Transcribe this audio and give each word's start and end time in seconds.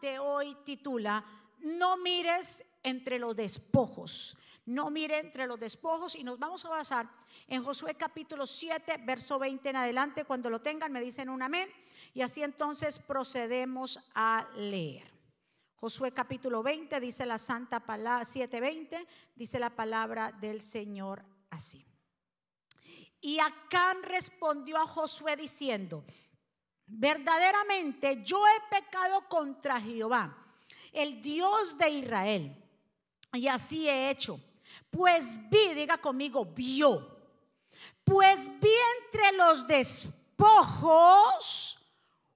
de 0.00 0.18
hoy 0.18 0.56
titula, 0.64 1.24
no 1.60 1.96
mires 1.96 2.64
entre 2.82 3.18
los 3.18 3.34
despojos. 3.36 4.36
No 4.68 4.90
mire 4.90 5.18
entre 5.18 5.46
los 5.46 5.58
despojos 5.58 6.14
y 6.14 6.22
nos 6.22 6.38
vamos 6.38 6.62
a 6.66 6.68
basar 6.68 7.08
en 7.46 7.64
Josué 7.64 7.94
capítulo 7.94 8.46
7, 8.46 8.98
verso 8.98 9.38
20 9.38 9.70
en 9.70 9.76
adelante. 9.76 10.26
Cuando 10.26 10.50
lo 10.50 10.60
tengan 10.60 10.92
me 10.92 11.00
dicen 11.00 11.30
un 11.30 11.40
amén 11.40 11.70
y 12.12 12.20
así 12.20 12.42
entonces 12.42 12.98
procedemos 12.98 13.98
a 14.14 14.46
leer. 14.56 15.10
Josué 15.76 16.12
capítulo 16.12 16.62
20 16.62 17.00
dice 17.00 17.24
la 17.24 17.38
santa 17.38 17.80
palabra 17.80 18.26
7:20 18.26 19.06
dice 19.34 19.58
la 19.58 19.70
palabra 19.70 20.32
del 20.32 20.60
Señor 20.60 21.24
así. 21.48 21.86
Y 23.22 23.38
Acán 23.38 24.02
respondió 24.02 24.76
a 24.76 24.86
Josué 24.86 25.34
diciendo: 25.36 26.04
Verdaderamente 26.88 28.22
yo 28.24 28.42
he 28.46 28.60
pecado 28.74 29.28
contra 29.28 29.78
Jehová, 29.80 30.36
el 30.92 31.20
Dios 31.20 31.76
de 31.76 31.90
Israel, 31.90 32.56
y 33.34 33.46
así 33.46 33.86
he 33.88 34.10
hecho. 34.10 34.40
Pues 34.90 35.38
vi, 35.50 35.74
diga 35.74 35.98
conmigo, 35.98 36.46
vio. 36.46 37.16
Pues 38.04 38.50
vi 38.58 38.72
entre 39.02 39.32
los 39.32 39.66
despojos 39.66 40.18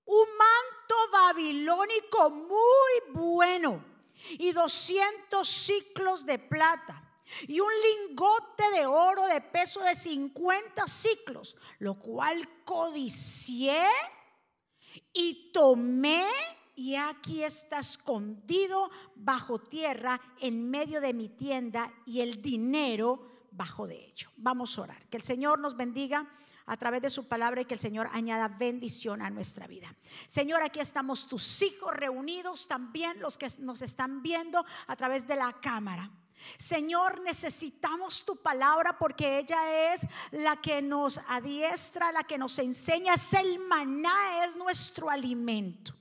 un 0.04 0.26
manto 0.36 0.94
babilónico 1.10 2.28
muy 2.30 3.00
bueno 3.10 3.82
y 4.30 4.52
200 4.52 5.48
ciclos 5.48 6.26
de 6.26 6.38
plata 6.38 7.02
y 7.48 7.58
un 7.60 7.72
lingote 7.72 8.70
de 8.72 8.84
oro 8.84 9.26
de 9.26 9.40
peso 9.40 9.80
de 9.80 9.94
50 9.94 10.86
ciclos, 10.86 11.56
lo 11.78 11.94
cual 11.94 12.46
codicié 12.64 13.86
y 15.12 15.50
tomé 15.52 16.26
y 16.74 16.94
aquí 16.96 17.42
está 17.42 17.80
escondido 17.80 18.90
bajo 19.14 19.58
tierra 19.58 20.20
en 20.40 20.70
medio 20.70 21.00
de 21.00 21.12
mi 21.12 21.28
tienda 21.28 21.92
y 22.06 22.20
el 22.20 22.40
dinero 22.40 23.32
bajo 23.50 23.86
de 23.86 24.06
hecho. 24.06 24.30
Vamos 24.36 24.78
a 24.78 24.82
orar. 24.82 25.08
Que 25.08 25.18
el 25.18 25.22
Señor 25.22 25.58
nos 25.58 25.76
bendiga 25.76 26.28
a 26.66 26.76
través 26.76 27.02
de 27.02 27.10
su 27.10 27.28
palabra 27.28 27.60
y 27.60 27.64
que 27.66 27.74
el 27.74 27.80
Señor 27.80 28.08
añada 28.12 28.48
bendición 28.48 29.20
a 29.20 29.30
nuestra 29.30 29.66
vida. 29.66 29.94
Señor, 30.28 30.62
aquí 30.62 30.80
estamos 30.80 31.26
tus 31.26 31.62
hijos 31.62 31.94
reunidos, 31.94 32.66
también 32.66 33.20
los 33.20 33.36
que 33.36 33.48
nos 33.58 33.82
están 33.82 34.22
viendo 34.22 34.64
a 34.86 34.96
través 34.96 35.26
de 35.26 35.36
la 35.36 35.52
cámara. 35.60 36.10
Señor, 36.58 37.20
necesitamos 37.22 38.24
tu 38.24 38.36
palabra 38.36 38.98
porque 38.98 39.38
ella 39.38 39.92
es 39.92 40.02
la 40.30 40.56
que 40.56 40.82
nos 40.82 41.18
adiestra, 41.28 42.12
la 42.12 42.24
que 42.24 42.38
nos 42.38 42.58
enseña, 42.58 43.14
es 43.14 43.32
el 43.34 43.58
maná, 43.58 44.44
es 44.44 44.56
nuestro 44.56 45.10
alimento. 45.10 45.94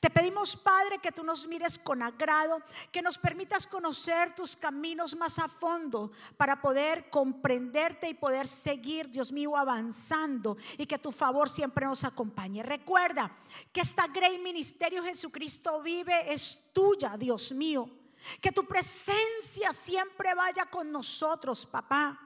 Te 0.00 0.10
pedimos, 0.10 0.56
Padre, 0.56 0.98
que 0.98 1.12
tú 1.12 1.22
nos 1.22 1.46
mires 1.46 1.78
con 1.78 2.02
agrado, 2.02 2.62
que 2.90 3.02
nos 3.02 3.18
permitas 3.18 3.66
conocer 3.66 4.34
tus 4.34 4.56
caminos 4.56 5.14
más 5.14 5.38
a 5.38 5.48
fondo 5.48 6.12
para 6.36 6.60
poder 6.60 7.10
comprenderte 7.10 8.08
y 8.08 8.14
poder 8.14 8.46
seguir, 8.46 9.10
Dios 9.10 9.32
mío, 9.32 9.56
avanzando 9.56 10.56
y 10.78 10.86
que 10.86 10.98
tu 10.98 11.12
favor 11.12 11.48
siempre 11.48 11.86
nos 11.86 12.04
acompañe. 12.04 12.62
Recuerda 12.62 13.30
que 13.72 13.80
esta 13.80 14.06
Grey 14.08 14.38
Ministerio 14.38 15.02
Jesucristo 15.02 15.80
vive 15.82 16.32
es 16.32 16.70
tuya, 16.72 17.16
Dios 17.18 17.52
mío. 17.52 18.03
Que 18.40 18.52
tu 18.52 18.66
presencia 18.66 19.72
siempre 19.72 20.34
vaya 20.34 20.66
con 20.66 20.90
nosotros, 20.90 21.66
papá 21.66 22.20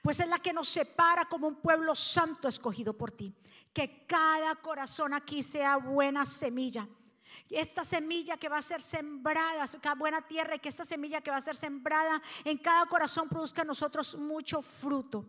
pues 0.00 0.18
es 0.20 0.28
la 0.28 0.38
que 0.38 0.52
nos 0.52 0.68
separa 0.68 1.26
como 1.26 1.46
un 1.46 1.56
pueblo 1.56 1.94
santo 1.94 2.48
escogido 2.48 2.96
por 2.96 3.10
ti. 3.10 3.34
Que 3.72 4.06
cada 4.06 4.54
corazón 4.54 5.12
aquí 5.12 5.42
sea 5.42 5.76
buena 5.76 6.24
semilla 6.24 6.88
esta 7.50 7.84
semilla 7.84 8.36
que 8.36 8.48
va 8.48 8.58
a 8.58 8.62
ser 8.62 8.82
sembrada, 8.82 9.66
cada 9.80 9.94
buena 9.94 10.22
tierra 10.22 10.56
y 10.56 10.58
que 10.58 10.68
esta 10.68 10.84
semilla 10.84 11.20
que 11.20 11.30
va 11.30 11.36
a 11.36 11.40
ser 11.40 11.56
sembrada 11.56 12.20
en 12.44 12.58
cada 12.58 12.86
corazón 12.86 13.28
produzca 13.28 13.62
en 13.62 13.68
nosotros 13.68 14.16
mucho 14.16 14.62
fruto. 14.62 15.26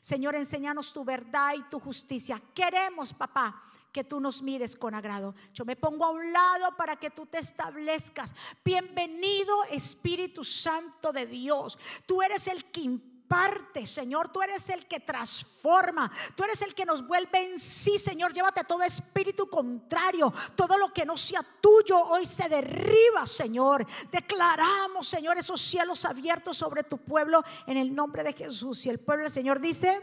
Señor, 0.00 0.34
enséñanos 0.34 0.92
tu 0.92 1.04
verdad 1.04 1.54
y 1.56 1.62
tu 1.64 1.78
justicia. 1.80 2.40
Queremos, 2.54 3.12
papá, 3.12 3.62
que 3.92 4.04
tú 4.04 4.20
nos 4.20 4.42
mires 4.42 4.76
con 4.76 4.94
agrado. 4.94 5.34
Yo 5.52 5.64
me 5.64 5.76
pongo 5.76 6.04
a 6.04 6.10
un 6.10 6.32
lado 6.32 6.76
para 6.76 6.96
que 6.96 7.10
tú 7.10 7.26
te 7.26 7.38
establezcas. 7.38 8.34
Bienvenido 8.64 9.64
Espíritu 9.70 10.44
Santo 10.44 11.12
de 11.12 11.26
Dios. 11.26 11.78
Tú 12.06 12.22
eres 12.22 12.46
el 12.48 12.64
que 12.66 13.00
parte, 13.28 13.86
Señor. 13.86 14.32
Tú 14.32 14.42
eres 14.42 14.68
el 14.70 14.86
que 14.86 15.00
transforma. 15.00 16.10
Tú 16.34 16.42
eres 16.42 16.62
el 16.62 16.74
que 16.74 16.86
nos 16.86 17.06
vuelve 17.06 17.52
en 17.52 17.60
sí, 17.60 17.98
Señor. 17.98 18.32
Llévate 18.32 18.64
todo 18.64 18.82
espíritu 18.82 19.48
contrario. 19.48 20.32
Todo 20.56 20.78
lo 20.78 20.92
que 20.92 21.04
no 21.04 21.16
sea 21.16 21.44
tuyo 21.60 22.00
hoy 22.00 22.26
se 22.26 22.48
derriba, 22.48 23.26
Señor. 23.26 23.86
Declaramos, 24.10 25.06
Señor, 25.06 25.38
esos 25.38 25.60
cielos 25.60 26.04
abiertos 26.04 26.56
sobre 26.56 26.82
tu 26.82 26.98
pueblo 26.98 27.44
en 27.66 27.76
el 27.76 27.94
nombre 27.94 28.24
de 28.24 28.32
Jesús. 28.32 28.86
Y 28.86 28.88
el 28.88 28.98
pueblo 28.98 29.24
del 29.24 29.32
Señor 29.32 29.60
dice, 29.60 30.00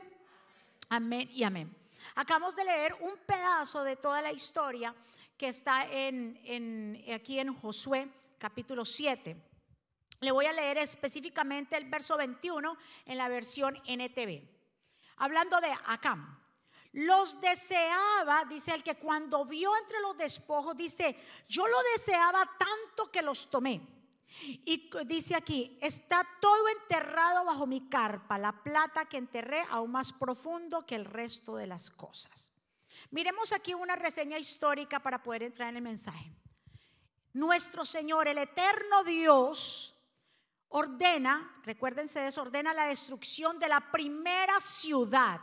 amén 0.89 1.29
y 1.33 1.43
amén. 1.43 1.84
Acabamos 2.15 2.55
de 2.55 2.63
leer 2.63 2.93
un 3.01 3.17
pedazo 3.25 3.83
de 3.83 3.97
toda 3.97 4.21
la 4.21 4.31
historia 4.31 4.95
que 5.37 5.49
está 5.49 5.85
en, 5.91 7.03
aquí 7.13 7.39
en 7.39 7.53
Josué 7.53 8.09
capítulo 8.37 8.85
7. 8.85 9.35
Le 10.21 10.31
voy 10.31 10.45
a 10.45 10.53
leer 10.53 10.77
específicamente 10.77 11.75
el 11.75 11.89
verso 11.89 12.15
21 12.15 12.77
en 13.05 13.17
la 13.17 13.27
versión 13.27 13.75
NTV. 13.85 14.47
Hablando 15.17 15.59
de 15.59 15.73
Acam. 15.87 16.39
Los 16.93 17.41
deseaba, 17.41 18.45
dice 18.45 18.73
el 18.73 18.81
que 18.81 18.95
cuando 18.95 19.43
vio 19.43 19.75
entre 19.75 19.99
los 19.99 20.17
despojos, 20.17 20.77
dice, 20.77 21.17
yo 21.49 21.67
lo 21.67 21.77
deseaba 21.93 22.49
tanto 22.57 23.11
que 23.11 23.21
los 23.21 23.49
tomé. 23.49 23.81
Y 24.41 24.89
dice 25.05 25.35
aquí, 25.35 25.77
está 25.81 26.27
todo 26.41 26.67
enterrado 26.81 27.45
bajo 27.45 27.65
mi 27.65 27.87
carpa, 27.89 28.37
la 28.37 28.63
plata 28.63 29.05
que 29.05 29.17
enterré 29.17 29.65
aún 29.69 29.91
más 29.91 30.11
profundo 30.11 30.85
que 30.85 30.95
el 30.95 31.05
resto 31.05 31.55
de 31.55 31.67
las 31.67 31.89
cosas. 31.89 32.49
Miremos 33.11 33.51
aquí 33.53 33.73
una 33.73 33.95
reseña 33.95 34.37
histórica 34.37 34.99
para 34.99 35.23
poder 35.23 35.43
entrar 35.43 35.69
en 35.69 35.77
el 35.77 35.81
mensaje. 35.81 36.31
Nuestro 37.33 37.85
Señor, 37.85 38.27
el 38.27 38.37
eterno 38.37 39.03
Dios, 39.03 39.95
ordena, 40.69 41.61
recuérdense 41.63 42.19
de 42.19 42.27
eso, 42.27 42.41
ordena 42.41 42.73
la 42.73 42.87
destrucción 42.87 43.59
de 43.59 43.67
la 43.67 43.91
primera 43.91 44.59
ciudad 44.59 45.41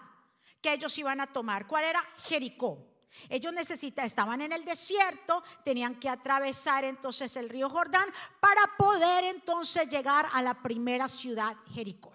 que 0.61 0.73
ellos 0.73 0.97
iban 0.99 1.21
a 1.21 1.33
tomar. 1.33 1.67
¿Cuál 1.67 1.85
era? 1.85 2.03
Jericó. 2.19 2.92
Ellos 3.29 3.53
necesitaban, 3.53 4.07
estaban 4.07 4.41
en 4.41 4.53
el 4.53 4.65
desierto, 4.65 5.43
tenían 5.65 5.99
que 5.99 6.09
atravesar 6.09 6.85
entonces 6.85 7.37
el 7.37 7.49
río 7.49 7.69
Jordán 7.71 8.09
para 8.41 8.63
poder 8.77 9.25
entonces 9.25 9.89
llegar 9.89 10.29
a 10.33 10.43
la 10.43 10.55
primera 10.55 11.09
ciudad, 11.09 11.57
Jericó. 11.73 12.13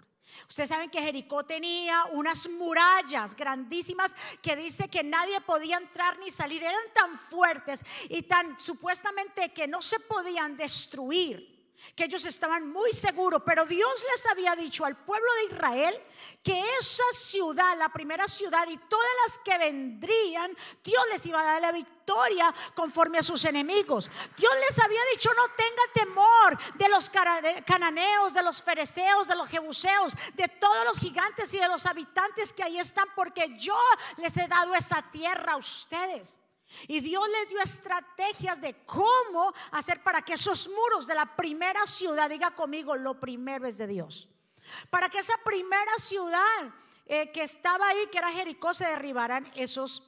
Ustedes 0.48 0.70
saben 0.70 0.90
que 0.90 1.02
Jericó 1.02 1.44
tenía 1.46 2.06
unas 2.12 2.48
murallas 2.50 3.36
grandísimas 3.36 4.16
que 4.42 4.56
dice 4.56 4.88
que 4.88 5.04
nadie 5.04 5.42
podía 5.42 5.78
entrar 5.78 6.20
ni 6.20 6.30
salir. 6.30 6.64
Eran 6.64 6.76
tan 6.94 7.18
fuertes 7.18 7.82
y 8.10 8.24
tan 8.24 8.60
supuestamente 8.60 9.52
que 9.52 9.68
no 9.68 9.82
se 9.82 10.00
podían 10.00 10.56
destruir 10.56 11.57
que 11.96 12.06
ellos 12.06 12.26
estaban 12.26 12.72
muy 12.72 12.92
seguros, 12.92 13.42
pero 13.46 13.66
Dios 13.66 14.06
les 14.12 14.26
había 14.28 14.56
dicho 14.56 14.86
al 14.86 14.98
pueblo 14.98 15.28
de 15.36 15.56
Israel 15.56 16.04
que 16.44 16.60
esa 16.80 17.04
ciudad, 17.14 17.78
la 17.78 17.90
primera 17.90 18.28
ciudad 18.28 18.68
y 18.68 18.78
todas 18.78 19.10
las 19.26 19.40
que 19.40 19.58
vendrían, 19.58 20.56
Dios 20.84 21.04
les 21.12 21.26
iba 21.26 21.40
a 21.40 21.44
dar 21.44 21.62
la 21.62 21.72
victoria 21.72 22.54
conforme 22.76 23.18
a 23.18 23.24
sus 23.24 23.44
enemigos. 23.46 24.10
Dios 24.36 24.54
les 24.68 24.80
había 24.80 25.02
dicho, 25.14 25.30
no 25.34 25.48
tengan 25.56 25.94
temor 25.94 26.76
de 26.76 26.90
los 26.90 27.10
cananeos, 27.66 28.34
de 28.34 28.44
los 28.44 28.62
fereceos, 28.62 29.28
de 29.28 29.36
los 29.36 29.50
jebuseos, 29.50 30.14
de 30.34 30.48
todos 30.48 30.86
los 30.86 31.00
gigantes 31.00 31.54
y 31.54 31.58
de 31.58 31.68
los 31.68 31.86
habitantes 31.86 32.54
que 32.54 32.64
ahí 32.64 32.80
están, 32.80 33.08
porque 33.16 33.58
yo 33.58 33.78
les 34.18 34.36
he 34.38 34.48
dado 34.48 34.74
esa 34.76 35.02
tierra 35.12 35.54
a 35.54 35.58
ustedes. 35.58 36.40
Y 36.88 37.00
Dios 37.00 37.24
les 37.30 37.50
dio 37.50 37.60
estrategias 37.60 38.62
de 38.62 38.76
cómo 38.86 39.54
hacer 39.72 40.04
para 40.04 40.22
que 40.22 40.34
esos 40.34 40.70
muros 40.70 41.08
de 41.08 41.16
la 41.16 41.36
primera 41.36 41.86
ciudad, 41.88 42.30
diga 42.30 42.52
conmigo, 42.52 42.96
lo 42.96 43.20
primero 43.20 43.68
es 43.68 43.78
de 43.78 43.88
Dios. 43.88 44.30
Para 44.90 45.10
que 45.10 45.20
esa 45.20 45.36
primera 45.44 45.94
ciudad 45.98 46.74
eh, 47.06 47.32
que 47.32 47.44
estaba 47.44 47.88
ahí, 47.88 48.08
que 48.12 48.18
era 48.18 48.32
Jericó, 48.32 48.74
se 48.74 48.86
derribaran 48.86 49.50
esos, 49.56 50.04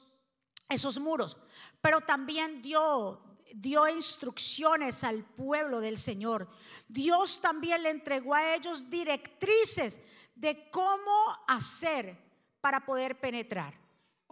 esos 0.68 0.98
muros. 0.98 1.38
Pero 1.80 2.02
también 2.02 2.60
dio, 2.60 3.22
dio 3.54 3.88
instrucciones 3.88 5.02
al 5.02 5.24
pueblo 5.24 5.80
del 5.80 5.96
Señor. 5.98 6.48
Dios 6.88 7.40
también 7.40 7.82
le 7.82 7.90
entregó 7.90 8.34
a 8.34 8.54
ellos 8.54 8.90
directrices 8.90 9.98
de 10.34 10.70
cómo 10.70 11.38
hacer 11.48 12.16
para 12.60 12.84
poder 12.84 13.18
penetrar. 13.18 13.80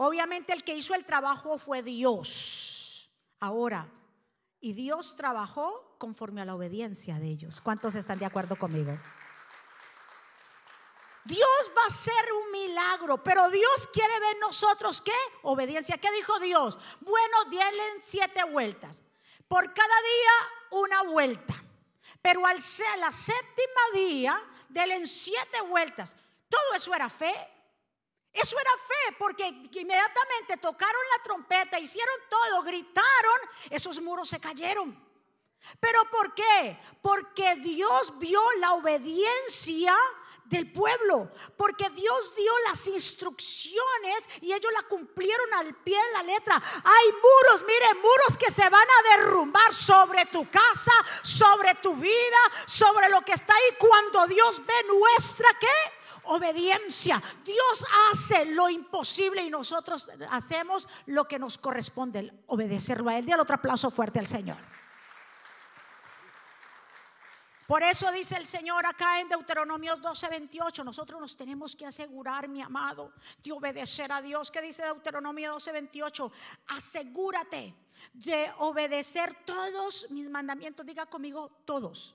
Obviamente 0.00 0.52
el 0.52 0.62
que 0.62 0.76
hizo 0.76 0.94
el 0.94 1.04
trabajo 1.04 1.58
fue 1.58 1.82
Dios. 1.82 3.10
Ahora, 3.40 3.90
y 4.60 4.72
Dios 4.72 5.16
trabajó 5.16 5.96
conforme 5.98 6.40
a 6.40 6.44
la 6.44 6.54
obediencia 6.54 7.18
de 7.18 7.26
ellos. 7.26 7.60
¿Cuántos 7.60 7.96
están 7.96 8.20
de 8.20 8.24
acuerdo 8.24 8.56
conmigo? 8.56 8.96
Dios 11.24 11.70
va 11.76 11.82
a 11.82 11.86
hacer 11.88 12.14
un 12.32 12.52
milagro, 12.52 13.24
pero 13.24 13.50
Dios 13.50 13.88
quiere 13.92 14.20
ver 14.20 14.36
nosotros 14.40 15.00
qué? 15.00 15.10
Obediencia. 15.42 15.98
¿Qué 15.98 16.12
dijo 16.12 16.38
Dios? 16.38 16.78
Bueno, 17.00 17.44
denle 17.50 18.00
siete 18.00 18.44
vueltas. 18.44 19.02
por 19.48 19.74
cada 19.74 19.96
día 20.00 20.78
una 20.78 21.02
vuelta. 21.10 21.54
Pero 22.22 22.46
al 22.46 22.62
ser 22.62 22.98
la 23.00 23.10
séptima 23.10 23.80
día, 23.94 24.40
del 24.68 24.92
en 24.92 25.08
siete 25.08 25.60
vueltas, 25.62 26.14
todo 26.48 26.74
eso 26.76 26.94
era 26.94 27.08
fe. 27.08 27.34
Eso 28.40 28.56
era 28.58 28.70
fe, 28.70 29.16
porque 29.18 29.46
inmediatamente 29.46 30.56
tocaron 30.58 31.02
la 31.16 31.22
trompeta, 31.22 31.78
hicieron 31.78 32.16
todo, 32.28 32.62
gritaron, 32.62 33.40
esos 33.70 34.00
muros 34.00 34.28
se 34.28 34.40
cayeron. 34.40 34.96
¿Pero 35.80 36.04
por 36.10 36.34
qué? 36.34 36.78
Porque 37.02 37.56
Dios 37.56 38.16
vio 38.18 38.40
la 38.60 38.74
obediencia 38.74 39.94
del 40.44 40.72
pueblo, 40.72 41.30
porque 41.56 41.90
Dios 41.90 42.34
dio 42.34 42.52
las 42.68 42.86
instrucciones 42.86 44.28
y 44.40 44.52
ellos 44.52 44.72
la 44.72 44.82
cumplieron 44.84 45.52
al 45.54 45.74
pie 45.74 46.00
de 46.00 46.12
la 46.12 46.22
letra. 46.22 46.54
Hay 46.56 47.12
muros, 47.12 47.64
mire, 47.66 47.94
muros 47.94 48.38
que 48.38 48.50
se 48.50 48.62
van 48.62 48.88
a 48.88 49.16
derrumbar 49.16 49.74
sobre 49.74 50.24
tu 50.26 50.48
casa, 50.50 50.92
sobre 51.22 51.74
tu 51.76 51.94
vida, 51.96 52.38
sobre 52.66 53.08
lo 53.10 53.20
que 53.22 53.32
está 53.32 53.54
ahí 53.54 53.76
cuando 53.78 54.26
Dios 54.26 54.64
ve 54.64 54.84
nuestra 54.84 55.48
qué? 55.60 55.97
Obediencia. 56.28 57.22
Dios 57.44 57.86
hace 58.10 58.44
lo 58.46 58.68
imposible 58.68 59.42
y 59.42 59.50
nosotros 59.50 60.10
hacemos 60.30 60.86
lo 61.06 61.26
que 61.26 61.38
nos 61.38 61.58
corresponde, 61.58 62.32
obedecerlo 62.46 63.10
a 63.10 63.18
Él. 63.18 63.26
Dale 63.26 63.42
otro 63.42 63.56
aplauso 63.56 63.90
fuerte 63.90 64.18
al 64.18 64.26
Señor. 64.26 64.58
Por 67.68 67.82
eso 67.82 68.10
dice 68.10 68.36
el 68.36 68.46
Señor 68.46 68.86
acá 68.86 69.20
en 69.20 69.28
Deuteronomio 69.28 69.96
12, 69.96 70.28
28, 70.28 70.82
nosotros 70.84 71.20
nos 71.20 71.36
tenemos 71.36 71.76
que 71.76 71.84
asegurar, 71.84 72.48
mi 72.48 72.62
amado, 72.62 73.12
de 73.42 73.52
obedecer 73.52 74.10
a 74.10 74.22
Dios. 74.22 74.50
¿Qué 74.50 74.62
dice 74.62 74.84
Deuteronomio 74.84 75.52
12, 75.52 75.72
28? 75.72 76.32
Asegúrate 76.68 77.74
de 78.14 78.50
obedecer 78.58 79.44
todos 79.44 80.10
mis 80.10 80.30
mandamientos. 80.30 80.86
Diga 80.86 81.04
conmigo, 81.04 81.50
todos. 81.66 82.14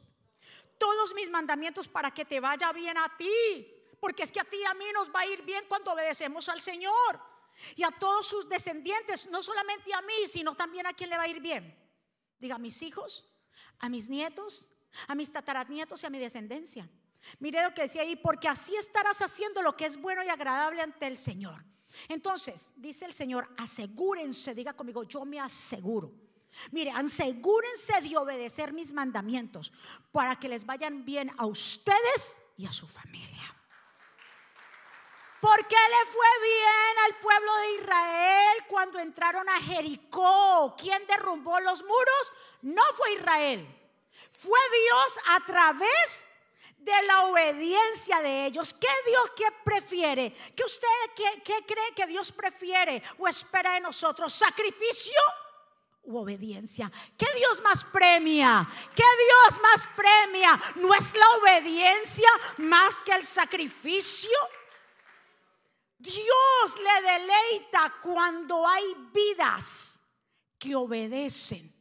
Todos 0.80 1.13
mis 1.13 1.30
mandamientos 1.30 1.88
para 1.88 2.09
que 2.09 2.25
te 2.25 2.39
vaya 2.39 2.71
bien 2.71 2.98
a 2.98 3.16
ti. 3.16 3.82
Porque 4.04 4.24
es 4.24 4.34
que 4.34 4.42
a 4.42 4.44
ti 4.44 4.58
y 4.58 4.66
a 4.66 4.74
mí 4.74 4.84
nos 4.94 5.10
va 5.16 5.22
a 5.22 5.26
ir 5.28 5.44
bien 5.44 5.64
cuando 5.66 5.94
obedecemos 5.94 6.50
al 6.50 6.60
Señor. 6.60 7.22
Y 7.74 7.84
a 7.84 7.92
todos 7.92 8.28
sus 8.28 8.50
descendientes, 8.50 9.30
no 9.30 9.42
solamente 9.42 9.94
a 9.94 10.02
mí, 10.02 10.28
sino 10.28 10.58
también 10.58 10.86
a 10.86 10.92
quien 10.92 11.10
le 11.10 11.16
va 11.16 11.24
a 11.24 11.28
ir 11.30 11.40
bien. 11.40 11.74
Diga, 12.38 12.56
a 12.56 12.58
mis 12.58 12.82
hijos, 12.82 13.34
a 13.80 13.88
mis 13.88 14.10
nietos, 14.10 14.70
a 15.08 15.16
mis 15.16 15.32
tataranietos 15.32 16.04
y 16.04 16.06
a 16.06 16.10
mi 16.10 16.20
descendencia. 16.20 16.90
Mire 17.40 17.64
lo 17.64 17.74
que 17.74 17.84
decía 17.84 18.02
ahí, 18.02 18.18
porque 18.18 18.50
así 18.50 18.76
estarás 18.76 19.22
haciendo 19.22 19.62
lo 19.62 19.78
que 19.78 19.86
es 19.86 19.96
bueno 19.96 20.22
y 20.22 20.28
agradable 20.28 20.82
ante 20.82 21.08
el 21.08 21.18
Señor. 21.18 21.64
Entonces, 22.10 22.74
dice 22.76 23.06
el 23.06 23.14
Señor, 23.14 23.56
asegúrense, 23.58 24.54
diga 24.54 24.74
conmigo, 24.74 25.04
yo 25.04 25.24
me 25.24 25.40
aseguro. 25.40 26.12
Mire, 26.72 26.92
asegúrense 26.92 28.02
de 28.02 28.18
obedecer 28.18 28.74
mis 28.74 28.92
mandamientos 28.92 29.72
para 30.12 30.38
que 30.38 30.50
les 30.50 30.66
vayan 30.66 31.06
bien 31.06 31.32
a 31.38 31.46
ustedes 31.46 32.36
y 32.58 32.66
a 32.66 32.74
su 32.74 32.86
familia. 32.86 33.62
¿Por 35.44 35.68
qué 35.68 35.75
le 35.75 36.10
fue 36.10 36.28
bien 36.42 37.00
al 37.06 37.16
pueblo 37.16 37.54
de 37.57 37.72
Israel 37.74 38.63
cuando 38.69 38.98
entraron 38.98 39.50
a 39.50 39.60
Jericó? 39.60 40.74
¿Quién 40.80 41.06
derrumbó 41.06 41.60
los 41.60 41.84
muros? 41.84 42.31
No 42.62 42.81
fue 42.95 43.16
Israel. 43.16 43.68
Fue 44.31 44.57
Dios 44.72 45.19
a 45.28 45.45
través 45.45 46.30
de 46.78 46.94
la 47.01 47.24
obediencia 47.24 48.22
de 48.22 48.45
ellos. 48.45 48.74
¿Qué 48.74 48.88
Dios 49.06 49.31
qué 49.36 49.44
prefiere? 49.66 50.34
¿Qué 50.56 50.63
usted 50.63 50.88
qué, 51.13 51.66
cree 51.66 51.94
que 51.94 52.07
Dios 52.07 52.31
prefiere 52.31 53.04
o 53.18 53.28
espera 53.28 53.74
de 53.74 53.81
nosotros? 53.81 54.31
¿Sacrificio? 54.31 55.19
u 56.06 56.19
obediencia. 56.19 56.90
¿Qué 57.18 57.28
Dios 57.36 57.62
más 57.62 57.84
premia? 57.84 58.66
¿Qué 58.95 59.04
Dios 59.04 59.62
más 59.62 59.88
premia? 59.94 60.62
¿No 60.75 60.94
es 60.94 61.13
la 61.13 61.30
obediencia 61.31 62.30
más 62.57 62.95
que 63.01 63.12
el 63.12 63.25
sacrificio? 63.25 64.38
Dios 66.04 66.80
le 66.80 67.12
deleita 67.12 67.96
cuando 68.02 68.68
hay 68.68 68.94
vidas 69.14 70.02
que 70.60 70.76
obedecen. 70.76 71.72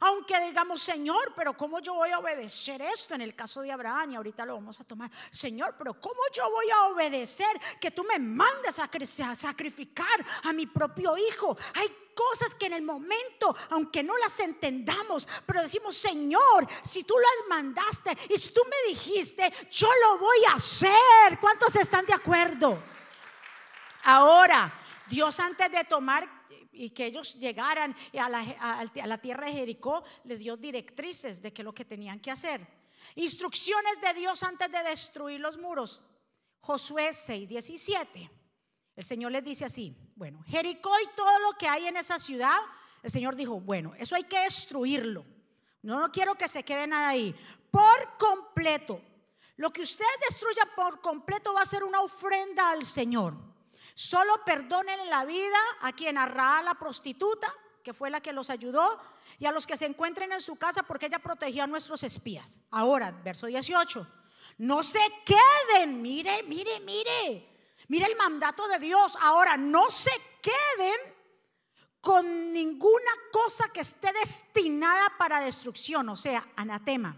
Aunque 0.00 0.38
digamos, 0.40 0.80
Señor, 0.80 1.32
pero 1.34 1.56
¿cómo 1.56 1.80
yo 1.80 1.94
voy 1.94 2.10
a 2.10 2.18
obedecer 2.18 2.80
esto? 2.82 3.14
En 3.14 3.20
el 3.20 3.34
caso 3.34 3.60
de 3.60 3.72
Abraham, 3.72 4.12
y 4.12 4.16
ahorita 4.16 4.46
lo 4.46 4.54
vamos 4.54 4.80
a 4.80 4.84
tomar. 4.84 5.10
Señor, 5.30 5.74
pero 5.76 6.00
¿cómo 6.00 6.20
yo 6.32 6.48
voy 6.48 6.70
a 6.70 6.82
obedecer 6.84 7.60
que 7.80 7.90
tú 7.90 8.04
me 8.04 8.18
mandes 8.18 8.78
a 8.78 8.88
sacrificar 9.36 10.26
a 10.44 10.52
mi 10.52 10.66
propio 10.66 11.16
hijo? 11.18 11.56
Hay 11.74 11.88
cosas 12.14 12.54
que 12.54 12.66
en 12.66 12.74
el 12.74 12.82
momento, 12.82 13.54
aunque 13.70 14.02
no 14.02 14.16
las 14.18 14.38
entendamos, 14.38 15.26
pero 15.44 15.62
decimos, 15.62 15.96
Señor, 15.96 16.66
si 16.84 17.02
tú 17.02 17.14
las 17.18 17.48
mandaste 17.48 18.16
y 18.32 18.38
si 18.38 18.50
tú 18.50 18.62
me 18.70 18.90
dijiste, 18.90 19.52
yo 19.70 19.88
lo 20.02 20.18
voy 20.18 20.38
a 20.48 20.54
hacer. 20.54 21.40
¿Cuántos 21.40 21.74
están 21.76 22.06
de 22.06 22.14
acuerdo? 22.14 22.94
Ahora, 24.04 24.72
Dios 25.08 25.40
antes 25.40 25.70
de 25.70 25.84
tomar 25.84 26.28
y 26.72 26.90
que 26.90 27.06
ellos 27.06 27.34
llegaran 27.38 27.94
a 28.18 28.28
la, 29.06 29.18
tierra 29.18 29.46
de 29.46 29.52
Jericó, 29.52 30.04
le 30.24 30.36
dio 30.36 30.56
directrices 30.56 31.40
de 31.40 31.52
qué 31.52 31.62
lo 31.62 31.72
que 31.72 31.84
tenían 31.84 32.20
que 32.20 32.30
hacer. 32.30 32.66
Instrucciones 33.14 34.00
de 34.00 34.12
Dios 34.14 34.42
antes 34.42 34.70
de 34.70 34.82
destruir 34.82 35.40
los 35.40 35.56
muros. 35.56 36.02
Josué 36.60 37.12
6, 37.12 37.48
17. 37.48 38.30
El 38.96 39.04
Señor 39.04 39.32
les 39.32 39.44
dice 39.44 39.64
así, 39.64 39.96
bueno, 40.16 40.42
Jericó 40.46 40.92
y 41.00 41.16
todo 41.16 41.38
lo 41.40 41.52
que 41.52 41.68
hay 41.68 41.86
en 41.86 41.96
esa 41.96 42.18
ciudad, 42.18 42.56
el 43.02 43.10
Señor 43.10 43.36
dijo, 43.36 43.60
bueno, 43.60 43.94
eso 43.98 44.16
hay 44.16 44.24
que 44.24 44.40
destruirlo. 44.40 45.24
No, 45.82 46.00
no 46.00 46.10
quiero 46.10 46.34
que 46.34 46.48
se 46.48 46.64
quede 46.64 46.86
nada 46.86 47.08
ahí. 47.08 47.34
Por 47.70 48.16
completo. 48.18 49.00
Lo 49.56 49.72
que 49.72 49.82
ustedes 49.82 50.10
destruyan 50.28 50.68
por 50.74 51.00
completo 51.00 51.52
va 51.54 51.62
a 51.62 51.66
ser 51.66 51.84
una 51.84 52.00
ofrenda 52.00 52.70
al 52.70 52.84
Señor. 52.84 53.53
Solo 53.94 54.44
perdonen 54.44 55.08
la 55.08 55.24
vida 55.24 55.58
a 55.80 55.92
quien 55.92 56.18
arra 56.18 56.62
la 56.62 56.74
prostituta, 56.74 57.54
que 57.82 57.94
fue 57.94 58.10
la 58.10 58.20
que 58.20 58.32
los 58.32 58.50
ayudó, 58.50 59.00
y 59.38 59.46
a 59.46 59.52
los 59.52 59.66
que 59.66 59.76
se 59.76 59.86
encuentren 59.86 60.32
en 60.32 60.40
su 60.40 60.56
casa 60.56 60.82
porque 60.82 61.06
ella 61.06 61.18
protegía 61.18 61.64
a 61.64 61.68
nuestros 61.68 62.02
espías. 62.02 62.58
Ahora, 62.70 63.10
verso 63.10 63.46
18. 63.46 64.06
No 64.58 64.82
se 64.82 65.00
queden, 65.24 66.02
mire, 66.02 66.42
mire, 66.44 66.80
mire. 66.80 67.48
Mire 67.88 68.06
el 68.06 68.16
mandato 68.16 68.66
de 68.68 68.78
Dios. 68.78 69.16
Ahora, 69.20 69.56
no 69.56 69.90
se 69.90 70.12
queden 70.40 71.14
con 72.00 72.52
ninguna 72.52 73.10
cosa 73.32 73.68
que 73.72 73.80
esté 73.80 74.12
destinada 74.12 75.12
para 75.18 75.40
destrucción, 75.40 76.08
o 76.08 76.16
sea, 76.16 76.46
anatema. 76.56 77.16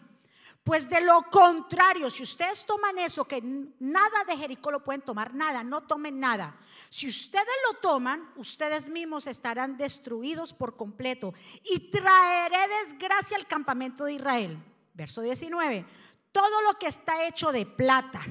Pues 0.67 0.91
de 0.91 1.01
lo 1.01 1.23
contrario, 1.31 2.11
si 2.11 2.25
ustedes 2.25 2.67
toman 2.67 2.99
eso, 2.99 3.25
que 3.25 3.41
nada 3.79 4.25
de 4.27 4.37
Jericó 4.37 4.73
lo 4.73 4.83
pueden 4.83 5.01
tomar, 5.01 5.33
nada, 5.33 5.63
no 5.63 5.85
tomen 5.85 6.19
nada. 6.19 6.59
Si 6.91 7.07
ustedes 7.07 7.55
lo 7.71 7.79
toman, 7.79 8.33
ustedes 8.35 8.89
mismos 8.89 9.29
estarán 9.29 9.77
destruidos 9.77 10.53
por 10.53 10.77
completo 10.77 11.35
y 11.63 11.89
traeré 11.89 12.59
desgracia 12.85 13.37
al 13.37 13.47
campamento 13.47 14.07
de 14.07 14.15
Israel. 14.15 14.59
Verso 14.93 15.23
19. 15.23 15.87
Todo 16.33 16.61
lo 16.63 16.77
que 16.81 16.89
está 16.89 17.29
hecho 17.29 17.53
de 17.53 17.65
plata, 17.65 18.27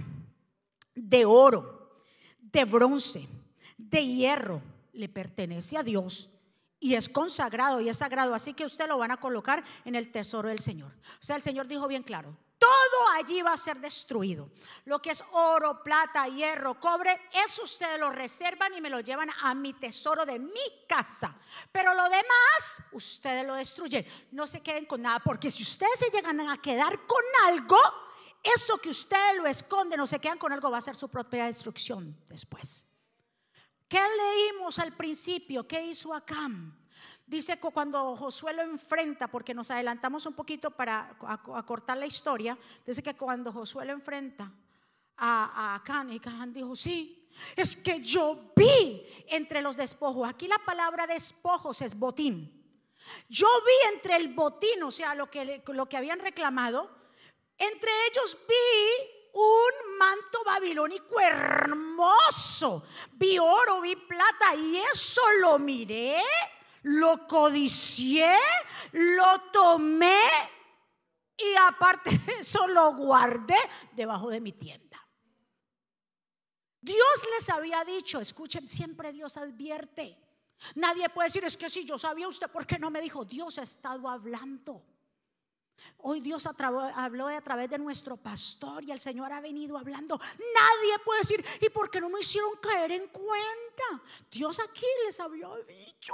de 0.93 1.23
oro, 1.23 2.01
de 2.41 2.65
bronce, 2.65 3.29
de 3.77 4.05
hierro, 4.05 4.61
le 4.91 5.07
pertenece 5.07 5.77
a 5.77 5.83
Dios 5.83 6.29
y 6.85 6.93
es 6.93 7.09
consagrado 7.09 7.81
y 7.81 7.89
es 7.89 7.97
sagrado. 7.97 8.35
Así 8.35 8.53
que 8.53 8.63
usted 8.63 8.87
lo 8.87 8.99
van 8.99 9.09
a 9.09 9.17
colocar 9.17 9.63
en 9.85 9.95
el 9.95 10.11
tesoro 10.11 10.49
del 10.49 10.59
Señor. 10.59 10.91
O 11.19 11.25
sea, 11.25 11.35
el 11.35 11.41
Señor 11.41 11.65
dijo 11.65 11.87
bien 11.87 12.03
claro, 12.03 12.37
todo 12.59 13.09
allí 13.15 13.41
va 13.41 13.53
a 13.53 13.57
ser 13.57 13.79
destruido. 13.79 14.51
Lo 14.83 15.01
que 15.01 15.09
es 15.09 15.23
oro, 15.31 15.81
plata, 15.81 16.27
hierro, 16.27 16.79
cobre, 16.79 17.19
eso 17.43 17.63
ustedes 17.63 17.99
lo 17.99 18.11
reservan 18.11 18.71
y 18.75 18.81
me 18.81 18.91
lo 18.91 18.99
llevan 18.99 19.31
a 19.41 19.55
mi 19.55 19.73
tesoro 19.73 20.27
de 20.27 20.37
mi 20.37 20.85
casa. 20.87 21.35
Pero 21.71 21.95
lo 21.95 22.03
demás, 22.03 22.83
ustedes 22.91 23.43
lo 23.47 23.55
destruyen. 23.55 24.05
No 24.29 24.45
se 24.45 24.61
queden 24.61 24.85
con 24.85 25.01
nada, 25.01 25.17
porque 25.17 25.49
si 25.49 25.63
ustedes 25.63 25.97
se 25.97 26.11
llegan 26.11 26.39
a 26.39 26.61
quedar 26.61 27.07
con 27.07 27.23
algo, 27.47 27.79
eso 28.43 28.77
que 28.77 28.89
ustedes 28.89 29.37
lo 29.37 29.47
esconden 29.47 29.99
o 30.01 30.05
se 30.05 30.19
quedan 30.19 30.37
con 30.37 30.53
algo 30.53 30.69
va 30.69 30.77
a 30.77 30.81
ser 30.81 30.95
su 30.95 31.09
propia 31.09 31.45
destrucción 31.45 32.15
después. 32.27 32.85
¿Qué 33.87 33.99
leímos 33.99 34.79
al 34.79 34.93
principio? 34.93 35.67
¿Qué 35.67 35.81
hizo 35.85 36.13
Acam? 36.13 36.75
Dice 37.25 37.59
que 37.59 37.71
cuando 37.71 38.15
Josué 38.15 38.53
lo 38.53 38.61
enfrenta, 38.61 39.27
porque 39.27 39.53
nos 39.53 39.71
adelantamos 39.71 40.25
un 40.25 40.33
poquito 40.33 40.71
para 40.71 41.17
acortar 41.55 41.97
la 41.97 42.05
historia, 42.05 42.57
dice 42.85 43.01
que 43.01 43.15
cuando 43.15 43.51
Josué 43.51 43.85
lo 43.85 43.93
enfrenta 43.93 44.51
a, 45.17 45.75
Acán, 45.75 46.11
y 46.11 46.17
Acán 46.17 46.53
dijo, 46.53 46.75
sí, 46.75 47.29
es 47.55 47.75
que 47.75 48.01
yo 48.01 48.51
vi 48.55 49.03
entre 49.27 49.61
los 49.61 49.75
despojos, 49.75 50.29
aquí 50.29 50.47
la 50.47 50.59
palabra 50.59 51.07
despojos 51.07 51.81
es 51.81 51.97
botín. 51.97 52.63
Yo 53.27 53.47
vi 53.65 53.95
entre 53.95 54.15
el 54.17 54.33
botín, 54.33 54.83
o 54.83 54.91
sea, 54.91 55.15
lo 55.15 55.29
que, 55.29 55.63
lo 55.67 55.87
que 55.87 55.97
habían 55.97 56.19
reclamado, 56.19 56.89
entre 57.57 57.89
ellos 58.11 58.37
vi 58.47 59.14
un 59.35 59.97
manto 59.97 60.43
babilónico 60.45 61.19
hermoso. 61.19 62.83
Vi 63.13 63.37
oro, 63.37 63.81
vi 63.81 63.95
plata 63.95 64.55
y 64.55 64.77
eso 64.77 65.21
lo 65.41 65.59
miré, 65.59 66.21
lo 66.83 67.27
codicié, 67.27 68.37
lo 68.93 69.41
tomé 69.51 70.21
y 71.37 71.55
aparte 71.67 72.17
de 72.25 72.33
eso 72.39 72.65
lo 72.67 72.93
guardé 72.93 73.57
debajo 73.91 74.29
de 74.29 74.39
mi 74.39 74.53
tienda. 74.53 75.05
Dios 76.79 77.27
les 77.35 77.49
había 77.49 77.83
dicho, 77.83 78.21
escuchen, 78.21 78.67
siempre 78.69 79.11
Dios 79.11 79.35
advierte. 79.37 80.17
Nadie 80.75 81.09
puede 81.09 81.27
decir, 81.27 81.43
es 81.43 81.57
que 81.57 81.69
si 81.69 81.83
yo 81.83 81.99
sabía 81.99 82.27
usted, 82.27 82.49
¿por 82.49 82.65
qué 82.65 82.79
no 82.79 82.89
me 82.89 83.01
dijo? 83.01 83.25
Dios 83.25 83.57
ha 83.57 83.63
estado 83.63 84.07
hablando. 84.07 84.94
Hoy 85.99 86.19
Dios 86.21 86.45
habló 86.45 87.27
a 87.27 87.41
través 87.41 87.69
de 87.69 87.77
nuestro 87.77 88.17
pastor 88.17 88.83
y 88.83 88.91
el 88.91 88.99
Señor 88.99 89.31
ha 89.33 89.41
venido 89.41 89.77
hablando. 89.77 90.19
Nadie 90.19 90.99
puede 91.03 91.19
decir, 91.21 91.45
¿y 91.61 91.69
por 91.69 91.89
qué 91.89 91.99
no 91.99 92.09
me 92.09 92.19
hicieron 92.19 92.51
caer 92.61 92.91
en 92.91 93.07
cuenta? 93.07 94.03
Dios 94.31 94.59
aquí 94.59 94.85
les 95.05 95.19
había 95.19 95.49
dicho. 95.67 96.13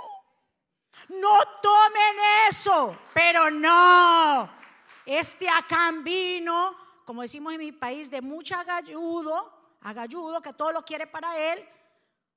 No 1.09 1.37
tomen 1.61 2.15
eso, 2.49 2.97
pero 3.13 3.49
no. 3.49 4.49
Este 5.05 5.49
acá 5.49 5.91
vino, 6.03 6.75
como 7.05 7.21
decimos 7.21 7.53
en 7.53 7.59
mi 7.59 7.71
país, 7.71 8.09
de 8.09 8.21
mucha 8.21 8.61
agalludo 8.61 9.61
agalludo, 9.81 10.41
que 10.41 10.53
todo 10.53 10.71
lo 10.71 10.85
quiere 10.85 11.07
para 11.07 11.53
él, 11.53 11.63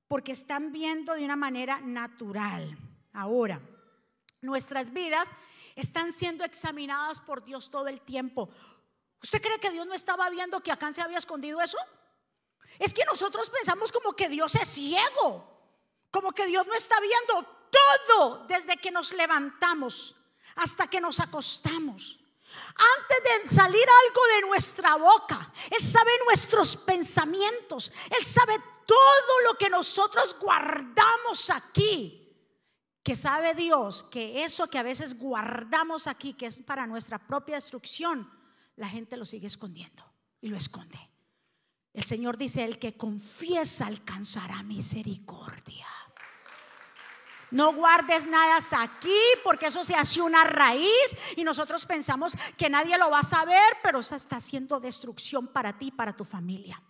porque 0.08 0.32
están 0.32 0.72
viendo 0.72 1.14
de 1.14 1.24
una 1.24 1.36
manera 1.36 1.80
natural. 1.80 2.76
Ahora, 3.12 3.60
nuestras 4.40 4.92
vidas 4.92 5.28
están 5.74 6.12
siendo 6.12 6.44
examinadas 6.44 7.20
por 7.20 7.44
Dios 7.44 7.70
todo 7.70 7.88
el 7.88 8.00
tiempo. 8.00 8.48
¿Usted 9.22 9.40
cree 9.40 9.58
que 9.58 9.70
Dios 9.70 9.86
no 9.86 9.94
estaba 9.94 10.28
viendo 10.30 10.60
que 10.60 10.72
acá 10.72 10.92
se 10.92 11.02
había 11.02 11.18
escondido 11.18 11.60
eso? 11.60 11.78
Es 12.78 12.92
que 12.92 13.04
nosotros 13.04 13.50
pensamos 13.50 13.92
como 13.92 14.14
que 14.14 14.28
Dios 14.28 14.54
es 14.54 14.68
ciego, 14.68 15.48
como 16.10 16.32
que 16.32 16.46
Dios 16.46 16.66
no 16.66 16.74
está 16.74 16.96
viendo 17.00 17.68
todo 17.70 18.44
desde 18.46 18.76
que 18.76 18.90
nos 18.90 19.12
levantamos 19.12 20.16
hasta 20.56 20.88
que 20.88 21.00
nos 21.00 21.20
acostamos. 21.20 22.20
Antes 22.98 23.48
de 23.48 23.54
salir 23.54 23.86
algo 24.06 24.26
de 24.34 24.40
nuestra 24.42 24.96
boca, 24.96 25.52
Él 25.70 25.82
sabe 25.82 26.12
nuestros 26.24 26.76
pensamientos, 26.76 27.90
Él 28.16 28.24
sabe 28.24 28.58
todo 28.86 29.40
lo 29.44 29.58
que 29.58 29.70
nosotros 29.70 30.36
guardamos 30.38 31.50
aquí. 31.50 32.23
Que 33.04 33.14
sabe 33.14 33.54
Dios 33.54 34.02
que 34.02 34.44
eso 34.44 34.66
que 34.66 34.78
a 34.78 34.82
veces 34.82 35.18
guardamos 35.18 36.06
aquí, 36.06 36.32
que 36.32 36.46
es 36.46 36.56
para 36.58 36.86
nuestra 36.86 37.18
propia 37.18 37.56
destrucción, 37.56 38.28
la 38.76 38.88
gente 38.88 39.18
lo 39.18 39.26
sigue 39.26 39.46
escondiendo 39.46 40.02
y 40.40 40.48
lo 40.48 40.56
esconde. 40.56 40.98
El 41.92 42.04
Señor 42.04 42.38
dice, 42.38 42.64
el 42.64 42.78
que 42.78 42.96
confiesa 42.96 43.86
alcanzará 43.86 44.62
misericordia. 44.62 45.86
No 47.50 47.72
guardes 47.72 48.26
nada 48.26 48.58
aquí 48.80 49.20
porque 49.44 49.66
eso 49.66 49.84
se 49.84 49.94
hace 49.94 50.20
una 50.20 50.42
raíz 50.42 51.16
y 51.36 51.44
nosotros 51.44 51.86
pensamos 51.86 52.32
que 52.56 52.68
nadie 52.68 52.98
lo 52.98 53.10
va 53.10 53.20
a 53.20 53.22
saber, 53.22 53.76
pero 53.82 54.00
eso 54.00 54.16
está 54.16 54.36
haciendo 54.36 54.80
destrucción 54.80 55.46
para 55.46 55.78
ti 55.78 55.88
y 55.88 55.92
para 55.92 56.16
tu 56.16 56.24
familia. 56.24 56.82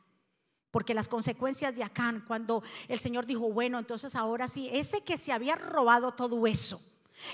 Porque 0.75 0.93
las 0.93 1.07
consecuencias 1.07 1.77
de 1.77 1.85
Acán, 1.85 2.25
cuando 2.27 2.65
el 2.89 2.99
Señor 2.99 3.27
dijo, 3.27 3.49
bueno, 3.53 3.79
entonces 3.79 4.17
ahora 4.17 4.49
sí, 4.49 4.69
ese 4.73 5.05
que 5.05 5.17
se 5.17 5.31
había 5.31 5.55
robado 5.55 6.15
todo 6.15 6.49
eso, 6.49 6.83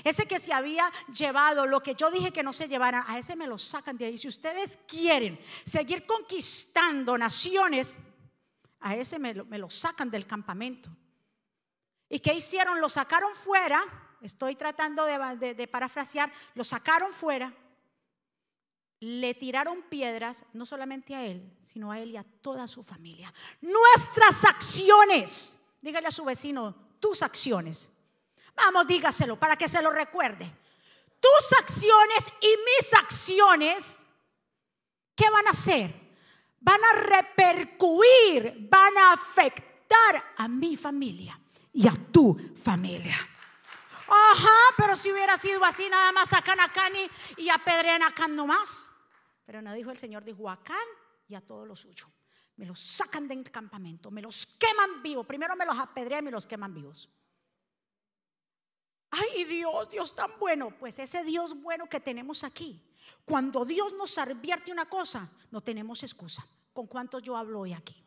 ese 0.04 0.26
que 0.26 0.38
se 0.38 0.52
había 0.52 0.92
llevado 1.10 1.64
lo 1.64 1.82
que 1.82 1.94
yo 1.94 2.10
dije 2.10 2.34
que 2.34 2.42
no 2.42 2.52
se 2.52 2.68
llevara, 2.68 3.06
a 3.08 3.18
ese 3.18 3.36
me 3.36 3.46
lo 3.46 3.56
sacan 3.56 3.96
de 3.96 4.04
ahí. 4.04 4.18
Si 4.18 4.28
ustedes 4.28 4.78
quieren 4.86 5.40
seguir 5.64 6.04
conquistando 6.04 7.16
naciones, 7.16 7.96
a 8.78 8.94
ese 8.94 9.18
me 9.18 9.32
lo, 9.32 9.46
me 9.46 9.56
lo 9.56 9.70
sacan 9.70 10.10
del 10.10 10.26
campamento. 10.26 10.90
¿Y 12.10 12.20
qué 12.20 12.34
hicieron? 12.34 12.78
Lo 12.78 12.90
sacaron 12.90 13.34
fuera. 13.34 13.82
Estoy 14.20 14.54
tratando 14.54 15.06
de, 15.06 15.66
parafrasear. 15.66 16.30
Lo 16.54 16.62
sacaron 16.62 17.14
fuera. 17.14 17.54
Le 19.00 19.34
tiraron 19.34 19.82
piedras, 19.82 20.44
no 20.52 20.66
solamente 20.66 21.14
a 21.14 21.24
él, 21.24 21.50
sino 21.62 21.90
a 21.90 21.98
él 21.98 22.10
y 22.10 22.16
a 22.18 22.24
toda 22.24 22.66
su 22.66 22.82
familia. 22.82 23.32
Nuestras 23.62 24.44
acciones. 24.44 25.58
Dígale 25.80 26.08
a 26.08 26.12
su 26.12 26.24
vecino, 26.24 26.74
tus 27.00 27.22
acciones. 27.22 27.88
Vamos, 28.54 28.86
dígaselo 28.86 29.38
para 29.38 29.56
que 29.56 29.68
se 29.68 29.80
lo 29.80 29.90
recuerde. 29.90 30.54
Tus 31.18 31.58
acciones 31.58 32.24
y 32.40 32.48
mis 32.48 32.94
acciones, 32.94 33.98
¿qué 35.14 35.30
van 35.30 35.46
a 35.46 35.50
hacer? 35.50 35.94
Van 36.60 36.80
a 36.84 36.92
repercutir, 36.98 38.68
van 38.70 38.96
a 38.98 39.12
afectar 39.14 40.34
a 40.36 40.46
mi 40.46 40.76
familia 40.76 41.40
y 41.72 41.88
a 41.88 41.94
tu 42.12 42.38
familia. 42.62 43.16
Ajá, 44.06 44.74
pero 44.76 44.96
si 44.96 45.12
hubiera 45.12 45.38
sido 45.38 45.64
así, 45.64 45.88
nada 45.88 46.12
más 46.12 46.30
sacan 46.30 46.60
a 46.60 46.72
Cani 46.72 47.08
y 47.36 47.48
apedrean 47.48 48.02
a 48.02 48.28
nomás. 48.28 48.89
Pero 49.50 49.62
no 49.62 49.74
dijo 49.74 49.90
el 49.90 49.98
Señor, 49.98 50.22
dijo 50.22 50.48
a 50.48 50.62
Can 50.62 50.76
y 51.26 51.34
a 51.34 51.40
todo 51.40 51.66
lo 51.66 51.74
suyo. 51.74 52.06
Me 52.54 52.66
los 52.66 52.78
sacan 52.78 53.26
del 53.26 53.50
campamento, 53.50 54.08
me 54.08 54.22
los 54.22 54.46
queman 54.46 55.02
vivos. 55.02 55.26
Primero 55.26 55.56
me 55.56 55.66
los 55.66 55.76
apedrean 55.76 56.22
y 56.22 56.26
me 56.26 56.30
los 56.30 56.46
queman 56.46 56.72
vivos. 56.72 57.10
Ay, 59.10 59.42
Dios, 59.46 59.90
Dios 59.90 60.14
tan 60.14 60.38
bueno. 60.38 60.70
Pues 60.78 61.00
ese 61.00 61.24
Dios 61.24 61.60
bueno 61.60 61.88
que 61.88 61.98
tenemos 61.98 62.44
aquí, 62.44 62.80
cuando 63.24 63.64
Dios 63.64 63.92
nos 63.94 64.16
advierte 64.18 64.70
una 64.70 64.88
cosa, 64.88 65.28
no 65.50 65.60
tenemos 65.60 66.04
excusa. 66.04 66.46
¿Con 66.72 66.86
cuántos 66.86 67.20
yo 67.20 67.36
hablo 67.36 67.58
hoy 67.58 67.72
aquí? 67.72 68.00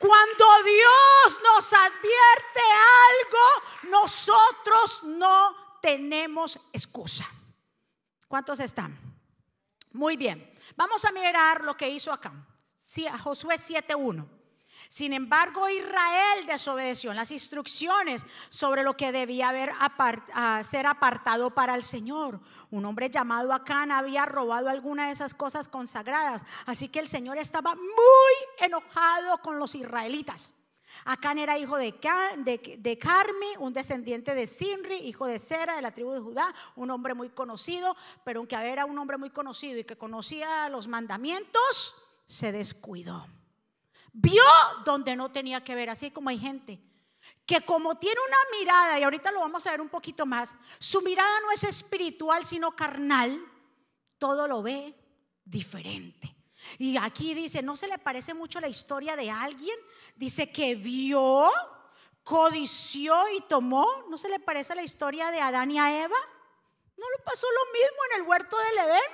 Cuando 0.00 0.44
Dios 0.64 1.40
nos 1.44 1.72
advierte 1.72 2.60
algo, 3.12 4.00
nosotros 4.00 5.04
no 5.04 5.78
tenemos 5.80 6.58
excusa. 6.72 7.24
¿Cuántos 8.26 8.58
están? 8.58 8.98
Muy 9.92 10.16
bien. 10.16 10.55
Vamos 10.76 11.04
a 11.04 11.12
mirar 11.12 11.64
lo 11.64 11.76
que 11.76 11.88
hizo 11.88 12.12
acá. 12.12 12.32
Josué 13.22 13.56
7.1. 13.56 14.26
Sin 14.88 15.12
embargo, 15.12 15.68
Israel 15.68 16.46
desobedeció 16.46 17.12
las 17.12 17.30
instrucciones 17.30 18.22
sobre 18.50 18.84
lo 18.84 18.96
que 18.96 19.10
debía 19.10 19.48
haber 19.48 19.72
ser 20.62 20.86
apartado 20.86 21.50
para 21.50 21.74
el 21.74 21.82
Señor. 21.82 22.40
Un 22.70 22.84
hombre 22.84 23.10
llamado 23.10 23.52
Acán 23.52 23.90
había 23.90 24.26
robado 24.26 24.68
alguna 24.68 25.06
de 25.06 25.12
esas 25.12 25.34
cosas 25.34 25.68
consagradas. 25.68 26.42
Así 26.66 26.88
que 26.88 27.00
el 27.00 27.08
Señor 27.08 27.38
estaba 27.38 27.74
muy 27.74 28.64
enojado 28.64 29.38
con 29.38 29.58
los 29.58 29.74
israelitas. 29.74 30.54
Acán 31.04 31.38
era 31.38 31.58
hijo 31.58 31.76
de, 31.76 31.98
Carmi, 31.98 33.46
un 33.58 33.72
descendiente 33.72 34.34
de 34.34 34.46
Sinri, 34.46 34.96
hijo 34.96 35.26
de 35.26 35.38
Sera, 35.38 35.76
de 35.76 35.82
la 35.82 35.92
tribu 35.92 36.12
de 36.12 36.20
Judá, 36.20 36.54
un 36.74 36.90
hombre 36.90 37.14
muy 37.14 37.30
conocido, 37.30 37.96
pero 38.24 38.40
aunque 38.40 38.56
era 38.56 38.84
un 38.84 38.98
hombre 38.98 39.16
muy 39.16 39.30
conocido 39.30 39.78
y 39.78 39.84
que 39.84 39.96
conocía 39.96 40.68
los 40.68 40.88
mandamientos, 40.88 41.94
se 42.26 42.52
descuidó 42.52 43.26
vio 44.18 44.42
donde 44.84 45.14
no 45.14 45.30
tenía 45.30 45.62
que 45.62 45.74
ver, 45.74 45.90
así 45.90 46.10
como 46.10 46.30
hay 46.30 46.38
gente 46.38 46.80
que 47.44 47.60
como 47.60 47.96
tiene 47.96 48.18
una 48.26 48.58
mirada, 48.58 48.98
y 48.98 49.04
ahorita 49.04 49.30
lo 49.30 49.40
vamos 49.40 49.66
a 49.66 49.70
ver 49.70 49.80
un 49.80 49.88
poquito 49.88 50.26
más, 50.26 50.52
su 50.78 51.00
mirada 51.02 51.40
no 51.40 51.52
es 51.52 51.62
espiritual, 51.62 52.44
sino 52.44 52.74
carnal, 52.74 53.40
todo 54.18 54.48
lo 54.48 54.62
ve 54.62 54.94
diferente. 55.44 56.35
Y 56.78 56.96
aquí 56.96 57.34
dice, 57.34 57.62
¿no 57.62 57.76
se 57.76 57.88
le 57.88 57.98
parece 57.98 58.34
mucho 58.34 58.60
la 58.60 58.68
historia 58.68 59.16
de 59.16 59.30
alguien? 59.30 59.78
Dice 60.14 60.50
que 60.50 60.74
vio, 60.74 61.50
codició 62.22 63.16
y 63.36 63.40
tomó. 63.42 64.04
¿No 64.08 64.18
se 64.18 64.28
le 64.28 64.40
parece 64.40 64.74
la 64.74 64.82
historia 64.82 65.30
de 65.30 65.40
Adán 65.40 65.70
y 65.70 65.78
a 65.78 66.04
Eva? 66.04 66.16
¿No 66.96 67.10
le 67.10 67.24
pasó 67.24 67.46
lo 67.50 67.72
mismo 67.72 67.98
en 68.10 68.20
el 68.20 68.28
huerto 68.28 68.56
del 68.58 68.78
Edén? 68.78 69.12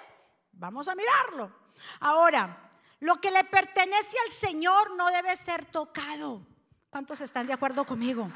Vamos 0.52 0.88
a 0.88 0.94
mirarlo. 0.94 1.52
Ahora, 2.00 2.71
lo 3.00 3.21
que 3.21 3.30
le 3.30 3.44
pertenece 3.44 4.16
al 4.25 4.30
Señor 4.30 4.92
no 4.92 5.11
debe 5.11 5.37
ser 5.37 5.64
tocado. 5.64 6.47
¿Cuántos 6.90 7.21
están 7.21 7.47
de 7.47 7.52
acuerdo 7.52 7.85
conmigo? 7.85 8.30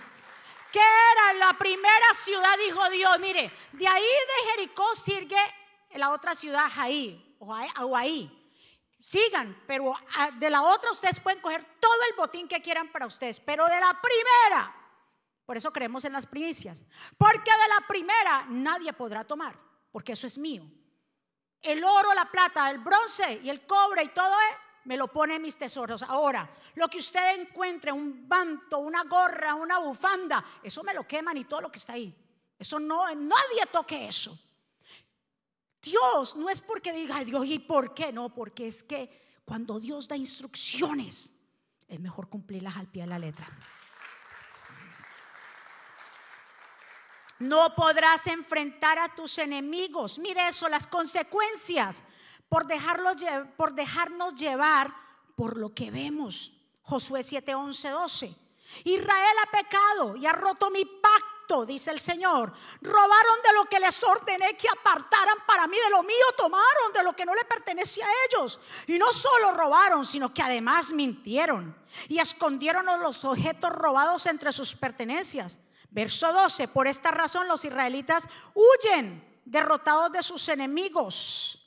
¿Qué 0.72 0.80
era 1.12 1.32
la 1.34 1.52
primera 1.56 2.14
ciudad? 2.14 2.58
Dijo 2.58 2.90
Dios, 2.90 3.18
mire, 3.20 3.52
de 3.72 3.86
ahí 3.86 4.02
de 4.02 4.50
Jericó 4.50 4.94
sigue 4.94 5.38
la 5.94 6.10
otra 6.10 6.34
ciudad, 6.34 6.68
Jaí 6.74 7.36
o 7.38 7.96
ahí. 7.96 8.45
Sigan, 8.98 9.62
pero 9.66 9.94
de 10.38 10.50
la 10.50 10.62
otra 10.62 10.90
ustedes 10.90 11.20
pueden 11.20 11.40
coger 11.40 11.64
todo 11.80 11.98
el 12.10 12.16
botín 12.16 12.48
que 12.48 12.62
quieran 12.62 12.90
para 12.90 13.06
ustedes, 13.06 13.40
pero 13.40 13.66
de 13.66 13.80
la 13.80 14.00
primera, 14.00 14.74
por 15.44 15.56
eso 15.56 15.72
creemos 15.72 16.04
en 16.04 16.12
las 16.12 16.26
primicias, 16.26 16.82
porque 17.16 17.50
de 17.50 17.68
la 17.68 17.86
primera 17.86 18.46
nadie 18.48 18.92
podrá 18.92 19.24
tomar, 19.24 19.56
porque 19.92 20.12
eso 20.12 20.26
es 20.26 20.38
mío 20.38 20.64
el 21.62 21.82
oro, 21.84 22.14
la 22.14 22.30
plata, 22.30 22.70
el 22.70 22.78
bronce 22.78 23.40
y 23.42 23.50
el 23.50 23.66
cobre 23.66 24.04
y 24.04 24.08
todo 24.08 24.32
eso, 24.50 24.58
me 24.84 24.96
lo 24.96 25.08
pone 25.08 25.34
en 25.34 25.42
mis 25.42 25.58
tesoros. 25.58 26.02
Ahora, 26.02 26.48
lo 26.74 26.86
que 26.86 26.98
usted 26.98 27.40
encuentre, 27.40 27.90
un 27.90 28.28
banto, 28.28 28.78
una 28.78 29.02
gorra, 29.02 29.54
una 29.54 29.78
bufanda, 29.78 30.44
eso 30.62 30.84
me 30.84 30.94
lo 30.94 31.06
queman 31.06 31.36
y 31.36 31.44
todo 31.44 31.62
lo 31.62 31.72
que 31.72 31.78
está 31.78 31.94
ahí. 31.94 32.14
Eso 32.56 32.78
no, 32.78 33.04
nadie 33.14 33.66
toque 33.70 34.06
eso. 34.06 34.38
Dios 35.86 36.36
no 36.36 36.50
es 36.50 36.60
porque 36.60 36.92
diga, 36.92 37.24
Dios, 37.24 37.46
¿y 37.46 37.58
por 37.58 37.94
qué? 37.94 38.12
No, 38.12 38.34
porque 38.34 38.66
es 38.66 38.82
que 38.82 39.40
cuando 39.44 39.80
Dios 39.80 40.08
da 40.08 40.16
instrucciones, 40.16 41.34
es 41.88 42.00
mejor 42.00 42.28
cumplirlas 42.28 42.76
al 42.76 42.88
pie 42.88 43.02
de 43.02 43.08
la 43.08 43.18
letra. 43.18 43.48
No 47.38 47.74
podrás 47.74 48.26
enfrentar 48.26 48.98
a 48.98 49.14
tus 49.14 49.38
enemigos. 49.38 50.18
Mire 50.18 50.48
eso, 50.48 50.68
las 50.68 50.86
consecuencias 50.86 52.02
por, 52.48 52.66
dejarlos, 52.66 53.16
por 53.56 53.74
dejarnos 53.74 54.34
llevar 54.34 54.94
por 55.36 55.56
lo 55.56 55.74
que 55.74 55.90
vemos. 55.90 56.52
Josué 56.82 57.22
7, 57.22 57.54
11, 57.54 57.88
12. 57.90 58.36
Israel 58.84 59.36
ha 59.44 59.50
pecado 59.50 60.16
y 60.16 60.26
ha 60.26 60.32
roto 60.32 60.70
mi 60.70 60.84
pacto, 60.84 61.35
dice 61.66 61.90
el 61.90 62.00
Señor. 62.00 62.52
Robaron 62.80 63.42
de 63.42 63.52
lo 63.54 63.64
que 63.66 63.80
les 63.80 64.02
ordené 64.02 64.56
que 64.56 64.68
apartaran 64.68 65.38
para 65.46 65.66
mí, 65.66 65.76
de 65.76 65.90
lo 65.90 66.02
mío 66.02 66.26
tomaron, 66.36 66.92
de 66.92 67.02
lo 67.02 67.14
que 67.14 67.24
no 67.24 67.34
le 67.34 67.44
pertenecía 67.44 68.06
a 68.06 68.10
ellos. 68.28 68.60
Y 68.86 68.98
no 68.98 69.12
solo 69.12 69.52
robaron, 69.52 70.04
sino 70.04 70.32
que 70.32 70.42
además 70.42 70.92
mintieron 70.92 71.76
y 72.08 72.18
escondieron 72.18 72.86
los 73.02 73.24
objetos 73.24 73.70
robados 73.70 74.26
entre 74.26 74.52
sus 74.52 74.74
pertenencias. 74.74 75.58
Verso 75.90 76.32
12, 76.32 76.68
por 76.68 76.86
esta 76.86 77.10
razón 77.10 77.48
los 77.48 77.64
israelitas 77.64 78.28
huyen 78.54 79.40
derrotados 79.44 80.12
de 80.12 80.22
sus 80.22 80.48
enemigos. 80.48 81.65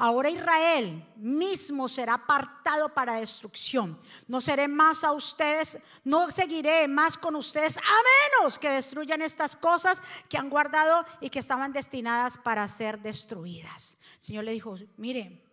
Ahora 0.00 0.30
Israel 0.30 1.04
mismo 1.16 1.88
será 1.88 2.14
apartado 2.14 2.94
para 2.94 3.14
destrucción. 3.14 3.98
No 4.28 4.40
seré 4.40 4.68
más 4.68 5.02
a 5.02 5.10
ustedes, 5.10 5.76
no 6.04 6.30
seguiré 6.30 6.86
más 6.86 7.18
con 7.18 7.34
ustedes 7.34 7.76
a 7.78 8.40
menos 8.40 8.60
que 8.60 8.70
destruyan 8.70 9.22
estas 9.22 9.56
cosas 9.56 10.00
que 10.28 10.38
han 10.38 10.50
guardado 10.50 11.04
y 11.20 11.30
que 11.30 11.40
estaban 11.40 11.72
destinadas 11.72 12.38
para 12.38 12.68
ser 12.68 13.00
destruidas. 13.00 13.98
El 14.18 14.22
Señor 14.22 14.44
le 14.44 14.52
dijo, 14.52 14.76
mire, 14.96 15.44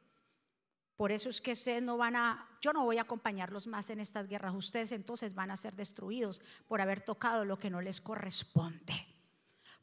por 0.95 1.11
eso 1.11 1.29
es 1.29 1.41
que 1.41 1.53
ustedes 1.53 1.81
no 1.81 1.97
van 1.97 2.15
a, 2.15 2.47
yo 2.61 2.71
no 2.71 2.85
voy 2.85 2.99
a 2.99 3.01
acompañarlos 3.01 3.65
más 3.65 3.89
en 3.89 3.99
estas 3.99 4.27
guerras. 4.27 4.53
Ustedes 4.53 4.91
entonces 4.91 5.33
van 5.33 5.49
a 5.49 5.57
ser 5.57 5.75
destruidos 5.75 6.39
por 6.67 6.81
haber 6.81 7.01
tocado 7.01 7.45
lo 7.45 7.57
que 7.57 7.71
no 7.71 7.81
les 7.81 7.99
corresponde. 7.99 9.14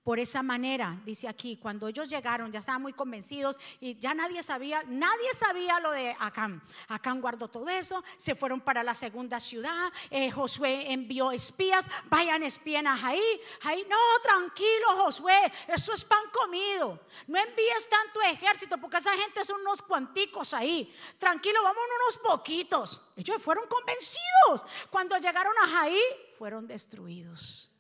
Por 0.03 0.19
esa 0.19 0.43
manera, 0.43 1.01
dice 1.05 1.29
aquí, 1.29 1.57
cuando 1.57 1.87
ellos 1.87 2.09
llegaron 2.09 2.51
ya 2.51 2.59
estaban 2.59 2.83
muy 2.83 2.93
convencidos 2.93 3.57
y 3.79 3.97
ya 4.01 4.15
nadie 4.15 4.43
sabía, 4.43 4.83
nadie 4.89 5.33
sabía 5.33 5.79
lo 5.79 5.93
de 5.93 6.17
Acán. 6.19 6.61
Acán 6.89 7.21
guardó 7.21 7.47
todo 7.47 7.69
eso, 7.69 8.03
se 8.17 8.35
fueron 8.35 8.61
para 8.61 8.83
la 8.83 8.95
segunda 8.95 9.39
ciudad, 9.39 9.93
eh, 10.11 10.33
Josué 10.33 10.93
envió 10.93 11.31
espías, 11.31 11.89
vayan 12.07 12.43
espíen 12.43 12.89
a 12.89 12.97
Jaí. 12.97 13.41
Jaí, 13.61 13.87
no, 13.89 13.97
tranquilo 14.25 15.05
Josué, 15.05 15.53
esto 15.69 15.93
es 15.93 16.05
pan 16.05 16.25
comido, 16.33 16.99
no 17.29 17.39
envíes 17.39 17.89
tanto 17.89 18.21
ejército 18.23 18.79
porque 18.79 18.97
esa 18.97 19.13
gente 19.13 19.45
son 19.45 19.61
unos 19.61 19.83
cuanticos 19.83 20.53
ahí. 20.53 20.93
Tranquilo, 21.19 21.63
vamos 21.63 21.83
unos 22.03 22.19
poquitos. 22.19 23.03
Ellos 23.17 23.41
fueron 23.41 23.67
convencidos. 23.69 24.65
Cuando 24.91 25.17
llegaron 25.19 25.55
a 25.59 25.69
Jaí, 25.69 26.01
fueron 26.39 26.67
destruidos. 26.67 27.72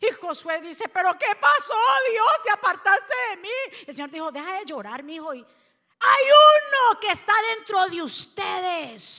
Y 0.00 0.10
Josué 0.20 0.60
dice, 0.60 0.88
pero 0.88 1.16
¿qué 1.18 1.34
pasó, 1.40 1.74
Dios? 2.10 2.30
Te 2.44 2.50
apartaste 2.50 3.14
de 3.30 3.36
mí. 3.36 3.48
El 3.86 3.94
Señor 3.94 4.10
dijo, 4.10 4.32
deja 4.32 4.54
de 4.54 4.64
llorar, 4.64 5.02
mi 5.02 5.16
hijo. 5.16 5.30
Hay 5.30 5.44
uno 5.44 7.00
que 7.00 7.10
está 7.10 7.32
dentro 7.54 7.86
de 7.86 8.02
ustedes. 8.02 9.12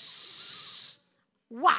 ¡Wow! 1.49 1.71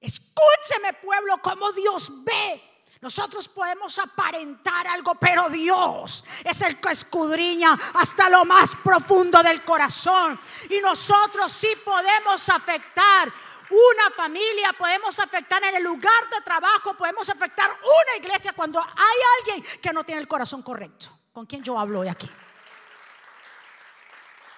Escúcheme, 0.00 0.92
pueblo, 1.02 1.38
cómo 1.42 1.72
Dios 1.72 2.10
ve. 2.24 2.62
Nosotros 3.00 3.48
podemos 3.48 3.98
aparentar 3.98 4.86
algo, 4.86 5.14
pero 5.16 5.50
Dios 5.50 6.24
es 6.42 6.62
el 6.62 6.80
que 6.80 6.92
escudriña 6.92 7.78
hasta 7.94 8.28
lo 8.30 8.44
más 8.44 8.74
profundo 8.82 9.42
del 9.42 9.62
corazón. 9.64 10.40
Y 10.70 10.80
nosotros 10.80 11.52
sí 11.52 11.68
podemos 11.84 12.48
afectar 12.48 13.30
una 13.70 14.10
familia, 14.14 14.72
podemos 14.72 15.18
afectar 15.18 15.62
en 15.64 15.74
el 15.74 15.82
lugar 15.82 16.30
de 16.30 16.40
trabajo, 16.42 16.96
podemos 16.96 17.28
afectar 17.28 17.70
una 17.70 18.16
iglesia 18.16 18.52
cuando 18.52 18.80
hay 18.80 19.18
alguien 19.38 19.80
que 19.80 19.92
no 19.92 20.04
tiene 20.04 20.20
el 20.20 20.28
corazón 20.28 20.62
correcto. 20.62 21.06
¿Con 21.32 21.46
quién 21.46 21.62
yo 21.62 21.78
hablo 21.78 22.00
hoy 22.00 22.08
aquí? 22.08 22.30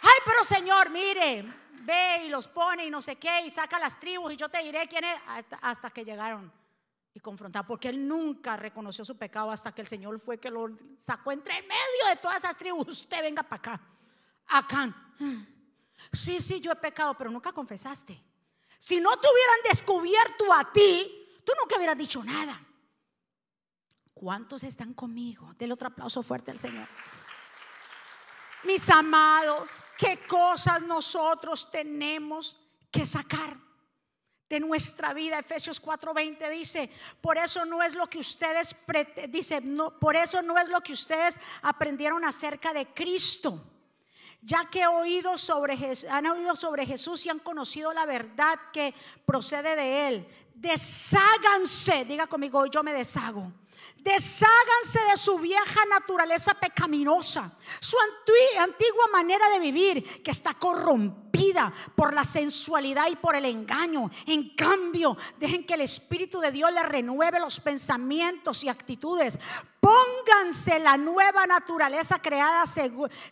Ay, 0.02 0.18
pero 0.24 0.44
Señor, 0.44 0.90
mire, 0.90 1.44
ve 1.80 2.24
y 2.26 2.28
los 2.28 2.46
pone 2.48 2.86
y 2.86 2.90
no 2.90 3.02
sé 3.02 3.16
qué 3.16 3.42
y 3.46 3.50
saca 3.50 3.78
las 3.78 3.98
tribus 3.98 4.32
y 4.32 4.36
yo 4.36 4.48
te 4.48 4.62
diré 4.62 4.86
quién 4.86 5.04
es 5.04 5.18
hasta 5.60 5.90
que 5.90 6.04
llegaron 6.04 6.52
y 7.14 7.20
confrontar, 7.20 7.66
porque 7.66 7.88
él 7.88 8.06
nunca 8.06 8.56
reconoció 8.56 9.04
su 9.04 9.16
pecado 9.16 9.50
hasta 9.50 9.72
que 9.72 9.80
el 9.80 9.88
Señor 9.88 10.20
fue 10.20 10.38
que 10.38 10.50
lo 10.50 10.68
sacó 10.98 11.32
entre 11.32 11.62
medio 11.62 12.08
de 12.10 12.16
todas 12.16 12.38
esas 12.38 12.56
tribus. 12.56 12.86
Usted 12.88 13.22
venga 13.22 13.42
para 13.42 13.56
acá, 13.56 13.80
acá. 14.46 14.94
Sí, 16.12 16.40
sí, 16.40 16.60
yo 16.60 16.70
he 16.70 16.76
pecado, 16.76 17.14
pero 17.14 17.30
nunca 17.30 17.50
confesaste. 17.52 18.22
Si 18.78 19.00
no 19.00 19.16
te 19.18 19.26
hubieran 19.28 19.58
descubierto 19.70 20.52
a 20.52 20.72
ti, 20.72 21.40
tú 21.44 21.52
nunca 21.60 21.76
hubieras 21.76 21.98
dicho 21.98 22.22
nada. 22.22 22.64
¿Cuántos 24.14 24.62
están 24.62 24.94
conmigo? 24.94 25.54
Del 25.58 25.72
otro 25.72 25.88
aplauso 25.88 26.22
fuerte 26.22 26.50
al 26.50 26.58
Señor. 26.58 26.88
Mis 28.64 28.88
amados, 28.90 29.82
qué 29.96 30.26
cosas 30.26 30.82
nosotros 30.82 31.70
tenemos 31.70 32.56
que 32.90 33.06
sacar 33.06 33.56
de 34.48 34.60
nuestra 34.60 35.12
vida. 35.14 35.38
Efesios 35.38 35.80
4:20 35.80 36.50
dice, 36.50 36.90
por 37.20 37.38
eso 37.38 37.64
no 37.64 37.82
es 37.82 37.94
lo 37.94 38.08
que 38.08 38.18
ustedes 38.18 38.74
dice, 39.28 39.60
no, 39.60 39.98
por 39.98 40.16
eso 40.16 40.42
no 40.42 40.58
es 40.58 40.68
lo 40.68 40.80
que 40.80 40.92
ustedes 40.92 41.38
aprendieron 41.62 42.24
acerca 42.24 42.72
de 42.72 42.86
Cristo 42.86 43.77
ya 44.40 44.64
que 44.70 44.86
oído 44.86 45.36
sobre, 45.36 45.78
han 46.10 46.26
oído 46.26 46.56
sobre 46.56 46.86
Jesús 46.86 47.24
y 47.26 47.28
han 47.28 47.38
conocido 47.38 47.92
la 47.92 48.06
verdad 48.06 48.58
que 48.72 48.94
procede 49.26 49.76
de 49.76 50.08
él. 50.08 50.28
Desháganse, 50.54 52.04
diga 52.04 52.26
conmigo, 52.26 52.66
yo 52.66 52.82
me 52.82 52.92
deshago. 52.92 53.52
Desháganse 53.96 55.00
de 55.10 55.16
su 55.16 55.38
vieja 55.38 55.80
naturaleza 55.90 56.54
pecaminosa, 56.54 57.52
su 57.80 57.96
antigua 58.58 59.06
manera 59.12 59.50
de 59.50 59.58
vivir 59.58 60.22
que 60.22 60.30
está 60.30 60.54
corrompida 60.54 61.72
por 61.94 62.14
la 62.14 62.24
sensualidad 62.24 63.08
y 63.10 63.16
por 63.16 63.36
el 63.36 63.44
engaño. 63.44 64.10
En 64.26 64.54
cambio, 64.54 65.16
dejen 65.38 65.66
que 65.66 65.74
el 65.74 65.82
Espíritu 65.82 66.40
de 66.40 66.52
Dios 66.52 66.72
le 66.72 66.82
renueve 66.84 67.40
los 67.40 67.60
pensamientos 67.60 68.64
y 68.64 68.68
actitudes. 68.68 69.38
Pónganse 69.80 70.78
la 70.78 70.96
nueva 70.96 71.46
naturaleza 71.46 72.20
creada, 72.20 72.64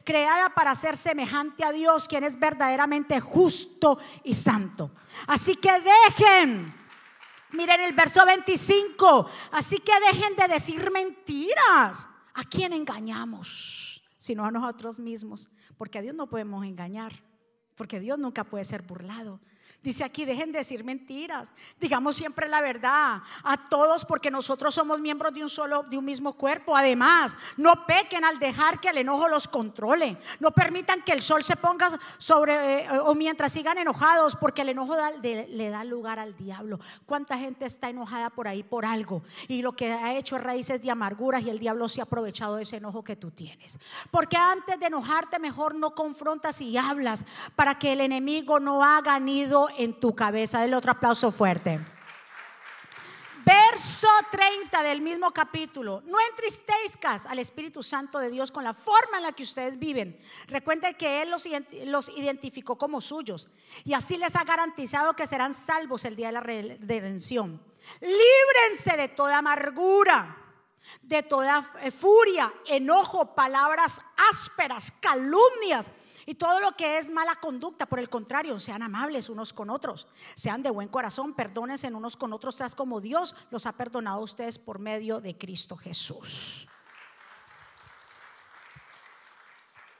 creada 0.05 0.51
para 0.51 0.75
ser 0.75 0.97
semejante 0.97 1.65
a 1.65 1.73
Dios, 1.73 2.07
quien 2.09 2.25
es 2.25 2.39
verdaderamente 2.39 3.21
justo 3.21 3.99
y 4.25 4.35
santo. 4.35 4.91
Así 5.27 5.57
que 5.57 5.73
dejen 5.81 6.86
Miren 7.53 7.81
el 7.81 7.93
verso 7.93 8.25
25. 8.25 9.29
Así 9.53 9.79
que 9.79 9.93
dejen 10.13 10.37
de 10.37 10.49
decir 10.49 10.91
mentiras. 10.91 12.09
¿A 12.35 12.45
quién 12.45 12.73
engañamos? 12.73 14.03
Sino 14.19 14.45
a 14.45 14.51
nosotros 14.51 14.99
mismos. 14.99 15.49
Porque 15.79 15.99
a 15.99 16.03
Dios 16.03 16.15
no 16.15 16.29
podemos 16.29 16.65
engañar. 16.65 17.23
Porque 17.75 18.01
Dios 18.01 18.19
nunca 18.19 18.45
puede 18.45 18.65
ser 18.65 18.83
burlado. 18.83 19.41
Dice 19.87 20.03
aquí, 20.03 20.25
dejen 20.25 20.51
de 20.51 20.59
decir 20.59 20.83
mentiras. 20.83 21.53
Digamos 21.79 22.17
siempre 22.17 22.49
la 22.49 22.61
verdad 22.61 23.23
a 23.45 23.69
todos 23.69 24.05
porque 24.05 24.33
nosotros 24.33 24.75
somos 24.75 24.99
miembros 24.99 25.33
de 25.33 25.45
un 25.45 25.49
solo, 25.49 25.85
de 25.85 25.97
un 25.97 26.05
mismo 26.05 26.33
cuerpo. 26.33 26.77
Además, 26.77 27.37
no 27.57 27.87
pequen 27.87 28.25
al 28.25 28.41
dejar 28.41 28.81
que 28.81 28.89
el 28.89 28.99
enojo 28.99 29.29
los 29.29 29.47
controle. 29.47 30.19
No 30.41 30.51
permitan 30.51 31.03
que 31.03 31.13
el 31.13 31.23
sol 31.23 31.45
se 31.45 31.55
ponga 31.55 32.01
sobre 32.19 32.81
eh, 32.81 32.99
o 33.05 33.15
mientras 33.15 33.53
sigan 33.53 33.79
enojados 33.79 34.35
porque 34.35 34.63
el 34.63 34.71
enojo 34.71 34.97
le 35.23 35.71
da 35.71 35.85
lugar 35.85 36.19
al 36.19 36.37
diablo. 36.37 36.81
¿Cuánta 37.07 37.39
gente 37.39 37.65
está 37.65 37.89
enojada 37.89 38.31
por 38.31 38.49
ahí 38.49 38.65
por 38.65 38.85
algo? 38.85 39.23
Y 39.47 39.63
lo 39.63 39.77
que 39.77 39.93
ha 39.93 40.17
hecho 40.17 40.35
es 40.37 40.43
raíces 40.43 40.83
de 40.83 40.91
amarguras 40.91 41.45
y 41.45 41.51
el 41.51 41.61
diablo 41.61 41.89
se 41.89 42.01
ha 42.01 42.05
aprovechado 42.07 42.57
de 42.57 42.65
ese 42.65 42.79
enojo 42.79 43.05
que 43.05 43.15
tú 43.15 43.31
tienes. 43.31 43.79
Porque 44.11 44.37
antes 44.37 44.81
de 44.81 44.87
enojarte 44.87 45.39
mejor 45.39 45.77
no 45.77 45.95
confrontas 45.95 46.61
y 46.61 46.77
hablas 46.77 47.25
para 47.55 47.79
que 47.79 47.93
el 47.93 48.01
enemigo 48.01 48.59
no 48.59 48.83
haga 48.83 49.21
nido 49.21 49.69
en 49.79 49.99
tu 50.01 50.15
cabeza. 50.15 50.61
Del 50.61 50.75
otro 50.75 50.93
aplauso 50.93 51.31
fuerte. 51.33 51.81
Verso 53.47 54.09
30 54.33 54.83
del 54.83 55.01
mismo 55.01 55.31
capítulo. 55.31 56.03
No 56.07 56.19
entristezcas 56.31 57.27
al 57.27 57.39
Espíritu 57.39 57.81
Santo 57.85 58.19
de 58.19 58.29
Dios 58.29 58.51
con 58.51 58.65
la 58.65 58.75
forma 58.75 59.19
en 59.19 59.23
la 59.23 59.31
que 59.31 59.45
ustedes 59.45 59.79
viven. 59.79 60.19
Recuerden 60.49 60.97
que 60.97 61.23
Él 61.23 61.31
los, 61.31 61.45
los 61.85 62.09
identificó 62.17 62.77
como 62.77 63.01
suyos 63.01 63.49
y 63.85 63.95
así 63.95 64.17
les 64.17 64.35
ha 64.35 64.43
garantizado 64.43 65.15
que 65.15 65.29
serán 65.29 65.55
salvos 65.55 66.05
el 66.05 66.17
día 66.17 66.27
de 66.27 66.33
la 66.33 66.41
redención. 66.41 67.63
Líbrense 68.01 68.97
de 68.97 69.07
toda 69.07 69.39
amargura, 69.39 70.37
de 71.03 71.23
toda 71.23 71.73
eh, 71.83 71.93
furia, 71.93 72.53
enojo, 72.67 73.33
palabras 73.37 74.01
ásperas, 74.29 74.91
calumnias 75.01 75.89
y 76.27 76.35
todo 76.35 76.59
lo 76.61 76.73
que 76.73 76.99
es 76.99 77.09
mala 77.09 77.37
conducta, 77.37 77.87
por 77.87 78.01
el 78.01 78.11
contrario, 78.11 78.59
sean 78.59 78.83
amables 78.83 79.29
unos 79.29 79.53
con 79.53 79.71
otros, 79.71 80.09
sean 80.35 80.61
de 80.61 80.71
buen 80.71 80.89
corazón, 80.89 81.35
perdónense 81.35 81.87
unos 81.87 82.17
con 82.17 82.33
otros, 82.33 82.57
tras 82.57 82.75
como 82.75 83.01
Dios 83.01 83.37
los 83.51 83.65
ha 83.65 83.73
perdonado 83.73 84.19
a 84.19 84.25
ustedes 84.25 84.59
por 84.59 84.81
medio 84.81 85.21
de 85.21 85.39
Cristo 85.39 85.77
Jesús. 85.77 86.67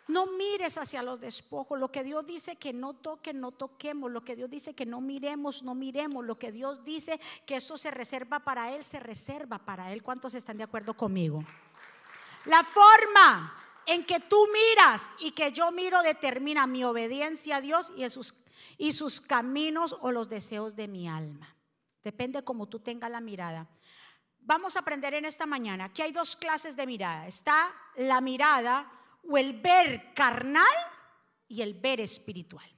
No 0.09 0.27
mires 0.27 0.79
hacia 0.79 1.03
los 1.03 1.21
despojos. 1.21 1.81
Lo 1.81 1.91
que 1.91 2.05
Dios 2.05 2.25
dice 2.27 2.57
que 2.57 2.73
no 2.73 2.95
toque, 2.95 3.35
no 3.35 3.51
toquemos. 3.51 4.11
Lo 4.11 4.25
que 4.25 4.37
Dios 4.37 4.49
dice 4.49 4.73
que 4.73 4.87
no 4.87 5.01
miremos, 5.01 5.65
no 5.65 5.75
miremos. 5.75 6.25
Lo 6.25 6.39
que 6.39 6.53
Dios 6.53 6.85
dice 6.85 7.21
que 7.45 7.57
eso 7.57 7.77
se 7.77 7.91
reserva 7.91 8.41
para 8.41 8.73
Él, 8.73 8.85
se 8.85 9.01
reserva 9.01 9.59
para 9.59 9.93
Él. 9.93 10.05
¿Cuántos 10.05 10.35
están 10.35 10.59
de 10.59 10.65
acuerdo 10.65 10.95
conmigo? 10.95 11.45
La 12.45 12.63
forma 12.63 13.66
en 13.87 14.05
que 14.05 14.21
tú 14.21 14.47
miras 14.53 15.09
y 15.19 15.33
que 15.33 15.53
yo 15.53 15.71
miro 15.71 16.03
determina 16.03 16.67
mi 16.67 16.85
obediencia 16.85 17.57
a 17.57 17.61
Dios 17.61 17.93
y 17.97 18.09
sus, 18.11 18.35
y 18.77 18.93
sus 18.93 19.21
caminos 19.21 19.97
o 20.01 20.13
los 20.13 20.29
deseos 20.29 20.77
de 20.77 20.89
mi 20.89 21.09
alma. 21.09 21.55
Depende 22.03 22.45
cómo 22.45 22.69
tú 22.69 22.81
tengas 22.81 23.11
la 23.11 23.21
mirada. 23.21 23.67
Vamos 24.41 24.77
a 24.77 24.81
aprender 24.81 25.15
en 25.15 25.25
esta 25.25 25.47
mañana 25.47 25.93
que 25.93 26.03
hay 26.03 26.13
dos 26.13 26.37
clases 26.37 26.77
de 26.77 26.87
mirada. 26.87 27.27
Está 27.27 27.75
la 27.97 28.21
mirada 28.21 28.91
o 29.29 29.37
el 29.37 29.61
ver 29.61 30.13
carnal 30.15 30.65
y 31.49 31.63
el 31.63 31.75
ver 31.75 32.01
espiritual. 32.01 32.69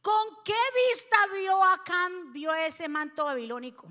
¿Con 0.00 0.42
qué 0.44 0.54
vista 0.92 1.16
vio 1.32 1.62
Acán, 1.64 2.32
vio 2.32 2.54
ese 2.54 2.88
manto 2.88 3.24
babilónico? 3.24 3.88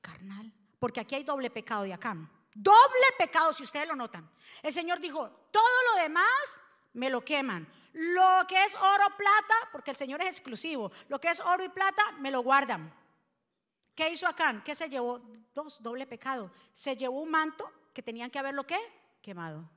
Carnal. 0.00 0.52
Porque 0.78 1.00
aquí 1.00 1.14
hay 1.14 1.24
doble 1.24 1.50
pecado 1.50 1.84
de 1.84 1.92
Acán. 1.92 2.28
Doble 2.54 3.06
pecado, 3.18 3.52
si 3.52 3.64
ustedes 3.64 3.88
lo 3.88 3.96
notan. 3.96 4.30
El 4.62 4.72
Señor 4.72 5.00
dijo, 5.00 5.28
todo 5.50 5.82
lo 5.92 6.02
demás 6.02 6.60
me 6.92 7.08
lo 7.10 7.24
queman. 7.24 7.70
Lo 7.92 8.46
que 8.48 8.62
es 8.64 8.74
oro, 8.74 9.16
plata, 9.16 9.54
porque 9.70 9.90
el 9.90 9.96
Señor 9.96 10.22
es 10.22 10.28
exclusivo, 10.28 10.92
lo 11.08 11.20
que 11.20 11.28
es 11.28 11.40
oro 11.40 11.62
y 11.62 11.68
plata, 11.68 12.12
me 12.18 12.30
lo 12.30 12.40
guardan. 12.42 12.94
¿Qué 13.94 14.08
hizo 14.08 14.26
Acán? 14.26 14.62
¿Qué 14.64 14.74
se 14.74 14.88
llevó? 14.88 15.20
Dos, 15.54 15.82
doble 15.82 16.06
pecado. 16.06 16.50
Se 16.72 16.96
llevó 16.96 17.20
un 17.20 17.30
manto 17.30 17.70
que 17.92 18.02
tenían 18.02 18.30
que 18.30 18.38
haberlo 18.38 18.66
qué? 18.66 18.78
Quemado. 19.20 19.68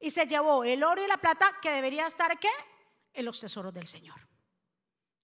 Y 0.00 0.10
se 0.10 0.26
llevó 0.26 0.64
el 0.64 0.82
oro 0.82 1.04
y 1.04 1.06
la 1.06 1.18
plata 1.18 1.58
que 1.60 1.70
debería 1.70 2.06
estar 2.06 2.38
qué? 2.38 2.50
En 3.12 3.24
los 3.24 3.40
tesoros 3.40 3.74
del 3.74 3.86
Señor. 3.86 4.18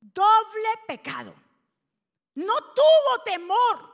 Doble 0.01 0.69
pecado. 0.87 1.35
No 2.35 2.55
tuvo 2.75 3.23
temor. 3.25 3.94